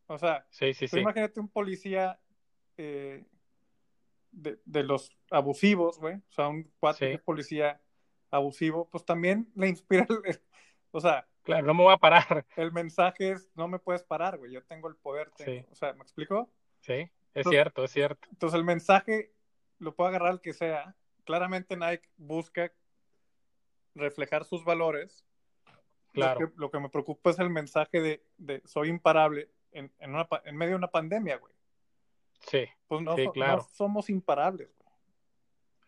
O 0.07 0.18
sea, 0.18 0.46
sí, 0.51 0.72
sí, 0.72 0.87
sí. 0.87 1.01
imagínate 1.01 1.40
un 1.40 1.49
policía 1.49 2.20
eh, 2.77 3.25
de, 4.37 4.83
los 4.83 5.11
abusivos, 5.31 5.99
güey. 5.99 6.16
O 6.16 6.33
sea, 6.33 6.49
un 6.49 6.70
cuatro 6.79 7.07
policía 7.25 7.81
abusivo, 8.31 8.88
pues 8.90 9.05
también 9.05 9.51
le 9.57 9.68
inspira, 9.68 10.07
o 10.90 11.01
sea. 11.01 11.27
Claro, 11.42 11.64
no 11.64 11.75
me 11.75 11.85
voy 11.85 11.94
a 11.94 11.99
parar. 11.99 12.44
El 12.57 12.72
mensaje 12.72 13.31
es, 13.31 13.49
no 13.55 13.68
me 13.68 13.79
puedes 13.79 14.03
parar, 14.03 14.37
güey, 14.37 14.51
yo 14.51 14.64
tengo 14.64 14.88
el 14.88 14.96
poder. 14.96 15.31
O 15.70 15.75
sea, 15.75 15.92
¿me 15.92 16.03
explico? 16.03 16.51
Sí, 16.81 17.09
es 17.35 17.46
cierto, 17.49 17.85
es 17.85 17.92
cierto. 17.92 18.27
Entonces 18.33 18.59
el 18.59 18.64
mensaje 18.64 19.33
lo 19.79 19.94
puede 19.94 20.11
agarrar 20.11 20.33
el 20.33 20.40
que 20.40 20.53
sea. 20.53 20.96
Claramente 21.25 21.77
Nike 21.77 22.09
busca 22.16 22.72
reflejar 23.94 24.44
sus 24.44 24.64
valores. 24.64 25.25
Claro. 26.12 26.51
Lo 26.57 26.70
que, 26.70 26.81
me 26.81 26.88
preocupa 26.88 27.31
es 27.31 27.38
el 27.38 27.51
mensaje 27.51 28.22
de, 28.38 28.62
soy 28.64 28.88
imparable 28.88 29.51
en, 29.70 29.92
en, 30.01 30.57
medio 30.57 30.70
de 30.70 30.77
una 30.77 30.90
pandemia, 30.90 31.37
güey. 31.37 31.53
Sí. 32.47 32.65
Pues 32.89 33.03
no, 33.03 33.15
claro. 33.33 33.67
somos 33.73 34.09
imparables, 34.09 34.71
güey. 34.79 34.95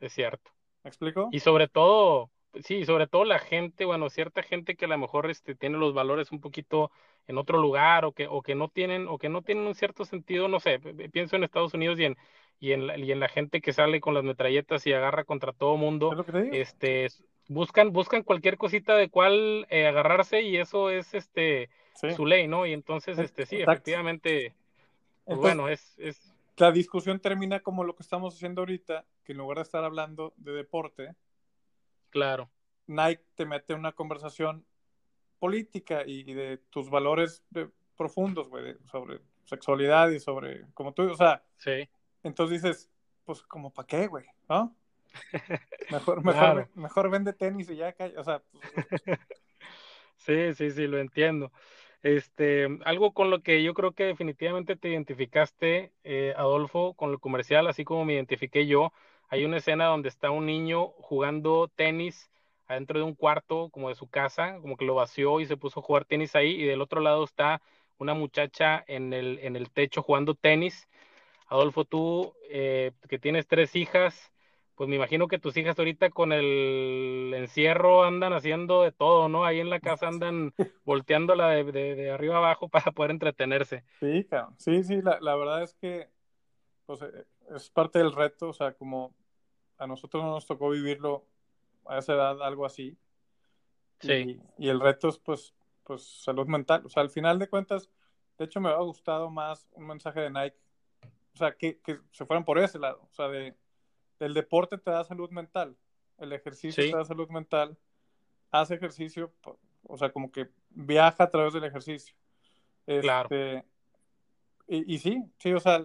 Es 0.01 0.13
cierto. 0.13 0.51
¿Me 0.83 0.89
explico? 0.89 1.29
Y 1.33 1.41
sobre 1.41 1.69
todo, 1.69 2.31
sí, 2.63 2.85
sobre 2.85 3.07
todo 3.07 3.25
la 3.25 3.39
gente, 3.39 3.85
bueno, 3.85 4.11
cierta 4.11 4.43
gente 4.43 4.77
que 4.77 4.85
a 4.85 4.89
lo 4.89 4.99
mejor 4.99 5.31
este, 5.31 5.55
tiene 5.55 5.79
los 5.79 5.95
valores 5.95 6.33
un 6.33 6.41
poquito 6.41 6.91
en 7.27 7.39
otro 7.39 7.59
lugar 7.59 8.05
o 8.05 8.13
que, 8.13 8.27
o 8.27 8.43
que 8.43 8.55
no 8.55 8.69
tienen, 8.69 9.07
o 9.09 9.19
que 9.19 9.29
no 9.29 9.43
tienen 9.43 9.67
un 9.67 9.75
cierto 9.75 10.05
sentido, 10.05 10.49
no 10.49 10.61
sé, 10.61 10.79
pienso 11.13 11.37
en 11.37 11.45
Estados 11.45 11.75
Unidos 11.75 11.99
y 12.01 12.05
en, 12.05 12.17
y 12.59 12.73
en, 12.73 12.87
la, 12.87 12.99
y 12.99 13.13
en 13.13 13.21
la 13.21 13.29
gente 13.29 13.61
que 13.61 13.73
sale 13.73 14.01
con 14.01 14.15
las 14.15 14.25
metralletas 14.25 14.87
y 14.87 14.93
agarra 14.93 15.25
contra 15.25 15.53
todo 15.53 15.77
mundo, 15.77 16.25
este, 16.53 17.09
buscan, 17.49 17.93
buscan 17.93 18.23
cualquier 18.23 18.57
cosita 18.57 18.97
de 18.97 19.11
cuál 19.11 19.67
eh, 19.69 19.87
agarrarse 19.87 20.43
y 20.43 20.57
eso 20.57 20.91
es 20.91 21.15
este 21.15 21.69
su 22.17 22.27
ley, 22.27 22.47
¿no? 22.47 22.65
Y 22.65 22.73
entonces, 22.73 23.19
este, 23.19 23.45
sí, 23.45 23.57
efectivamente, 23.57 24.55
pues 25.25 25.39
bueno, 25.39 25.69
es, 25.69 25.99
es... 25.99 26.33
La 26.59 26.73
discusión 26.73 27.21
termina 27.21 27.61
como 27.61 27.85
lo 27.85 27.95
que 27.95 28.03
estamos 28.03 28.35
haciendo 28.35 28.63
ahorita, 28.63 29.05
que 29.25 29.33
en 29.33 29.39
lugar 29.39 29.59
de 29.59 29.63
estar 29.63 29.85
hablando 29.85 30.35
de 30.37 30.53
deporte, 30.53 31.15
claro. 32.11 32.51
Nike 32.87 33.23
te 33.35 33.47
mete 33.47 33.75
una 33.75 33.93
conversación 33.93 34.65
política 35.39 36.03
y, 36.07 36.25
de 36.35 36.59
tus 36.71 36.91
valores 36.91 37.45
profundos, 37.97 38.49
güey, 38.49 38.77
sobre 38.91 39.21
sexualidad 39.45 40.11
y 40.11 40.21
sobre, 40.21 40.67
como 40.75 40.93
tú, 40.93 41.11
o 41.11 41.15
sea, 41.15 41.43
sí. 41.57 41.89
entonces 42.23 42.63
dices, 42.63 42.91
pues, 43.25 43.43
como 43.43 43.73
para 43.73 43.87
qué, 43.87 44.07
güey, 44.07 44.27
¿no? 44.49 44.75
Mejor, 45.91 46.23
mejor, 46.23 46.69
mejor 46.75 47.11
vende 47.11 47.33
tenis 47.33 47.71
y 47.71 47.77
ya 47.77 47.95
o 48.19 48.25
sea. 48.25 48.43
Pues, 48.53 48.63
sí, 50.17 50.55
sí, 50.55 50.71
sí, 50.71 50.87
lo 50.87 50.99
entiendo. 50.99 51.51
Este, 52.03 52.69
algo 52.85 53.13
con 53.13 53.31
lo 53.31 53.43
que 53.43 53.63
yo 53.63 53.75
creo 53.75 53.93
que 53.93 54.05
definitivamente 54.05 54.77
te 54.77 54.89
identificaste, 54.89 55.93
eh, 56.05 56.33
Adolfo, 56.37 56.95
con 56.95 57.11
el 57.11 57.19
comercial, 57.21 57.67
así 57.67 57.85
como 57.85 58.05
me 58.05 58.15
identifiqué 58.15 58.67
yo. 58.67 58.93
Hay 59.29 59.45
una 59.45 59.59
escena 59.59 59.87
donde 59.87 60.09
está 60.09 60.31
un 60.31 60.47
niño 60.47 60.89
jugando 60.99 61.69
tenis 61.75 62.31
adentro 62.67 62.99
de 62.99 63.05
un 63.05 63.15
cuarto 63.15 63.71
como 63.71 63.89
de 63.89 63.95
su 63.95 64.09
casa, 64.09 64.59
como 64.61 64.77
que 64.77 64.85
lo 64.85 64.95
vació 64.95 65.41
y 65.41 65.47
se 65.47 65.57
puso 65.57 65.81
a 65.81 65.83
jugar 65.83 66.05
tenis 66.05 66.37
ahí, 66.37 66.51
y 66.53 66.65
del 66.65 66.83
otro 66.83 67.01
lado 67.01 67.25
está 67.25 67.61
una 67.99 68.15
muchacha 68.15 68.85
en 68.87 69.13
el, 69.13 69.39
en 69.41 69.57
el 69.57 69.71
techo 69.71 70.03
jugando 70.03 70.35
tenis. 70.35 70.89
Adolfo, 71.49 71.85
tú 71.85 72.35
eh, 72.51 72.93
que 73.09 73.19
tienes 73.19 73.47
tres 73.47 73.75
hijas, 73.75 74.33
pues 74.79 74.89
me 74.89 74.95
imagino 74.95 75.27
que 75.27 75.41
tus 75.41 75.57
hijas 75.57 75.77
ahorita 75.77 76.11
con 76.11 76.33
el 76.33 77.35
encierro 77.37 78.05
andan 78.05 78.33
haciendo 78.33 78.83
de 78.83 78.93
todo, 78.93 79.29
¿no? 79.29 79.45
Ahí 79.45 79.59
en 79.59 79.71
la 79.71 79.81
casa 79.81 80.07
andan 80.07 80.55
volteándola 80.85 81.49
de, 81.49 81.65
de, 81.65 82.11
arriba 82.13 82.37
abajo 82.37 82.69
para 82.71 82.93
poder 82.93 83.11
entretenerse. 83.11 83.83
Sí, 83.99 84.25
claro. 84.25 84.55
sí, 84.57 84.85
sí, 84.85 85.03
la, 85.03 85.19
la, 85.21 85.35
verdad 85.35 85.65
es 85.65 85.75
que 85.75 86.09
pues, 86.87 87.03
eh, 87.03 87.27
es 87.57 87.71
parte 87.71 87.99
del 87.99 88.13
reto, 88.13 88.51
o 88.51 88.53
sea, 88.53 88.73
como 88.73 89.17
a 89.79 89.89
nosotros 89.89 90.23
no 90.23 90.31
nos 90.31 90.47
tocó 90.47 90.71
vivirlo 90.71 91.27
a 91.85 91.99
esa 91.99 92.15
edad, 92.15 92.41
algo 92.41 92.65
así. 92.65 92.97
Sí. 93.99 94.41
Y, 94.59 94.69
el 94.69 94.79
reto 94.79 95.09
es, 95.09 95.19
pues, 95.19 95.57
pues, 95.83 96.05
salud 96.23 96.47
mental. 96.47 96.87
O 96.87 96.89
sea, 96.89 97.03
al 97.03 97.11
final 97.11 97.41
de 97.41 97.49
cuentas, 97.49 97.91
de 98.39 98.45
hecho, 98.45 98.61
me 98.61 98.69
ha 98.69 98.77
gustado 98.77 99.29
más 99.29 99.67
un 99.73 99.89
mensaje 99.89 100.21
de 100.21 100.31
Nike, 100.31 100.57
o 101.35 101.37
sea, 101.37 101.57
que, 101.57 101.81
que 101.81 101.99
se 102.13 102.25
fueran 102.25 102.45
por 102.45 102.61
ese 102.61 102.79
lado, 102.79 103.01
o 103.11 103.13
sea, 103.13 103.27
de 103.27 103.57
el 104.21 104.35
deporte 104.35 104.79
te 104.79 104.91
da 104.91 105.05
salud 105.05 105.31
mental, 105.31 105.77
el 106.19 106.33
ejercicio 106.33 106.85
te 106.85 106.97
da 106.97 107.05
salud 107.05 107.29
mental, 107.29 107.77
haz 108.51 108.71
ejercicio, 108.71 109.33
o 109.85 109.97
sea, 109.97 110.13
como 110.13 110.31
que 110.33 110.49
viaja 110.71 111.25
a 111.25 111.31
través 111.31 111.53
del 111.53 111.65
ejercicio. 111.65 112.15
claro. 113.01 113.29
Este, 113.31 113.65
y, 114.71 114.99
sí, 114.99 115.25
sí, 115.39 115.53
o 115.55 115.61
sea, 115.61 115.83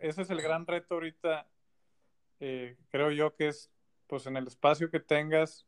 ese 0.00 0.22
es 0.22 0.30
el 0.30 0.42
gran 0.42 0.66
reto 0.66 0.94
ahorita, 0.94 1.46
eh, 2.40 2.76
creo 2.90 3.12
yo 3.12 3.36
que 3.36 3.48
es, 3.48 3.70
pues 4.08 4.26
en 4.26 4.36
el 4.36 4.48
espacio 4.48 4.90
que 4.90 4.98
tengas, 4.98 5.66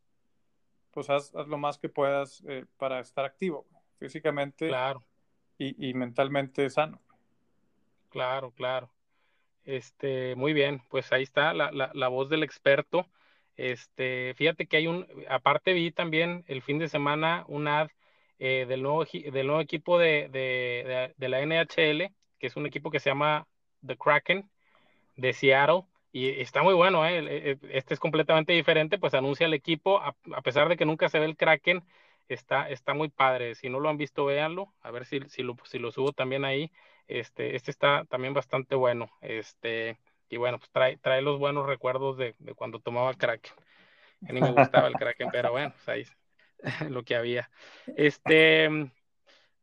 pues 0.90 1.08
haz, 1.08 1.32
lo 1.32 1.58
más 1.58 1.78
que 1.78 1.88
puedas 1.88 2.42
eh, 2.48 2.64
para 2.76 2.98
estar 2.98 3.24
activo, 3.24 3.66
físicamente 3.98 4.66
claro. 4.66 5.04
y, 5.58 5.90
y 5.90 5.94
mentalmente 5.94 6.68
sano. 6.68 7.00
Claro, 8.08 8.50
claro. 8.50 8.90
Este, 9.66 10.36
muy 10.36 10.52
bien, 10.52 10.80
pues 10.90 11.12
ahí 11.12 11.24
está 11.24 11.52
la, 11.52 11.72
la, 11.72 11.90
la, 11.92 12.08
voz 12.08 12.28
del 12.30 12.44
experto. 12.44 13.08
Este, 13.56 14.32
fíjate 14.36 14.66
que 14.66 14.76
hay 14.76 14.86
un, 14.86 15.06
aparte 15.28 15.72
vi 15.72 15.90
también 15.90 16.44
el 16.46 16.62
fin 16.62 16.78
de 16.78 16.88
semana 16.88 17.44
un 17.48 17.66
ad 17.68 17.88
eh, 18.38 18.66
del, 18.68 18.82
nuevo, 18.82 19.04
del 19.04 19.46
nuevo 19.46 19.60
equipo 19.60 19.98
de, 19.98 20.28
de, 20.30 21.14
de, 21.16 21.28
la 21.28 21.40
NHL, 21.40 22.14
que 22.38 22.46
es 22.46 22.56
un 22.56 22.66
equipo 22.66 22.90
que 22.90 23.00
se 23.00 23.10
llama 23.10 23.48
The 23.84 23.96
Kraken 23.96 24.48
de 25.16 25.32
Seattle. 25.32 25.84
Y 26.12 26.28
está 26.40 26.62
muy 26.62 26.74
bueno, 26.74 27.04
¿eh? 27.06 27.24
eh 27.52 27.58
este 27.70 27.94
es 27.94 28.00
completamente 28.00 28.52
diferente, 28.52 28.98
pues 28.98 29.14
anuncia 29.14 29.46
el 29.46 29.54
equipo, 29.54 30.00
a, 30.00 30.14
a, 30.34 30.42
pesar 30.42 30.68
de 30.68 30.76
que 30.76 30.86
nunca 30.86 31.08
se 31.08 31.18
ve 31.18 31.26
el 31.26 31.36
Kraken, 31.36 31.82
está, 32.28 32.70
está 32.70 32.94
muy 32.94 33.08
padre. 33.08 33.54
Si 33.56 33.68
no 33.68 33.80
lo 33.80 33.88
han 33.88 33.96
visto, 33.98 34.24
véanlo, 34.26 34.72
a 34.80 34.90
ver 34.92 35.06
si, 35.06 35.20
si, 35.28 35.42
lo, 35.42 35.56
si 35.64 35.78
lo 35.78 35.90
subo 35.90 36.12
también 36.12 36.44
ahí. 36.44 36.70
Este, 37.08 37.56
este 37.56 37.70
está 37.70 38.04
también 38.04 38.34
bastante 38.34 38.74
bueno. 38.74 39.10
Este, 39.20 39.98
y 40.28 40.36
bueno, 40.36 40.58
pues 40.58 40.70
trae, 40.70 40.96
trae 40.98 41.22
los 41.22 41.38
buenos 41.38 41.66
recuerdos 41.66 42.16
de, 42.16 42.34
de 42.38 42.54
cuando 42.54 42.80
tomaba 42.80 43.14
Kraken. 43.14 43.52
A 44.28 44.32
mí 44.32 44.40
me 44.40 44.52
gustaba 44.52 44.88
el 44.88 44.94
Kraken, 44.94 45.28
pero 45.30 45.52
bueno, 45.52 45.72
pues 45.72 45.88
ahí 45.88 46.04
lo 46.90 47.04
que 47.04 47.16
había. 47.16 47.50
Este, 47.96 48.90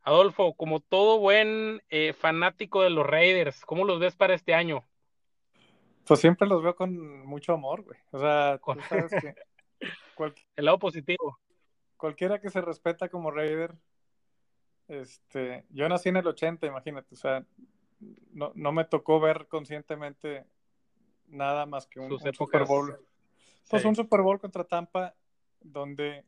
Adolfo, 0.04 0.54
como 0.54 0.80
todo 0.80 1.20
buen 1.20 1.82
eh, 1.90 2.14
fanático 2.14 2.82
de 2.82 2.90
los 2.90 3.06
Raiders, 3.06 3.66
¿cómo 3.66 3.86
los 3.86 4.00
ves 4.00 4.16
para 4.16 4.34
este 4.34 4.54
año? 4.54 4.84
Pues 6.06 6.20
siempre 6.20 6.48
los 6.48 6.62
veo 6.62 6.76
con 6.76 7.26
mucho 7.26 7.54
amor, 7.54 7.84
güey. 7.84 7.98
O 8.12 8.20
sea, 8.20 8.60
tú 8.64 8.82
sabes 8.90 9.12
que. 9.12 9.36
El 10.56 10.66
lado 10.66 10.80
positivo. 10.80 11.40
Cualquiera 11.98 12.40
que 12.40 12.50
se 12.50 12.62
respeta 12.62 13.10
como 13.10 13.32
Raider. 13.32 13.74
Este, 14.88 15.66
yo 15.70 15.88
nací 15.90 16.10
en 16.10 16.18
el 16.18 16.28
80, 16.28 16.68
imagínate. 16.68 17.16
O 17.16 17.18
sea, 17.18 17.46
no, 18.32 18.52
no 18.56 18.72
me 18.72 18.86
tocó 18.86 19.20
ver 19.20 19.48
conscientemente 19.48 20.46
nada 21.28 21.66
más 21.66 21.88
que 21.88 22.00
un, 22.00 22.20
Super 22.34 22.66
Bowl. 22.66 22.98
Pues 23.70 23.86
un 23.86 23.96
Super 23.96 24.22
Bowl 24.22 24.40
contra 24.40 24.64
Tampa, 24.66 25.16
donde 25.62 26.26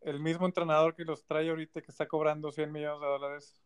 el 0.00 0.20
mismo 0.20 0.46
entrenador 0.46 0.94
que 0.94 1.04
los 1.04 1.24
trae 1.24 1.50
ahorita, 1.50 1.82
que 1.82 1.90
está 1.90 2.06
cobrando 2.06 2.52
100 2.52 2.70
millones 2.70 3.00
de 3.00 3.06
dólares, 3.06 3.62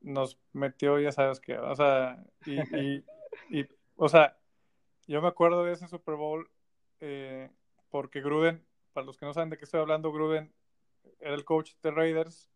nos 0.00 0.38
metió, 0.52 0.98
ya 0.98 1.12
sabes 1.12 1.40
que, 1.40 1.58
o 1.58 1.74
sea, 1.74 2.22
y, 2.44 2.56
y, 3.50 3.66
o 3.96 4.08
sea, 4.08 4.36
yo 5.06 5.22
me 5.22 5.28
acuerdo 5.28 5.64
de 5.64 5.72
ese 5.72 5.88
Super 5.88 6.16
Bowl 6.16 6.50
eh, 7.00 7.50
porque 7.90 8.20
Gruden, 8.20 8.64
para 8.92 9.06
los 9.06 9.16
que 9.16 9.26
no 9.26 9.32
saben 9.32 9.50
de 9.50 9.58
qué 9.58 9.64
estoy 9.64 9.80
hablando, 9.80 10.12
Gruden 10.12 10.52
era 11.20 11.34
el 11.34 11.44
coach 11.44 11.72
de 11.82 11.90
Raiders, 11.90 12.48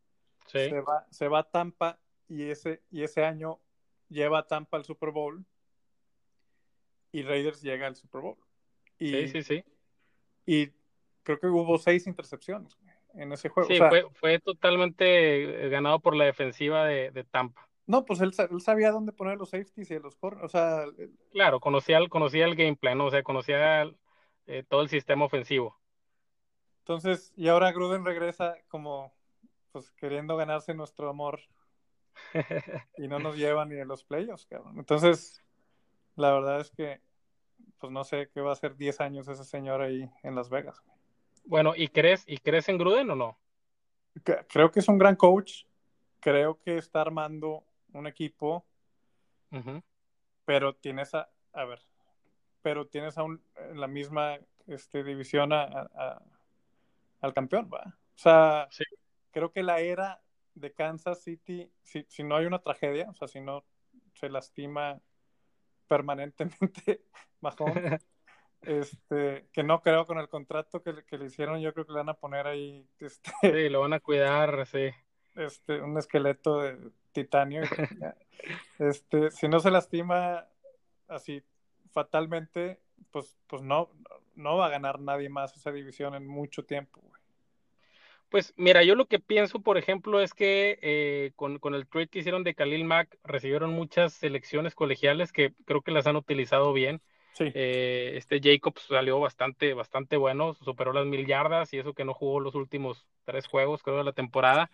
se, 0.50 0.80
va, 0.80 1.06
se 1.10 1.28
va 1.28 1.40
a 1.40 1.50
Tampa 1.50 1.98
y 2.28 2.50
ese, 2.50 2.82
y 2.90 3.02
ese 3.02 3.24
año 3.24 3.60
lleva 4.08 4.40
a 4.40 4.46
Tampa 4.46 4.76
al 4.76 4.84
Super 4.84 5.10
Bowl 5.10 5.44
y 7.12 7.22
Raiders 7.22 7.62
llega 7.62 7.86
al 7.86 7.96
Super 7.96 8.20
Bowl. 8.20 8.36
Y, 8.98 9.10
sí, 9.10 9.28
sí, 9.28 9.42
sí. 9.42 9.64
Y 10.46 10.68
creo 11.22 11.38
que 11.38 11.46
hubo 11.46 11.78
seis 11.78 12.06
intercepciones 12.06 12.78
en 13.14 13.32
ese 13.32 13.48
juego. 13.48 13.68
Sí, 13.68 13.78
fue, 14.14 14.38
totalmente 14.38 15.68
ganado 15.68 16.00
por 16.00 16.14
la 16.14 16.24
defensiva 16.24 16.84
de, 16.86 17.24
Tampa. 17.30 17.68
No, 17.86 18.04
pues 18.04 18.20
él, 18.20 18.32
sabía 18.60 18.92
dónde 18.92 19.12
poner 19.12 19.38
los 19.38 19.50
safeties 19.50 19.90
y 19.90 19.98
los 19.98 20.14
corners, 20.16 20.44
o 20.44 20.48
sea... 20.48 20.84
Claro, 21.32 21.58
conocía 21.58 21.98
el, 21.98 22.08
conocía 22.08 22.44
el 22.44 22.54
game 22.54 22.76
plan, 22.76 23.00
o 23.00 23.10
sea, 23.10 23.24
conocía 23.24 23.82
eh, 24.46 24.64
todo 24.68 24.82
el 24.82 24.88
sistema 24.88 25.24
ofensivo. 25.24 25.76
Entonces, 26.80 27.32
y 27.36 27.48
ahora 27.48 27.72
Gruden 27.72 28.04
regresa 28.04 28.56
como, 28.68 29.12
pues, 29.72 29.90
queriendo 29.92 30.36
ganarse 30.36 30.74
nuestro 30.74 31.08
amor 31.08 31.40
y 32.96 33.08
no 33.08 33.18
nos 33.18 33.36
lleva 33.36 33.64
ni 33.64 33.78
a 33.80 33.84
los 33.84 34.04
playoffs, 34.04 34.46
cabrón. 34.46 34.78
Entonces, 34.78 35.42
la 36.16 36.32
verdad 36.32 36.60
es 36.60 36.70
que, 36.70 37.00
pues, 37.78 37.92
no 37.92 38.04
sé 38.04 38.30
qué 38.32 38.40
va 38.40 38.50
a 38.50 38.54
hacer 38.54 38.76
10 38.76 39.00
años 39.00 39.28
ese 39.28 39.44
señor 39.44 39.82
ahí 39.82 40.10
en 40.22 40.34
Las 40.34 40.50
Vegas. 40.50 40.82
Bueno, 41.44 41.72
¿y 41.74 41.88
crees, 41.88 42.24
¿y 42.26 42.38
crees 42.38 42.68
en 42.68 42.78
Gruden 42.78 43.10
o 43.10 43.16
no? 43.16 43.38
Creo 44.48 44.70
que 44.70 44.80
es 44.80 44.88
un 44.88 44.98
gran 44.98 45.16
coach. 45.16 45.64
Creo 46.20 46.60
que 46.60 46.76
está 46.76 47.00
armando 47.00 47.64
un 47.92 48.06
equipo. 48.06 48.64
Pero 50.44 50.74
tienes 50.74 51.14
a, 51.14 51.28
a 51.52 51.64
ver, 51.64 51.80
pero 52.62 52.86
tienes 52.86 53.18
a 53.18 53.22
en 53.22 53.80
la 53.80 53.86
misma 53.86 54.38
este, 54.66 55.02
división 55.02 55.52
a, 55.52 56.22
al 57.20 57.34
campeón, 57.34 57.68
¿va? 57.72 57.82
O 57.86 58.18
sea, 58.22 58.68
creo 59.30 59.52
que 59.52 59.62
la 59.62 59.80
era 59.80 60.22
de 60.54 60.72
Kansas 60.72 61.22
City, 61.22 61.70
si, 61.82 62.04
si 62.08 62.22
no 62.22 62.36
hay 62.36 62.46
una 62.46 62.60
tragedia, 62.60 63.08
o 63.10 63.14
sea, 63.14 63.28
si 63.28 63.40
no 63.40 63.64
se 64.14 64.28
lastima 64.28 65.00
permanentemente 65.88 67.02
Mahomes, 67.40 68.06
este, 68.62 69.48
que 69.52 69.62
no 69.62 69.82
creo 69.82 70.06
con 70.06 70.18
el 70.18 70.28
contrato 70.28 70.82
que, 70.82 71.18
le 71.18 71.24
hicieron, 71.24 71.60
yo 71.60 71.72
creo 71.72 71.86
que 71.86 71.92
le 71.92 71.98
van 71.98 72.10
a 72.10 72.14
poner 72.14 72.46
ahí. 72.46 72.86
Este, 72.98 73.30
sí, 73.40 73.68
lo 73.68 73.80
van 73.80 73.94
a 73.94 74.00
cuidar, 74.00 74.66
sí. 74.66 74.90
Este, 75.34 75.80
un 75.80 75.96
esqueleto 75.98 76.60
de 76.60 76.90
titanio. 77.12 77.62
este, 78.78 79.30
si 79.30 79.48
no 79.48 79.60
se 79.60 79.70
lastima 79.70 80.46
así 81.08 81.42
fatalmente, 81.90 82.80
pues, 83.10 83.36
pues 83.46 83.62
no, 83.62 83.90
no 84.34 84.56
va 84.56 84.66
a 84.66 84.70
ganar 84.70 85.00
nadie 85.00 85.28
más 85.28 85.56
esa 85.56 85.72
división 85.72 86.14
en 86.14 86.26
mucho 86.26 86.64
tiempo. 86.64 87.02
Pues 88.30 88.54
mira, 88.56 88.84
yo 88.84 88.94
lo 88.94 89.06
que 89.06 89.18
pienso, 89.18 89.60
por 89.60 89.76
ejemplo, 89.76 90.20
es 90.20 90.34
que 90.34 90.78
eh, 90.82 91.32
con, 91.34 91.58
con, 91.58 91.74
el 91.74 91.88
trade 91.88 92.08
que 92.08 92.20
hicieron 92.20 92.44
de 92.44 92.54
Khalil 92.54 92.84
Mack, 92.84 93.18
recibieron 93.24 93.72
muchas 93.72 94.14
selecciones 94.14 94.74
colegiales 94.74 95.32
que 95.32 95.52
creo 95.64 95.82
que 95.82 95.90
las 95.90 96.06
han 96.06 96.16
utilizado 96.16 96.72
bien. 96.72 97.02
Eh, 97.38 98.12
este 98.16 98.40
Jacobs 98.42 98.82
salió 98.82 99.18
bastante, 99.18 99.72
bastante 99.74 100.16
bueno, 100.16 100.54
superó 100.54 100.92
las 100.92 101.06
mil 101.06 101.26
yardas 101.26 101.72
y 101.72 101.78
eso 101.78 101.94
que 101.94 102.04
no 102.04 102.12
jugó 102.12 102.40
los 102.40 102.54
últimos 102.54 103.06
tres 103.24 103.46
juegos, 103.46 103.82
creo, 103.82 103.98
de 103.98 104.04
la 104.04 104.12
temporada. 104.12 104.70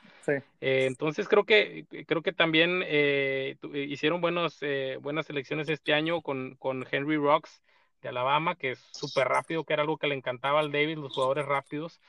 Eh, 0.61 0.87
entonces 0.87 1.29
creo 1.29 1.45
que, 1.45 1.87
creo 2.07 2.23
que 2.23 2.33
también 2.33 2.83
eh, 2.85 3.57
hicieron 3.73 4.21
buenos, 4.21 4.61
buenas 5.01 5.27
selecciones 5.27 5.69
este 5.69 5.93
año 5.93 6.23
con, 6.23 6.57
con 6.57 6.87
Henry 6.91 7.17
Rocks 7.17 7.63
de 8.03 8.09
Alabama, 8.09 8.57
que 8.57 8.73
es 8.73 8.81
súper 8.93 9.29
rápido, 9.29 9.65
que 9.65 9.73
era 9.73 9.83
algo 9.83 9.99
que 9.99 10.09
le 10.09 10.15
encantaba 10.15 10.61
al 10.61 10.73
David, 10.73 10.99
los 10.99 11.15
jugadores 11.15 11.47
rápidos. 11.47 12.01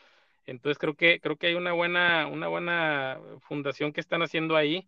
Entonces 0.48 0.80
creo 0.80 0.95
que, 0.95 1.20
creo 1.20 1.36
que 1.36 1.48
hay 1.48 1.54
una 1.54 1.74
buena, 1.74 2.26
una 2.26 2.48
buena 2.48 3.20
fundación 3.41 3.93
que 3.93 4.02
están 4.02 4.24
haciendo 4.24 4.56
ahí. 4.56 4.88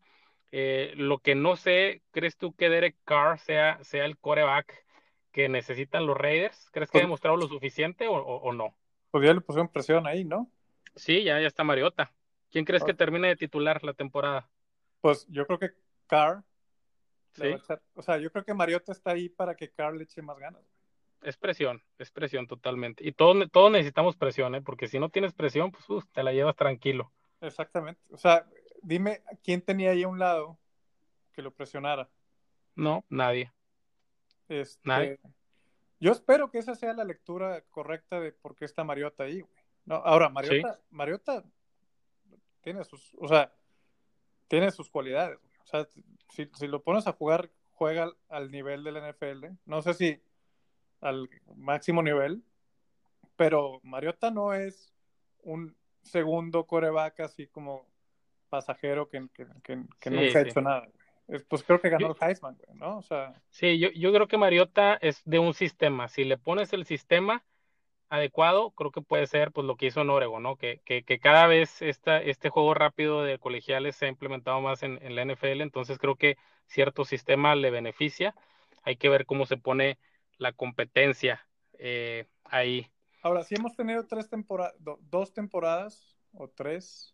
lo 0.52 1.20
que 1.20 1.36
no 1.36 1.56
sé, 1.56 2.02
¿crees 2.12 2.38
tú 2.38 2.56
que 2.56 2.70
Derek 2.70 2.96
Carr 3.06 3.38
sea, 3.40 3.78
sea 3.84 4.06
el 4.06 4.18
coreback? 4.18 4.74
que 5.32 5.50
necesitan 5.50 6.06
los 6.06 6.18
Raiders? 6.18 6.70
¿Crees 6.72 6.90
que 6.90 6.98
ha 6.98 7.02
pues 7.02 7.08
demostrado 7.08 7.38
lo 7.38 7.48
suficiente 7.48 8.08
o, 8.10 8.52
no? 8.54 8.76
Pues 9.12 9.26
ya 9.26 9.34
le 9.34 9.42
pusieron 9.42 9.68
presión 9.68 10.08
ahí, 10.08 10.24
¿no? 10.24 10.52
Sí, 10.96 11.24
ya, 11.24 11.40
ya 11.40 11.48
está 11.48 11.64
Mariota. 11.64 12.12
¿Quién 12.52 12.66
crees 12.66 12.84
que 12.84 12.92
ah. 12.92 12.98
termine 12.98 13.28
de 13.28 13.36
titular 13.36 13.84
la 13.84 13.94
temporada? 13.94 14.50
Pues 15.02 15.26
yo 15.30 15.46
creo 15.46 15.60
que 15.60 15.72
Carr. 16.08 16.44
Sí. 17.34 17.56
o 17.94 18.02
sea, 18.02 18.18
yo 18.18 18.32
creo 18.32 18.44
que 18.44 18.54
Mariota 18.54 18.92
está 18.92 19.12
ahí 19.12 19.30
para 19.30 19.56
que 19.56 19.70
Carr 19.70 19.96
le 19.96 20.04
eche 20.04 20.22
más 20.22 20.38
ganas. 20.40 20.62
Es 21.22 21.38
presión, 21.38 21.84
es 21.98 22.12
presión 22.12 22.48
totalmente. 22.48 23.06
Y 23.06 23.12
todos, 23.12 23.50
todos 23.52 23.72
necesitamos 23.72 24.16
presión, 24.16 24.56
¿eh? 24.56 24.62
porque 24.62 24.88
si 24.88 25.00
no 25.00 25.10
tienes 25.10 25.34
presión, 25.34 25.72
pues 25.72 26.08
te 26.12 26.24
la 26.24 26.32
llevas 26.32 26.56
tranquilo. 26.56 27.12
Exactamente. 27.42 28.02
O 28.12 28.18
sea, 28.18 28.48
dime 28.82 29.22
quién 29.44 29.62
tenía 29.62 29.92
ahí 29.92 30.04
a 30.04 30.08
un 30.08 30.20
lado 30.20 30.58
que 31.34 31.42
lo 31.42 31.52
presionara. 31.52 32.10
No, 32.76 33.06
nadie. 33.10 33.52
Este, 34.48 35.20
yo 36.00 36.12
espero 36.12 36.50
que 36.50 36.60
esa 36.60 36.76
sea 36.76 36.94
la 36.94 37.04
lectura 37.04 37.62
correcta 37.70 38.20
de 38.20 38.32
por 38.32 38.56
qué 38.56 38.66
está 38.66 38.84
Mariota 38.84 39.24
ahí, 39.24 39.44
No, 39.86 39.96
ahora, 39.96 40.30
Mariota, 40.30 40.80
Mariota 40.90 41.44
tiene 42.62 42.84
sus, 42.84 43.14
o 43.20 43.28
sea, 43.28 43.54
tiene 44.48 44.72
sus 44.72 44.90
cualidades. 44.90 45.40
O 45.64 45.68
sea, 45.68 45.88
si, 46.30 46.68
lo 46.68 46.82
pones 46.82 47.06
a 47.08 47.14
jugar, 47.14 47.52
juega 47.74 48.12
al, 48.30 48.52
nivel 48.52 48.84
del 48.84 48.98
NFL. 48.98 49.46
No 49.66 49.82
sé 49.82 49.94
si 49.94 50.22
al 51.02 51.30
máximo 51.56 52.02
nivel, 52.04 52.44
pero 53.36 53.80
Mariota 53.84 54.32
no 54.32 54.54
es 54.54 54.94
un 55.44 55.76
segundo 56.04 56.66
coreback 56.66 57.22
así 57.22 57.48
como 57.48 57.88
pasajero 58.50 59.10
que, 59.10 59.20
nunca 59.20 60.40
ha 60.40 60.42
hecho 60.42 60.62
nada 60.62 60.88
pues 61.48 61.64
creo 61.64 61.80
que 61.80 61.90
ganó 61.90 62.08
el 62.08 62.16
Heisman, 62.20 62.58
¿no? 62.74 62.98
O 62.98 63.02
sea... 63.02 63.34
Sí, 63.50 63.78
yo, 63.80 63.90
yo 63.92 64.12
creo 64.12 64.28
que 64.28 64.38
Mariota 64.38 64.98
es 65.02 65.22
de 65.26 65.40
un 65.40 65.54
sistema. 65.54 66.08
Si 66.08 66.24
le 66.24 66.38
pones 66.38 66.74
el 66.74 66.86
sistema 66.86 67.44
adecuado, 68.10 68.72
creo 68.72 68.92
que 68.92 69.02
puede 69.02 69.28
ser 69.28 69.52
pues 69.52 69.66
lo 69.68 69.76
que 69.76 69.88
hizo 69.88 70.02
en 70.02 70.10
Oregon, 70.10 70.42
¿no? 70.42 70.56
Que, 70.56 70.82
que, 70.86 71.04
que 71.04 71.20
cada 71.20 71.46
vez 71.46 71.82
esta, 71.82 72.20
este 72.22 72.50
juego 72.50 72.74
rápido 72.74 73.24
de 73.24 73.38
colegiales 73.38 73.96
se 73.96 74.08
ha 74.08 74.10
implementado 74.10 74.60
más 74.62 74.82
en, 74.82 74.98
en, 75.04 75.16
la 75.16 75.24
NFL, 75.24 75.62
entonces 75.62 76.00
creo 76.00 76.16
que 76.16 76.38
cierto 76.66 77.06
sistema 77.06 77.54
le 77.56 77.70
beneficia. 77.70 78.34
Hay 78.84 78.96
que 78.96 79.10
ver 79.10 79.28
cómo 79.28 79.46
se 79.46 79.58
pone 79.58 80.00
la 80.40 80.54
competencia 80.54 81.46
eh, 81.78 82.26
ahí. 82.46 82.90
Ahora, 83.22 83.44
sí 83.44 83.56
hemos 83.56 83.76
tenido 83.76 84.08
tres 84.08 84.30
temporadas, 84.30 84.74
dos 84.80 85.34
temporadas 85.34 86.18
o 86.34 86.50
tres, 86.50 87.14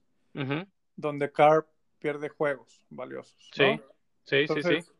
donde 0.96 1.32
Carr 1.32 1.68
pierde 2.00 2.30
juegos 2.30 2.82
valiosos. 2.90 3.50
Sí. 3.54 3.82
Sí, 4.24 4.48
sí, 4.48 4.64
sí. 4.64 4.92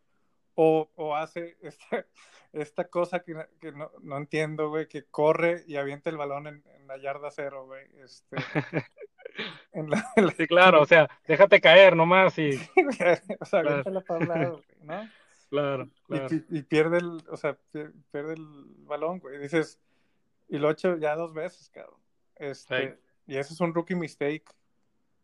O, 0.56 0.90
o 0.96 1.16
hace 1.16 1.58
esta, 1.62 2.06
esta 2.54 2.88
cosa 2.88 3.24
que, 3.24 3.36
que 3.60 3.72
no, 3.72 3.92
no, 4.02 4.18
entiendo, 4.18 4.70
güey, 4.70 4.88
que 4.88 5.04
corre 5.04 5.64
y 5.68 5.76
avienta 5.76 6.10
el 6.10 6.18
balón 6.18 6.48
en, 6.48 6.64
la 6.88 6.98
yarda 6.98 7.32
cero, 7.32 7.66
güey. 7.66 7.86
Este, 8.04 8.36
Sí, 10.38 10.48
claro, 10.48 10.82
o 10.82 10.86
sea, 10.86 11.10
déjate 11.28 11.60
caer 11.60 11.96
nomás 11.96 12.38
y... 12.40 12.52
o 13.40 13.46
sea, 13.46 13.62
claro. 13.62 13.92
la 13.92 14.02
para 14.02 14.54
¿no? 14.82 15.10
Claro, 15.62 15.90
claro. 16.08 16.28
Y, 16.36 16.58
y, 16.58 16.62
pierde 16.64 16.98
el, 17.00 17.24
o 17.30 17.38
sea, 17.38 17.58
pierde 18.12 18.34
el 18.34 18.46
balón, 18.86 19.20
güey. 19.20 19.36
Y 19.36 19.40
dices, 19.40 19.80
y 20.48 20.58
lo 20.58 20.70
he 20.70 20.74
hecho 20.74 20.98
ya 20.98 21.16
dos 21.16 21.34
veces, 21.34 21.70
cabrón. 21.70 22.00
Este, 22.36 23.00
Y 23.28 23.38
eso 23.38 23.54
es 23.54 23.62
un 23.62 23.74
rookie 23.74 23.96
mistake 23.96 24.46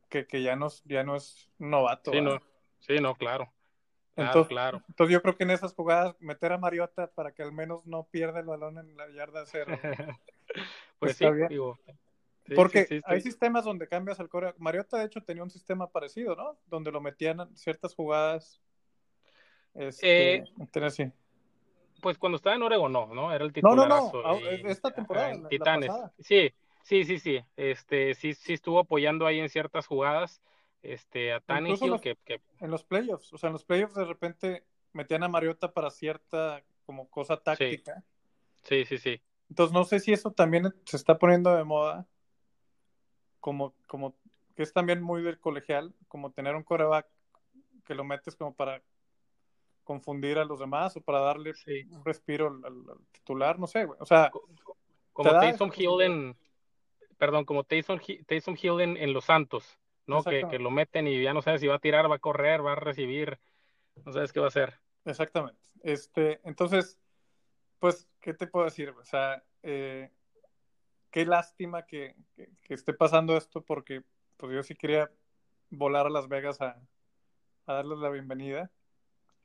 que, 0.09 0.25
que 0.25 0.41
ya, 0.41 0.55
no, 0.55 0.67
ya 0.85 1.03
no 1.03 1.15
es 1.15 1.49
novato. 1.59 2.11
Sí, 2.11 2.21
no, 2.21 2.41
sí, 2.79 2.99
no, 2.99 3.15
claro 3.15 3.51
entonces, 4.15 4.49
claro. 4.49 4.83
entonces 4.89 5.13
yo 5.13 5.21
creo 5.21 5.37
que 5.37 5.43
en 5.43 5.51
esas 5.51 5.73
jugadas 5.73 6.15
meter 6.19 6.51
a 6.51 6.57
Mariota 6.57 7.07
para 7.07 7.31
que 7.31 7.43
al 7.43 7.51
menos 7.51 7.85
no 7.85 8.07
pierda 8.11 8.39
el 8.39 8.45
balón 8.45 8.77
en 8.77 8.97
la 8.97 9.09
yarda 9.09 9.45
cero. 9.45 9.77
pues 10.99 11.17
sí, 11.17 11.25
digo, 11.49 11.79
Porque 12.55 13.01
hay 13.05 13.21
sistemas 13.21 13.63
donde 13.63 13.87
cambias 13.87 14.19
al 14.19 14.29
core. 14.29 14.53
Mariota, 14.57 14.97
de 14.97 15.05
hecho, 15.05 15.23
tenía 15.23 15.43
un 15.43 15.49
sistema 15.49 15.89
parecido, 15.89 16.35
¿no? 16.35 16.57
Donde 16.67 16.91
lo 16.91 16.99
metían 16.99 17.55
ciertas 17.55 17.95
jugadas. 17.95 18.61
Este, 19.73 20.35
eh, 20.35 20.43
Pues 22.01 22.17
cuando 22.17 22.35
estaba 22.35 22.55
en 22.55 22.63
Oregon, 22.63 22.91
no, 22.91 23.07
¿no? 23.07 23.33
Era 23.33 23.45
el 23.45 23.53
titular. 23.53 23.87
No, 23.87 24.11
no, 24.11 24.11
no. 24.11 24.49
Esta 24.49 24.91
temporada. 24.91 25.47
Titanes. 25.49 25.91
sí, 26.19 26.51
sí, 26.83 27.03
sí, 27.03 27.19
sí. 27.19 27.39
Este, 27.55 28.13
sí, 28.15 28.33
sí 28.33 28.53
estuvo 28.53 28.79
apoyando 28.79 29.25
ahí 29.25 29.39
en 29.39 29.49
ciertas 29.49 29.87
jugadas. 29.87 30.41
Este, 30.81 31.31
a 31.31 31.39
Tannehill 31.39 32.01
que, 32.01 32.17
que, 32.25 32.41
En 32.59 32.71
los 32.71 32.83
playoffs. 32.83 33.31
O 33.33 33.37
sea, 33.37 33.47
en 33.47 33.53
los 33.53 33.63
playoffs 33.63 33.95
de 33.95 34.05
repente 34.05 34.65
metían 34.93 35.23
a 35.23 35.27
Mariota 35.27 35.71
para 35.71 35.91
cierta 35.91 36.63
como 36.85 37.07
cosa 37.09 37.37
táctica. 37.37 38.03
sí, 38.63 38.85
sí. 38.85 38.97
sí. 38.97 39.21
Entonces 39.49 39.73
no 39.73 39.83
sé 39.83 39.99
si 39.99 40.13
eso 40.13 40.31
también 40.31 40.73
se 40.85 40.95
está 40.95 41.17
poniendo 41.17 41.53
de 41.53 41.65
moda 41.65 42.07
como, 43.41 43.73
como 43.85 44.15
que 44.55 44.63
es 44.63 44.71
también 44.71 45.01
muy 45.01 45.21
del 45.23 45.39
colegial, 45.39 45.93
como 46.07 46.31
tener 46.31 46.55
un 46.55 46.63
coreback 46.63 47.07
que 47.85 47.95
lo 47.95 48.05
metes 48.05 48.37
como 48.37 48.55
para 48.55 48.81
confundir 49.83 50.37
a 50.37 50.45
los 50.45 50.59
demás 50.59 50.95
o 50.97 51.01
para 51.01 51.19
darle 51.19 51.53
un 51.89 52.05
respiro 52.05 52.47
al, 52.47 52.83
titular, 53.11 53.59
no 53.59 53.67
sé, 53.67 53.87
O 53.99 54.05
sea, 54.05 54.31
como 55.13 55.31
Taysom 55.31 55.71
Hill 55.75 56.01
en, 56.01 56.37
perdón, 57.17 57.45
como 57.45 57.63
Taysom, 57.63 57.99
Hill 57.99 58.81
en, 58.81 59.13
Los 59.13 59.25
Santos, 59.25 59.77
¿no? 60.05 60.23
Que, 60.23 60.47
que, 60.49 60.59
lo 60.59 60.71
meten 60.71 61.07
y 61.07 61.21
ya 61.21 61.33
no 61.33 61.41
sabes 61.41 61.61
si 61.61 61.67
va 61.67 61.75
a 61.75 61.79
tirar, 61.79 62.09
va 62.09 62.15
a 62.15 62.19
correr, 62.19 62.65
va 62.65 62.73
a 62.73 62.75
recibir, 62.75 63.39
no 64.05 64.11
sabes 64.11 64.31
qué 64.31 64.39
va 64.39 64.47
a 64.47 64.49
hacer. 64.49 64.79
Exactamente. 65.05 65.59
Este, 65.83 66.41
entonces, 66.43 66.99
pues, 67.79 68.07
¿qué 68.19 68.33
te 68.33 68.47
puedo 68.47 68.65
decir? 68.65 68.89
O 68.89 69.03
sea, 69.03 69.43
eh, 69.63 70.11
qué 71.09 71.25
lástima 71.25 71.85
que, 71.85 72.15
esté 72.69 72.93
pasando 72.93 73.35
esto 73.35 73.61
porque 73.61 74.03
pues 74.37 74.53
yo 74.53 74.63
sí 74.63 74.75
quería 74.75 75.11
volar 75.69 76.07
a 76.07 76.09
Las 76.09 76.27
Vegas 76.27 76.61
a, 76.61 76.79
darles 77.67 77.99
la 77.99 78.09
bienvenida. 78.09 78.71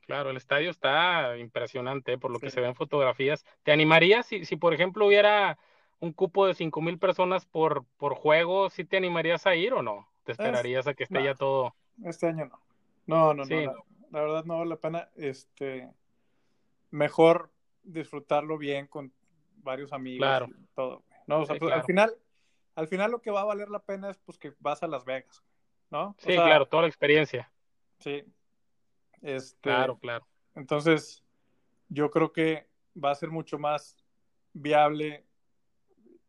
Claro, 0.06 0.30
el 0.30 0.36
estadio 0.36 0.70
está 0.70 1.36
impresionante 1.36 2.12
¿eh? 2.12 2.18
por 2.18 2.30
lo 2.30 2.38
que 2.38 2.50
se 2.50 2.60
ve 2.60 2.68
en 2.68 2.76
fotografías. 2.76 3.44
¿Te 3.64 3.72
animarías 3.72 4.26
si, 4.26 4.44
si 4.44 4.56
por 4.56 4.72
ejemplo, 4.72 5.06
hubiera 5.06 5.58
un 5.98 6.12
cupo 6.12 6.46
de 6.46 6.54
cinco 6.54 6.80
mil 6.80 6.98
personas 6.98 7.44
por, 7.44 7.84
por 7.96 8.14
juego, 8.14 8.70
¿sí 8.70 8.84
te 8.84 8.96
animarías 8.96 9.46
a 9.46 9.56
ir 9.56 9.72
o 9.72 9.82
no? 9.82 10.08
¿Te 10.24 10.32
esperarías 10.32 10.86
a 10.86 10.94
que 10.94 11.04
esté 11.04 11.22
ya 11.22 11.34
todo? 11.34 11.74
Este 12.04 12.28
año 12.28 12.46
no. 12.46 12.60
No, 13.06 13.34
no, 13.34 13.44
no. 13.44 13.74
La, 14.10 14.20
verdad 14.20 14.44
no 14.44 14.58
vale 14.58 14.70
la 14.70 14.76
pena. 14.76 15.08
Este, 15.16 15.90
mejor 16.90 17.50
disfrutarlo 17.82 18.58
bien 18.58 18.86
con 18.86 19.12
varios 19.56 19.92
amigos. 19.92 20.26
Claro. 20.26 20.48
Y 20.48 20.66
todo. 20.74 21.02
No, 21.26 21.44
pues, 21.44 21.72
al 21.72 21.84
final, 21.84 22.14
al 22.76 22.88
final 22.88 23.10
lo 23.10 23.20
que 23.20 23.30
va 23.30 23.40
a 23.40 23.44
valer 23.44 23.68
la 23.68 23.80
pena 23.80 24.10
es 24.10 24.18
pues 24.18 24.38
que 24.38 24.52
vas 24.60 24.82
a 24.82 24.86
Las 24.86 25.04
Vegas, 25.04 25.42
¿no? 25.90 26.14
Sí, 26.18 26.34
claro, 26.34 26.66
toda 26.66 26.82
la 26.82 26.88
experiencia. 26.88 27.50
Sí. 27.98 28.24
Este, 29.22 29.60
claro, 29.60 29.98
claro. 29.98 30.26
Entonces, 30.54 31.22
yo 31.88 32.10
creo 32.10 32.32
que 32.32 32.68
va 33.02 33.10
a 33.10 33.14
ser 33.14 33.30
mucho 33.30 33.58
más 33.58 33.96
viable 34.52 35.26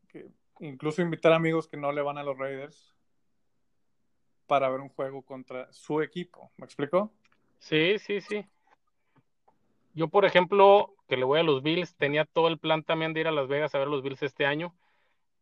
que 0.08 0.30
incluso 0.60 1.02
invitar 1.02 1.34
amigos 1.34 1.68
que 1.68 1.78
no 1.78 1.92
le 1.92 2.02
van 2.02 2.18
a 2.18 2.24
los 2.24 2.38
Raiders 2.38 2.96
para 4.48 4.70
ver 4.70 4.82
un 4.82 4.90
juego 4.90 5.22
contra 5.22 5.72
su 5.72 6.02
equipo. 6.02 6.52
¿Me 6.58 6.66
explico? 6.66 7.12
Sí, 7.60 8.00
sí, 8.00 8.22
sí. 8.22 8.46
Yo, 9.94 10.08
por 10.10 10.26
ejemplo, 10.26 10.96
que 11.08 11.18
le 11.18 11.26
voy 11.26 11.40
a 11.40 11.44
los 11.44 11.64
Bills, 11.64 11.96
tenía 11.96 12.26
todo 12.26 12.48
el 12.48 12.60
plan 12.60 12.84
también 12.84 13.14
de 13.14 13.22
ir 13.22 13.28
a 13.28 13.32
Las 13.32 13.48
Vegas 13.48 13.74
a 13.74 13.80
ver 13.80 13.88
los 13.88 14.04
Bills 14.04 14.22
este 14.22 14.46
año 14.46 14.76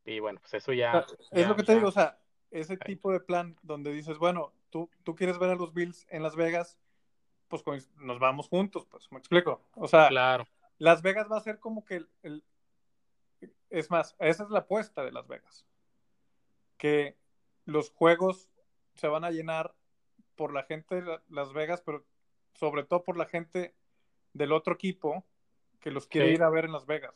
y 0.06 0.20
bueno, 0.20 0.40
pues 0.40 0.54
eso 0.54 0.72
ya. 0.72 1.06
Es 1.32 1.48
lo 1.48 1.56
que 1.56 1.64
te 1.64 1.74
digo, 1.74 1.88
o 1.88 1.92
sea, 1.92 2.20
ese 2.52 2.78
tipo 2.78 3.12
de 3.12 3.20
plan 3.20 3.58
donde 3.64 3.92
dices, 3.92 4.18
bueno, 4.20 4.54
tú, 4.70 4.90
tú 5.04 5.16
quieres 5.16 5.40
ver 5.40 5.50
a 5.50 5.56
los 5.56 5.74
Bills 5.74 6.06
en 6.10 6.22
Las 6.22 6.36
Vegas, 6.36 6.78
pues 7.48 7.64
nos 7.98 8.20
vamos 8.20 8.50
juntos, 8.50 8.86
pues, 8.90 9.12
me 9.12 9.20
explico. 9.20 9.62
O 9.76 9.88
sea, 9.88 10.08
claro. 10.10 10.48
Las 10.78 11.02
Vegas 11.02 11.28
va 11.32 11.38
a 11.38 11.42
ser 11.42 11.60
como 11.60 11.86
que 11.86 12.06
el, 12.24 12.44
Es 13.70 13.90
más, 13.90 14.16
esa 14.20 14.44
es 14.44 14.50
la 14.50 14.60
apuesta 14.60 15.04
de 15.04 15.12
Las 15.12 15.28
Vegas. 15.28 15.66
Que 16.78 17.18
los 17.66 17.92
juegos 17.92 18.50
se 18.96 19.08
van 19.08 19.24
a 19.24 19.32
llenar 19.32 19.74
por 20.36 20.54
la 20.54 20.64
gente 20.64 21.02
de 21.02 21.20
Las 21.30 21.54
Vegas, 21.54 21.82
pero 21.86 22.06
sobre 22.54 22.84
todo 22.84 23.04
por 23.04 23.18
la 23.18 23.26
gente 23.26 23.74
del 24.34 24.52
otro 24.52 24.74
equipo 24.74 25.26
que 25.80 25.92
los 25.92 26.08
quiere 26.08 26.32
ir 26.32 26.44
a 26.44 26.50
ver 26.50 26.66
en 26.66 26.74
Las 26.74 26.86
Vegas. 26.86 27.16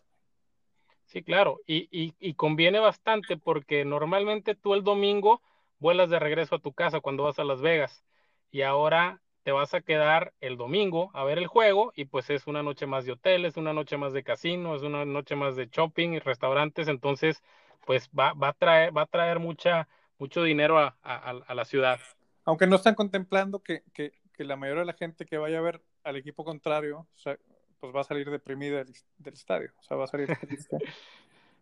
Sí, 1.05 1.23
claro, 1.23 1.59
y, 1.65 1.89
y, 1.91 2.13
y, 2.19 2.35
conviene 2.35 2.77
bastante 2.77 3.35
porque 3.35 3.83
normalmente 3.83 4.53
tú 4.53 4.75
el 4.75 4.83
domingo 4.83 5.41
vuelas 5.79 6.11
de 6.11 6.19
regreso 6.19 6.55
a 6.55 6.61
tu 6.61 6.71
casa 6.71 6.99
cuando 6.99 7.23
vas 7.23 7.39
a 7.39 7.43
Las 7.43 7.61
Vegas 7.61 8.05
y 8.51 8.61
ahora 8.61 9.19
te 9.49 9.53
vas 9.53 9.73
a 9.73 9.81
quedar 9.81 10.31
el 10.41 10.57
domingo 10.57 11.09
a 11.15 11.23
ver 11.23 11.39
el 11.39 11.47
juego 11.47 11.91
y 11.95 12.05
pues 12.05 12.29
es 12.29 12.45
una 12.45 12.61
noche 12.61 12.85
más 12.85 13.05
de 13.05 13.13
hoteles, 13.13 13.57
una 13.57 13.73
noche 13.73 13.97
más 13.97 14.13
de 14.13 14.21
casino, 14.21 14.75
es 14.75 14.83
una 14.83 15.05
noche 15.05 15.35
más 15.35 15.55
de 15.55 15.67
shopping 15.71 16.09
y 16.09 16.19
restaurantes, 16.19 16.87
entonces 16.87 17.41
pues 17.83 18.11
va, 18.11 18.33
va 18.33 18.49
a 18.49 18.53
traer, 18.53 18.95
va 18.95 19.01
a 19.01 19.05
traer 19.07 19.39
mucha, 19.39 19.87
mucho 20.19 20.43
dinero 20.43 20.77
a, 20.77 20.95
a, 21.01 21.55
la 21.55 21.65
ciudad. 21.65 21.99
Aunque 22.45 22.67
no 22.67 22.75
están 22.75 22.93
contemplando 22.93 23.63
que, 23.63 23.81
que, 23.91 24.11
que, 24.33 24.43
la 24.43 24.55
mayoría 24.55 24.81
de 24.81 24.85
la 24.85 24.93
gente 24.93 25.25
que 25.25 25.39
vaya 25.39 25.57
a 25.57 25.61
ver 25.61 25.81
al 26.03 26.15
equipo 26.15 26.45
contrario, 26.45 27.07
o 27.11 27.17
sea, 27.17 27.35
pues 27.79 27.91
va 27.91 28.01
a 28.01 28.03
salir 28.03 28.29
deprimida 28.29 28.83
del, 28.83 29.33
estadio. 29.33 29.71
O 29.79 29.81
sea, 29.81 29.97
va 29.97 30.03
a 30.03 30.07
salir 30.07 30.27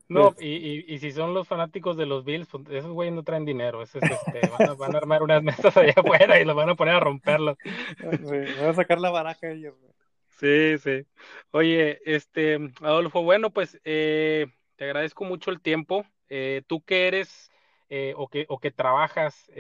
No, 0.10 0.34
y, 0.39 0.93
y, 0.93 0.99
si 0.99 1.12
son 1.12 1.34
los 1.34 1.47
fanáticos 1.47 1.97
de 1.97 2.05
los 2.05 2.24
Bills, 2.24 2.47
pues 2.47 2.64
esos 2.70 2.91
güeyes 2.91 3.14
no 3.14 3.24
traen 3.24 3.43
dinero. 3.43 3.82
Esos, 3.82 4.01
este, 4.01 4.41
van, 4.78 4.95
a, 4.95 4.97
armar 4.97 5.22
unas 5.22 5.43
mesas 5.43 5.76
allá 5.76 5.93
afuera 5.97 6.39
y 6.39 6.45
los 6.45 6.55
van 6.55 6.70
a 6.70 6.76
poner 6.76 6.95
a 6.95 6.99
romperlas. 7.01 7.58
Sí, 7.97 8.55
van 8.60 8.70
a 8.70 8.74
sacar 8.74 8.99
la 8.99 9.10
baraja 9.10 9.49
ellos, 9.51 9.76
güey. 9.78 9.91
Sí, 10.39 10.78
sí. 10.78 11.05
Oye, 11.51 11.99
este, 12.05 12.58
Adolfo, 12.82 13.24
bueno, 13.24 13.49
pues 13.49 13.80
eh, 13.84 14.47
te 14.76 14.86
agradezco 14.86 15.26
mucho 15.26 15.51
el 15.51 15.62
tiempo. 15.62 16.05
Eh, 16.30 16.62
tú 16.68 16.82
que 16.82 17.08
eres 17.08 17.51
eh, 17.89 18.14
o, 18.16 18.30
que, 18.30 18.45
o 18.47 18.60
que 18.60 18.72
trabajas 18.72 19.51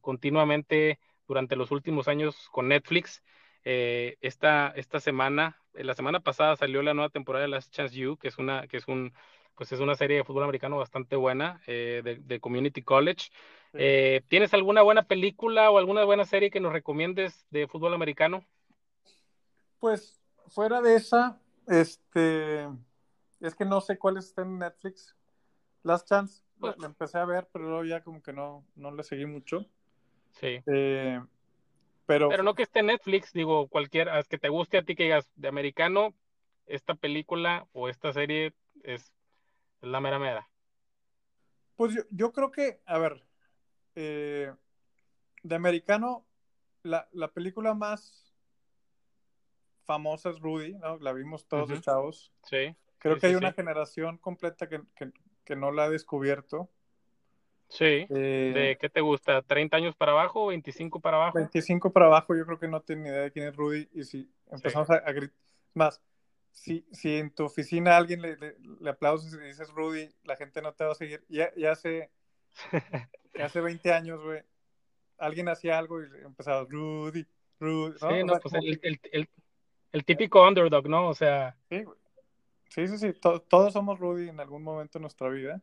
continuamente 0.00 1.00
durante 1.26 1.56
los 1.56 1.70
últimos 1.70 2.08
años 2.08 2.48
con 2.50 2.68
Netflix, 2.68 3.22
esta, 3.64 4.72
esta 4.74 5.00
semana 5.00 5.62
la 5.74 5.94
semana 5.94 6.20
pasada 6.20 6.56
salió 6.56 6.82
la 6.82 6.94
nueva 6.94 7.10
temporada 7.10 7.44
de 7.44 7.48
Last 7.48 7.72
Chance 7.72 7.96
You, 7.96 8.16
que 8.16 8.28
es 8.28 8.38
una, 8.38 8.66
que 8.66 8.76
es 8.76 8.88
un, 8.88 9.12
pues 9.54 9.72
es 9.72 9.80
una 9.80 9.94
serie 9.94 10.18
de 10.18 10.24
fútbol 10.24 10.44
americano 10.44 10.78
bastante 10.78 11.16
buena, 11.16 11.60
eh, 11.66 12.20
de, 12.24 12.40
Community 12.40 12.82
College. 12.82 13.30
Eh, 13.74 14.22
¿Tienes 14.28 14.52
alguna 14.54 14.82
buena 14.82 15.04
película 15.04 15.70
o 15.70 15.78
alguna 15.78 16.04
buena 16.04 16.24
serie 16.24 16.50
que 16.50 16.60
nos 16.60 16.72
recomiendes 16.72 17.46
de 17.50 17.66
fútbol 17.66 17.94
americano? 17.94 18.44
Pues 19.78 20.20
fuera 20.48 20.80
de 20.80 20.96
esa, 20.96 21.40
este, 21.66 22.68
es 23.40 23.54
que 23.54 23.64
no 23.64 23.80
sé 23.80 23.98
cuál 23.98 24.16
está 24.16 24.42
en 24.42 24.58
Netflix. 24.58 25.16
Last 25.82 26.08
Chance, 26.08 26.42
pues 26.60 26.78
la, 26.78 26.86
empecé 26.86 27.18
a 27.18 27.24
ver, 27.24 27.48
pero 27.52 27.68
luego 27.68 27.84
ya 27.84 28.02
como 28.02 28.22
que 28.22 28.32
no, 28.32 28.64
no 28.76 28.92
le 28.92 29.02
seguí 29.02 29.26
mucho. 29.26 29.66
Sí. 30.30 30.60
Eh, 30.66 31.20
pero, 32.06 32.42
no 32.42 32.54
que 32.54 32.62
esté 32.62 32.80
en 32.80 32.86
Netflix, 32.86 33.32
digo, 33.32 33.68
cualquier, 33.68 34.08
que 34.28 34.38
te 34.38 34.48
guste 34.48 34.78
a 34.78 34.82
ti 34.82 34.94
que 34.94 35.04
digas 35.04 35.30
de 35.36 35.48
americano, 35.48 36.14
esta 36.66 36.94
película 36.94 37.66
o 37.72 37.88
esta 37.88 38.12
serie 38.12 38.52
es, 38.82 39.12
la 39.82 40.00
mera 40.00 40.18
mera. 40.18 40.48
Pues 41.76 41.94
yo, 42.10 42.32
creo 42.32 42.50
que, 42.50 42.80
a 42.86 42.98
ver, 42.98 43.24
eh, 43.94 44.52
de 45.42 45.54
americano, 45.54 46.26
la, 46.82 47.08
película 47.34 47.74
más 47.74 48.34
famosa 49.84 50.30
es 50.30 50.40
Rudy, 50.40 50.74
¿no? 50.74 50.98
La 50.98 51.12
vimos 51.12 51.46
todos 51.46 51.68
los 51.68 51.80
chavos. 51.80 52.32
Sí. 52.44 52.74
Creo 52.98 53.18
que 53.18 53.26
hay 53.26 53.34
una 53.34 53.52
generación 53.52 54.18
completa 54.18 54.68
que, 54.68 54.80
que 55.44 55.56
no 55.56 55.72
la 55.72 55.84
ha 55.84 55.90
descubierto. 55.90 56.70
Sí. 57.72 58.06
Eh, 58.10 58.52
¿De 58.54 58.78
qué 58.78 58.90
te 58.90 59.00
gusta? 59.00 59.42
¿30 59.42 59.74
años 59.74 59.96
para 59.96 60.12
abajo 60.12 60.44
o 60.44 60.46
25 60.48 61.00
para 61.00 61.16
abajo? 61.16 61.38
25 61.38 61.90
para 61.90 62.06
abajo, 62.06 62.36
yo 62.36 62.44
creo 62.44 62.58
que 62.58 62.68
no 62.68 62.82
tiene 62.82 63.02
ni 63.02 63.08
idea 63.08 63.22
de 63.22 63.32
quién 63.32 63.48
es 63.48 63.56
Rudy. 63.56 63.88
Y 63.94 64.04
si 64.04 64.30
empezamos 64.50 64.90
a, 64.90 65.00
gritar, 65.10 65.34
más, 65.72 66.02
si, 66.52 66.86
si 66.92 67.16
en 67.16 67.34
tu 67.34 67.44
oficina 67.44 67.96
alguien 67.96 68.22
le, 68.22 68.36
le, 68.36 68.90
aplaudes 68.90 69.32
y 69.34 69.38
dices 69.38 69.70
Rudy, 69.70 70.08
la 70.24 70.36
gente 70.36 70.62
no 70.62 70.72
te 70.72 70.84
va 70.84 70.92
a 70.92 70.94
seguir. 70.94 71.24
Ya, 71.28 71.52
ya 71.56 71.72
hace, 71.72 72.10
hace 73.42 73.60
20 73.60 73.92
años, 73.92 74.22
güey, 74.22 74.42
alguien 75.18 75.48
hacía 75.48 75.78
algo 75.78 76.02
y 76.02 76.06
empezaba 76.24 76.66
Rudy, 76.68 77.26
Rudy. 77.58 77.96
¿no? 78.00 78.10
Sí, 78.10 78.24
no, 78.24 78.38
pues 78.38 78.54
el, 78.54 78.80
el, 79.12 79.28
el, 79.92 80.04
típico 80.04 80.46
underdog, 80.46 80.88
¿no? 80.88 81.08
O 81.08 81.14
sea. 81.14 81.56
Sí, 81.68 81.82
güey. 81.82 81.98
Sí, 82.68 82.88
sí, 82.88 82.96
sí. 82.96 83.12
todos 83.20 83.72
somos 83.72 83.98
Rudy 83.98 84.30
en 84.30 84.40
algún 84.40 84.62
momento 84.62 84.98
de 84.98 85.02
nuestra 85.02 85.28
vida. 85.28 85.60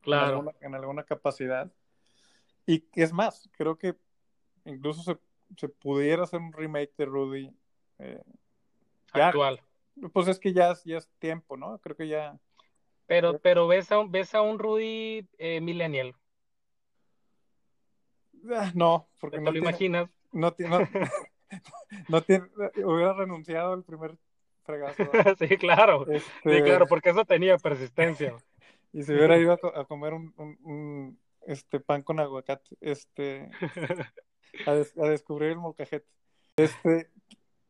Claro. 0.00 0.54
En 0.60 0.74
alguna, 0.74 1.02
capacidad. 1.02 1.70
Y 2.64 2.84
es 2.94 3.12
más, 3.12 3.50
creo 3.56 3.76
que 3.76 3.94
incluso 4.64 5.02
se, 5.02 5.18
se 5.56 5.68
pudiera 5.68 6.22
hacer 6.22 6.40
un 6.40 6.52
remake 6.52 6.94
de 6.96 7.04
Rudy. 7.04 7.52
Eh, 7.98 8.22
Actual. 9.12 9.60
Pues 10.12 10.28
es 10.28 10.38
que 10.38 10.52
ya, 10.52 10.74
ya 10.84 10.98
es 10.98 11.08
tiempo, 11.18 11.56
¿no? 11.56 11.78
Creo 11.78 11.96
que 11.96 12.08
ya. 12.08 12.38
Pero, 13.06 13.38
pero 13.38 13.66
ves 13.66 13.90
a, 13.92 14.02
ves 14.06 14.34
a 14.34 14.42
un 14.42 14.58
Rudy 14.58 15.28
eh, 15.38 15.60
millennial. 15.60 16.14
Ah, 18.52 18.70
no, 18.74 19.08
porque 19.20 19.38
no 19.38 19.44
te 19.44 19.52
lo 19.52 19.58
imaginas. 19.58 20.10
No, 20.32 20.52
tiene, 20.52 20.88
no, 22.08 22.22
tiene, 22.22 22.46
hubiera 22.84 23.14
renunciado 23.14 23.72
al 23.72 23.84
primer 23.84 24.16
fregazo. 24.64 25.04
sí, 25.38 25.56
claro. 25.56 26.04
Sí, 26.06 26.16
este 26.44 26.62
claro, 26.62 26.86
porque 26.86 27.10
eso 27.10 27.24
tenía 27.24 27.56
persistencia. 27.58 28.34
y 28.92 29.02
se 29.02 29.14
hubiera 29.14 29.38
ido 29.38 29.52
a, 29.52 29.84
comer 29.86 30.14
un, 30.14 30.34
un, 30.36 31.18
este 31.46 31.80
pan 31.80 32.02
con 32.02 32.20
aguacate, 32.20 32.76
este, 32.80 33.50
a, 34.66 34.70
a 34.72 35.08
descubrir 35.08 35.50
el 35.50 35.58
molcajete. 35.58 36.06
Este, 36.56 37.10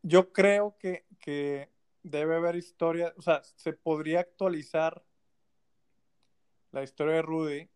yo 0.03 0.33
creo 0.33 0.77
que, 0.79 1.05
que 1.21 1.69
debe 2.07 2.37
haber 2.37 2.55
historia, 2.55 3.13
o 3.17 3.23
sea, 3.23 3.43
se 3.43 3.73
podría 3.73 4.21
actualizar 4.21 5.03
la 6.71 6.83
historia 6.83 7.15
de 7.15 7.23
Rudy 7.23 7.69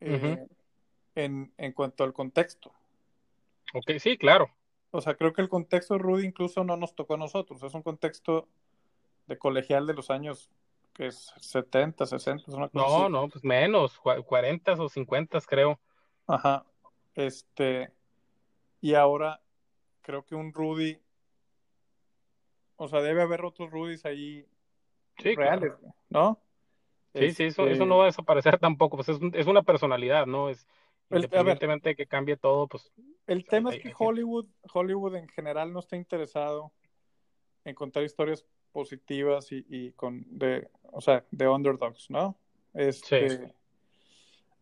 eh, 0.00 0.46
en, 1.14 1.52
en, 1.56 1.72
cuanto 1.72 2.04
al 2.04 2.12
contexto. 2.12 2.72
Ok, 3.72 3.92
sí, 3.98 4.18
claro. 4.18 4.50
O 4.90 5.00
sea, 5.00 5.14
creo 5.14 5.32
que 5.32 5.40
el 5.40 5.48
contexto 5.48 5.94
de 5.94 6.00
Rudy 6.00 6.26
incluso 6.26 6.62
no 6.62 6.76
nos 6.76 6.94
tocó 6.94 7.14
a 7.14 7.18
nosotros, 7.18 7.62
es 7.62 7.72
un 7.72 7.82
contexto 7.82 8.48
de 9.26 9.38
colegial 9.38 9.86
de 9.86 9.94
los 9.94 10.10
años 10.10 10.50
que 10.92 11.06
es 11.06 11.32
70, 11.40 12.04
60, 12.04 12.52
una 12.52 12.68
cosa 12.68 12.86
No, 12.86 13.08
no, 13.08 13.28
pues 13.28 13.44
menos, 13.44 13.98
40 13.98 14.72
o 14.74 14.88
50 14.88 15.40
creo. 15.42 15.80
Ajá. 16.26 16.66
Este, 17.14 17.90
y 18.80 18.94
ahora 18.94 19.40
creo 20.02 20.24
que 20.24 20.34
un 20.34 20.52
Rudy 20.52 21.00
o 22.82 22.88
sea, 22.88 23.02
debe 23.02 23.20
haber 23.20 23.44
otros 23.44 23.70
Rudis 23.70 24.06
ahí 24.06 24.46
reales, 25.18 25.74
¿no? 26.08 26.40
Sí, 27.14 27.32
sí, 27.32 27.44
eso, 27.44 27.66
eso 27.68 27.84
no 27.84 27.98
va 27.98 28.04
a 28.04 28.06
desaparecer 28.06 28.58
tampoco, 28.58 28.96
pues 28.96 29.10
es, 29.10 29.46
una 29.46 29.62
personalidad, 29.62 30.24
¿no? 30.24 30.48
Es 30.48 30.66
independientemente 31.10 31.90
de 31.90 31.96
que 31.96 32.06
cambie 32.06 32.38
todo, 32.38 32.68
pues. 32.68 32.90
El 33.26 33.44
tema 33.44 33.74
es 33.74 33.82
que 33.82 33.92
Hollywood, 33.96 34.46
Hollywood 34.72 35.16
en 35.16 35.28
general 35.28 35.74
no 35.74 35.80
está 35.80 35.96
interesado 35.96 36.72
en 37.66 37.74
contar 37.74 38.02
historias 38.02 38.46
positivas 38.72 39.52
y, 39.52 39.66
y 39.68 39.92
con 39.92 40.24
de, 40.30 40.70
o 40.90 41.02
sea, 41.02 41.26
de 41.30 41.48
underdogs, 41.48 42.08
¿no? 42.08 42.38
Este... 42.72 43.28
Sí. 43.28 43.38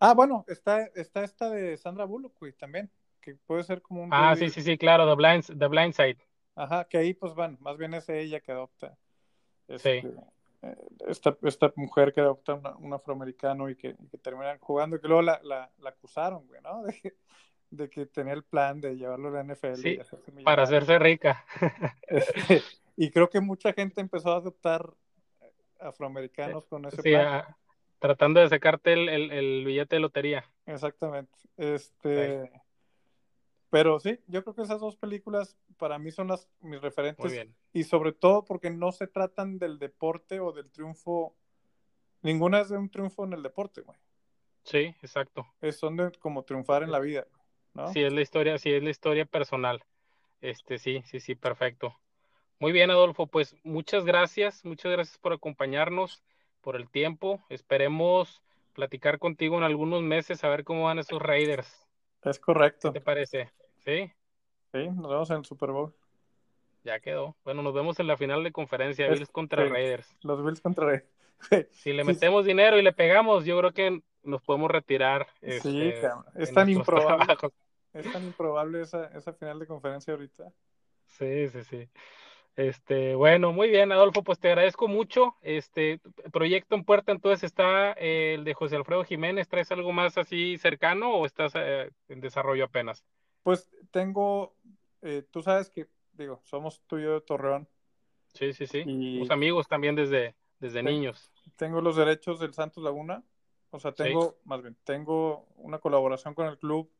Ah, 0.01 0.14
bueno, 0.14 0.45
está, 0.49 0.87
está 0.97 1.23
esta 1.23 1.51
de 1.51 1.77
Sandra 1.77 2.05
Bullock, 2.05 2.37
güey, 2.41 2.53
también, 2.53 2.91
que 3.21 3.37
puede 3.47 3.62
ser 3.62 3.81
como 3.81 4.03
un... 4.03 4.11
Ah, 4.12 4.35
sí, 4.35 4.51
sí, 4.51 4.61
sí, 4.62 4.77
claro, 4.77 5.07
The 5.09 5.14
Blind, 5.14 5.59
The 5.59 5.66
Blind 5.69 5.93
Side. 5.93 6.28
Ajá, 6.59 6.84
que 6.88 6.98
ahí 6.98 7.14
pues 7.14 7.34
van, 7.36 7.56
más 7.61 7.78
bien 7.78 7.94
es 7.94 8.09
ella 8.09 8.40
que 8.40 8.50
adopta. 8.50 8.98
Este, 9.68 10.02
sí. 10.02 10.09
Eh, 10.62 10.76
esta, 11.06 11.36
esta 11.42 11.72
mujer 11.76 12.12
que 12.12 12.20
adopta 12.20 12.54
un 12.54 12.92
afroamericano 12.92 13.70
y 13.70 13.76
que, 13.76 13.94
que 14.11 14.18
terminan 14.18 14.59
jugando 14.59 14.96
y 14.96 15.00
que 15.00 15.06
luego 15.06 15.22
la, 15.22 15.40
la, 15.44 15.70
acusaron, 15.88 16.44
güey, 16.48 16.61
¿no? 16.62 16.82
De 17.70 17.88
que, 17.88 18.06
tenía 18.06 18.32
el 18.32 18.42
plan 18.42 18.80
de 18.80 18.96
llevarlo 18.96 19.28
a 19.28 19.42
la 19.42 19.44
NFL. 19.44 19.74
Sí, 19.74 19.98
para 20.42 20.62
hacerse 20.62 20.98
rica. 20.98 21.44
Este, 22.09 22.62
y 22.96 23.11
creo 23.11 23.28
que 23.28 23.40
mucha 23.40 23.74
gente 23.74 24.00
empezó 24.00 24.32
a 24.32 24.36
adoptar 24.36 24.90
afroamericanos 25.78 26.66
con 26.66 26.86
ese 26.86 27.02
plan. 27.02 27.44
tratando 27.98 28.40
de 28.40 28.48
sacarte 28.48 28.94
el, 28.94 29.09
el, 29.11 29.30
el, 29.30 29.64
billete 29.66 29.96
de 29.96 30.00
lotería. 30.00 30.50
Exactamente. 30.64 31.38
Este, 31.59 32.50
pero 33.71 34.01
sí, 34.01 34.19
yo 34.27 34.43
creo 34.43 34.55
que 34.55 34.62
esas 34.62 34.81
dos 34.81 34.97
películas 34.97 35.57
para 35.77 35.99
mí 35.99 36.11
son 36.11 36.29
las 36.29 36.49
mis 36.61 36.81
referentes. 36.81 37.49
Y 37.73 37.85
sobre 37.85 38.12
todo 38.12 38.45
porque 38.45 38.71
no 38.71 38.93
se 38.93 39.07
tratan 39.07 39.59
del 39.59 39.79
deporte 39.79 40.41
o 40.41 40.53
del 40.53 40.71
triunfo. 40.71 41.37
Ninguna 42.23 42.61
es 42.61 42.71
de 42.71 42.79
un 42.79 42.89
triunfo 42.89 43.25
en 43.25 43.35
el 43.35 43.43
deporte, 43.43 43.83
güey. 43.83 43.99
Sí, 44.64 44.95
exacto. 45.03 45.47
Es, 45.61 45.79
son 45.79 45.97
de 45.97 46.12
como 46.19 46.45
triunfar 46.45 46.83
en 46.83 46.93
la 46.93 46.99
vida, 46.99 47.27
¿no? 47.75 47.93
Sí, 47.93 48.03
es 48.03 48.12
la 48.12 48.21
historia, 48.21 48.59
sí, 48.59 48.73
es 48.73 48.83
la 48.83 48.91
historia 48.91 49.25
personal. 49.25 49.83
Este, 50.41 50.79
sí, 50.79 51.03
sí, 51.07 51.21
sí, 51.21 51.35
perfecto. 51.35 51.95
Muy 52.61 52.73
bien, 52.73 52.91
Adolfo, 52.91 53.27
pues 53.27 53.55
muchas 53.62 54.05
gracias, 54.05 54.64
muchas 54.64 54.93
gracias 54.93 55.19
por 55.19 55.33
acompañarnos, 55.33 56.23
por 56.61 56.75
el 56.75 56.89
tiempo. 56.91 57.41
Esperemos 57.51 58.43
platicar 58.73 59.19
contigo 59.19 59.57
en 59.59 59.64
algunos 59.64 60.03
meses 60.03 60.43
a 60.43 60.49
ver 60.49 60.64
cómo 60.64 60.85
van 60.85 60.99
esos 60.99 61.21
Raiders. 61.21 61.88
Es 62.25 62.39
correcto. 62.39 62.93
¿Qué 62.93 63.01
te 63.01 63.05
parece? 63.05 63.51
¿Sí? 63.85 64.11
Sí, 64.73 64.89
nos 64.89 65.09
vemos 65.09 65.31
en 65.31 65.37
el 65.39 65.45
Super 65.45 65.71
Bowl. 65.71 65.95
Ya 66.85 67.01
quedó. 67.01 67.37
Bueno, 67.45 67.62
nos 67.62 67.75
vemos 67.75 67.99
en 68.01 68.07
la 68.07 68.16
final 68.16 68.45
de 68.45 68.53
conferencia, 68.53 69.09
Bills 69.09 69.31
contra 69.31 69.64
Raiders. 69.64 70.16
Los 70.23 70.45
Bills 70.45 70.61
contra 70.61 70.87
Raiders. 70.87 71.09
si 71.71 71.93
le 71.93 72.05
metemos 72.05 72.45
dinero 72.45 72.79
y 72.79 72.83
le 72.83 72.93
pegamos, 72.93 73.45
yo 73.45 73.59
creo 73.59 73.73
que 73.73 74.03
nos 74.23 74.43
podemos 74.43 74.71
retirar. 74.71 75.27
sí, 75.41 75.89
este, 75.89 76.09
es 76.37 76.53
tan 76.53 76.69
improbable. 76.69 77.37
Es 77.95 78.12
tan 78.12 78.23
improbable 78.25 78.83
esa, 78.83 79.07
esa 79.07 79.33
final 79.33 79.59
de 79.59 79.66
conferencia 79.66 80.12
ahorita. 80.12 80.53
Sí, 81.07 81.49
sí, 81.49 81.64
sí. 81.64 81.89
Este, 82.59 83.14
bueno, 83.14 83.52
muy 83.52 83.68
bien, 83.68 83.92
Adolfo, 83.92 84.24
pues 84.24 84.40
te 84.40 84.48
agradezco 84.48 84.88
mucho. 84.88 85.36
Este 85.42 86.00
proyecto 86.32 86.74
en 86.74 86.82
puerta, 86.82 87.12
entonces 87.12 87.44
está 87.44 87.92
eh, 87.92 88.34
el 88.34 88.42
de 88.42 88.52
José 88.52 88.74
Alfredo 88.74 89.04
Jiménez. 89.04 89.46
¿Traes 89.46 89.70
algo 89.70 89.92
más 89.92 90.18
así 90.18 90.59
cercano 90.59 91.14
o 91.14 91.24
estás 91.24 91.52
eh, 91.54 91.92
en 92.09 92.20
desarrollo 92.20 92.64
apenas? 92.64 93.04
Pues 93.44 93.70
tengo, 93.92 94.56
eh, 95.02 95.22
tú 95.30 95.40
sabes 95.40 95.70
que, 95.70 95.86
digo, 96.14 96.40
somos 96.46 96.82
tú 96.88 96.98
y 96.98 97.04
yo 97.04 97.14
de 97.14 97.20
Torreón. 97.20 97.68
Sí, 98.34 98.52
sí, 98.52 98.66
sí. 98.66 98.82
Y 98.84 99.32
amigos 99.32 99.68
también 99.68 99.94
desde, 99.94 100.34
desde 100.59 100.82
niños. 100.82 101.30
Tengo 101.54 101.80
los 101.80 101.94
derechos 101.94 102.40
del 102.40 102.54
Santos 102.54 102.82
Laguna. 102.82 103.22
O 103.70 103.78
sea, 103.78 103.92
tengo, 103.92 104.36
más 104.42 104.62
bien, 104.62 104.76
tengo 104.82 105.46
una 105.59 105.78
colaboración 105.78 106.34
con 106.34 106.48
el 106.48 106.59
club 106.59 106.90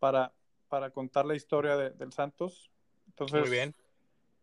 para, 0.00 0.32
para 0.66 0.90
contar 0.90 1.24
la 1.24 1.36
historia 1.36 1.76
del 1.76 2.12
Santos. 2.12 2.72
Entonces, 3.06 3.42
muy 3.42 3.50
bien 3.50 3.76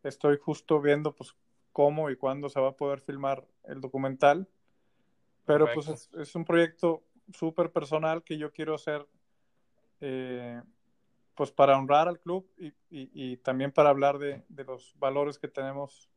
estoy 0.04 0.38
justo 0.38 0.82
viendo 0.82 1.14
pues 1.14 1.36
cómo 1.72 2.10
y 2.10 2.16
cuándo 2.16 2.50
se 2.50 2.60
va 2.60 2.70
a 2.70 2.76
poder 2.76 3.00
filmar 3.00 3.45
el 3.66 3.82
documental. 3.82 4.47
Pero 5.45 5.68
pues 5.74 6.10
es, 6.14 6.36
un 6.36 6.45
proyecto 6.45 7.04
súper 7.34 7.72
personal 7.72 8.24
que 8.24 8.38
yo 8.38 8.52
quiero 8.52 8.76
hacer 8.76 9.08
eh, 10.00 10.62
pues 11.34 11.52
para 11.52 11.78
honrar 11.78 12.08
al 12.08 12.20
club 12.20 12.47
y, 12.58 12.74
y, 12.91 13.38
también 13.38 13.72
para 13.72 13.89
hablar 13.89 14.20
de, 14.20 14.43
de, 14.50 14.64
los 14.64 14.93
valores 15.00 15.39
que 15.39 15.47
tenemos 15.47 16.10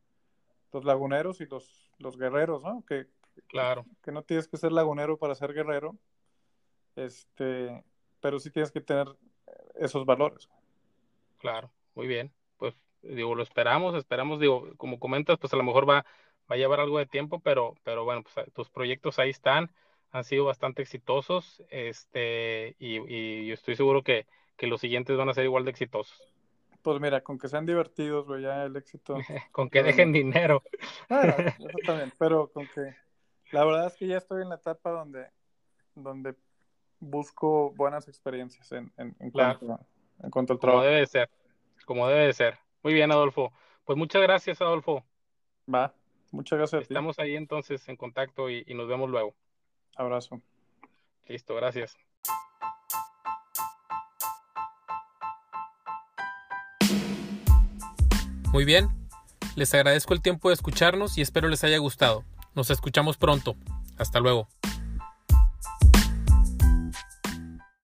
los 0.72 0.85
laguneros 0.85 1.41
y 1.41 1.47
los, 1.47 1.91
los 1.99 2.18
guerreros, 2.18 2.62
¿no? 2.62 2.85
Que, 2.87 3.07
claro. 3.47 3.87
que 4.03 4.12
no 4.12 4.22
tienes 4.22 4.49
que 4.49 4.57
ser 4.57 4.72
lagunero 4.72 5.16
para 5.16 5.35
ser 5.35 5.55
guerrero, 5.55 5.97
este, 6.97 7.85
pero 8.20 8.39
sí 8.39 8.51
tienes 8.51 8.70
que 8.70 8.80
tener 8.80 9.07
esos 9.76 10.05
valores. 10.05 10.51
Claro, 11.39 11.70
muy 11.95 12.07
bien 12.07 12.33
digo, 13.03 13.34
lo 13.34 13.42
esperamos, 13.42 13.94
esperamos, 13.94 14.40
digo, 14.40 14.68
como 14.76 14.98
comentas, 14.98 15.38
pues 15.38 15.53
a 15.53 15.57
lo 15.57 15.62
mejor 15.62 15.88
va, 15.88 16.05
va 16.50 16.55
a 16.55 16.57
llevar 16.57 16.80
algo 16.80 16.98
de 16.98 17.07
tiempo, 17.07 17.40
pero, 17.40 17.74
pero 17.82 18.05
bueno, 18.05 18.22
pues 18.22 18.53
tus 18.53 18.70
proyectos 18.70 19.18
ahí 19.18 19.30
están, 19.30 19.70
han 20.11 20.24
sido 20.24 20.44
bastante 20.44 20.82
exitosos, 20.82 21.62
este, 21.70 22.76
y, 22.78 22.98
y 23.12 23.46
yo 23.46 23.55
estoy 23.55 23.76
seguro 23.76 24.03
que, 24.03 24.26
que 24.57 24.66
los 24.66 24.80
siguientes 24.80 25.16
van 25.16 25.28
a 25.28 25.34
ser 25.34 25.44
igual 25.44 25.64
de 25.64 25.70
exitosos. 25.70 26.32
Pues 26.82 27.00
mira, 27.00 27.20
con 27.20 27.38
que 27.38 27.48
sean 27.48 27.64
divertidos, 27.64 28.26
güey, 28.26 28.42
ya 28.42 28.64
el 28.64 28.76
éxito. 28.76 29.14
con 29.53 29.70
que 29.70 29.82
dejen 29.82 30.12
dinero. 30.12 30.62
Ah, 31.11 31.55
eso 31.59 31.78
también, 31.86 32.12
pero 32.18 32.48
con 32.48 32.66
que. 32.66 32.94
La 33.50 33.64
verdad 33.64 33.86
es 33.86 33.96
que 33.96 34.07
ya 34.07 34.16
estoy 34.16 34.42
en 34.42 34.48
la 34.48 34.55
etapa 34.55 34.90
donde, 34.90 35.26
donde 35.94 36.34
busco 36.98 37.72
buenas 37.72 38.09
experiencias 38.09 38.72
en, 38.72 38.90
en, 38.96 39.14
en, 39.20 39.30
cuanto, 39.30 39.78
en 40.22 40.30
cuanto, 40.30 40.55
al 40.55 40.59
trabajo. 40.59 40.82
Como 40.82 40.90
debe 40.90 41.07
ser, 41.07 41.28
como 41.84 42.09
debe 42.09 42.26
de 42.26 42.32
ser. 42.32 42.59
Muy 42.83 42.95
bien, 42.95 43.12
Adolfo. 43.12 43.53
Pues 43.85 43.97
muchas 43.97 44.22
gracias, 44.22 44.61
Adolfo. 44.61 45.05
Va, 45.72 45.95
muchas 46.33 46.59
gracias. 46.59 46.83
Estamos 46.83 47.18
ahí 47.18 47.37
entonces 47.37 47.89
en 47.89 47.97
contacto 47.97 48.51
y, 48.51 48.64
nos 48.74 48.89
vemos 48.89 49.09
luego. 49.09 49.35
Abrazo. 49.97 50.41
Listo, 51.26 51.55
gracias. 51.55 51.97
Muy 58.53 58.66
bien, 58.66 58.89
les 59.57 59.72
agradezco 59.72 60.12
el 60.12 60.20
tiempo 60.20 60.49
de 60.49 60.55
escucharnos 60.55 61.16
y 61.16 61.22
espero 61.22 61.49
les 61.49 61.64
haya 61.64 61.78
gustado. 61.78 62.24
Nos 62.55 62.70
escuchamos 62.70 63.16
pronto. 63.16 63.57
Hasta 63.97 64.20
luego. 64.20 64.49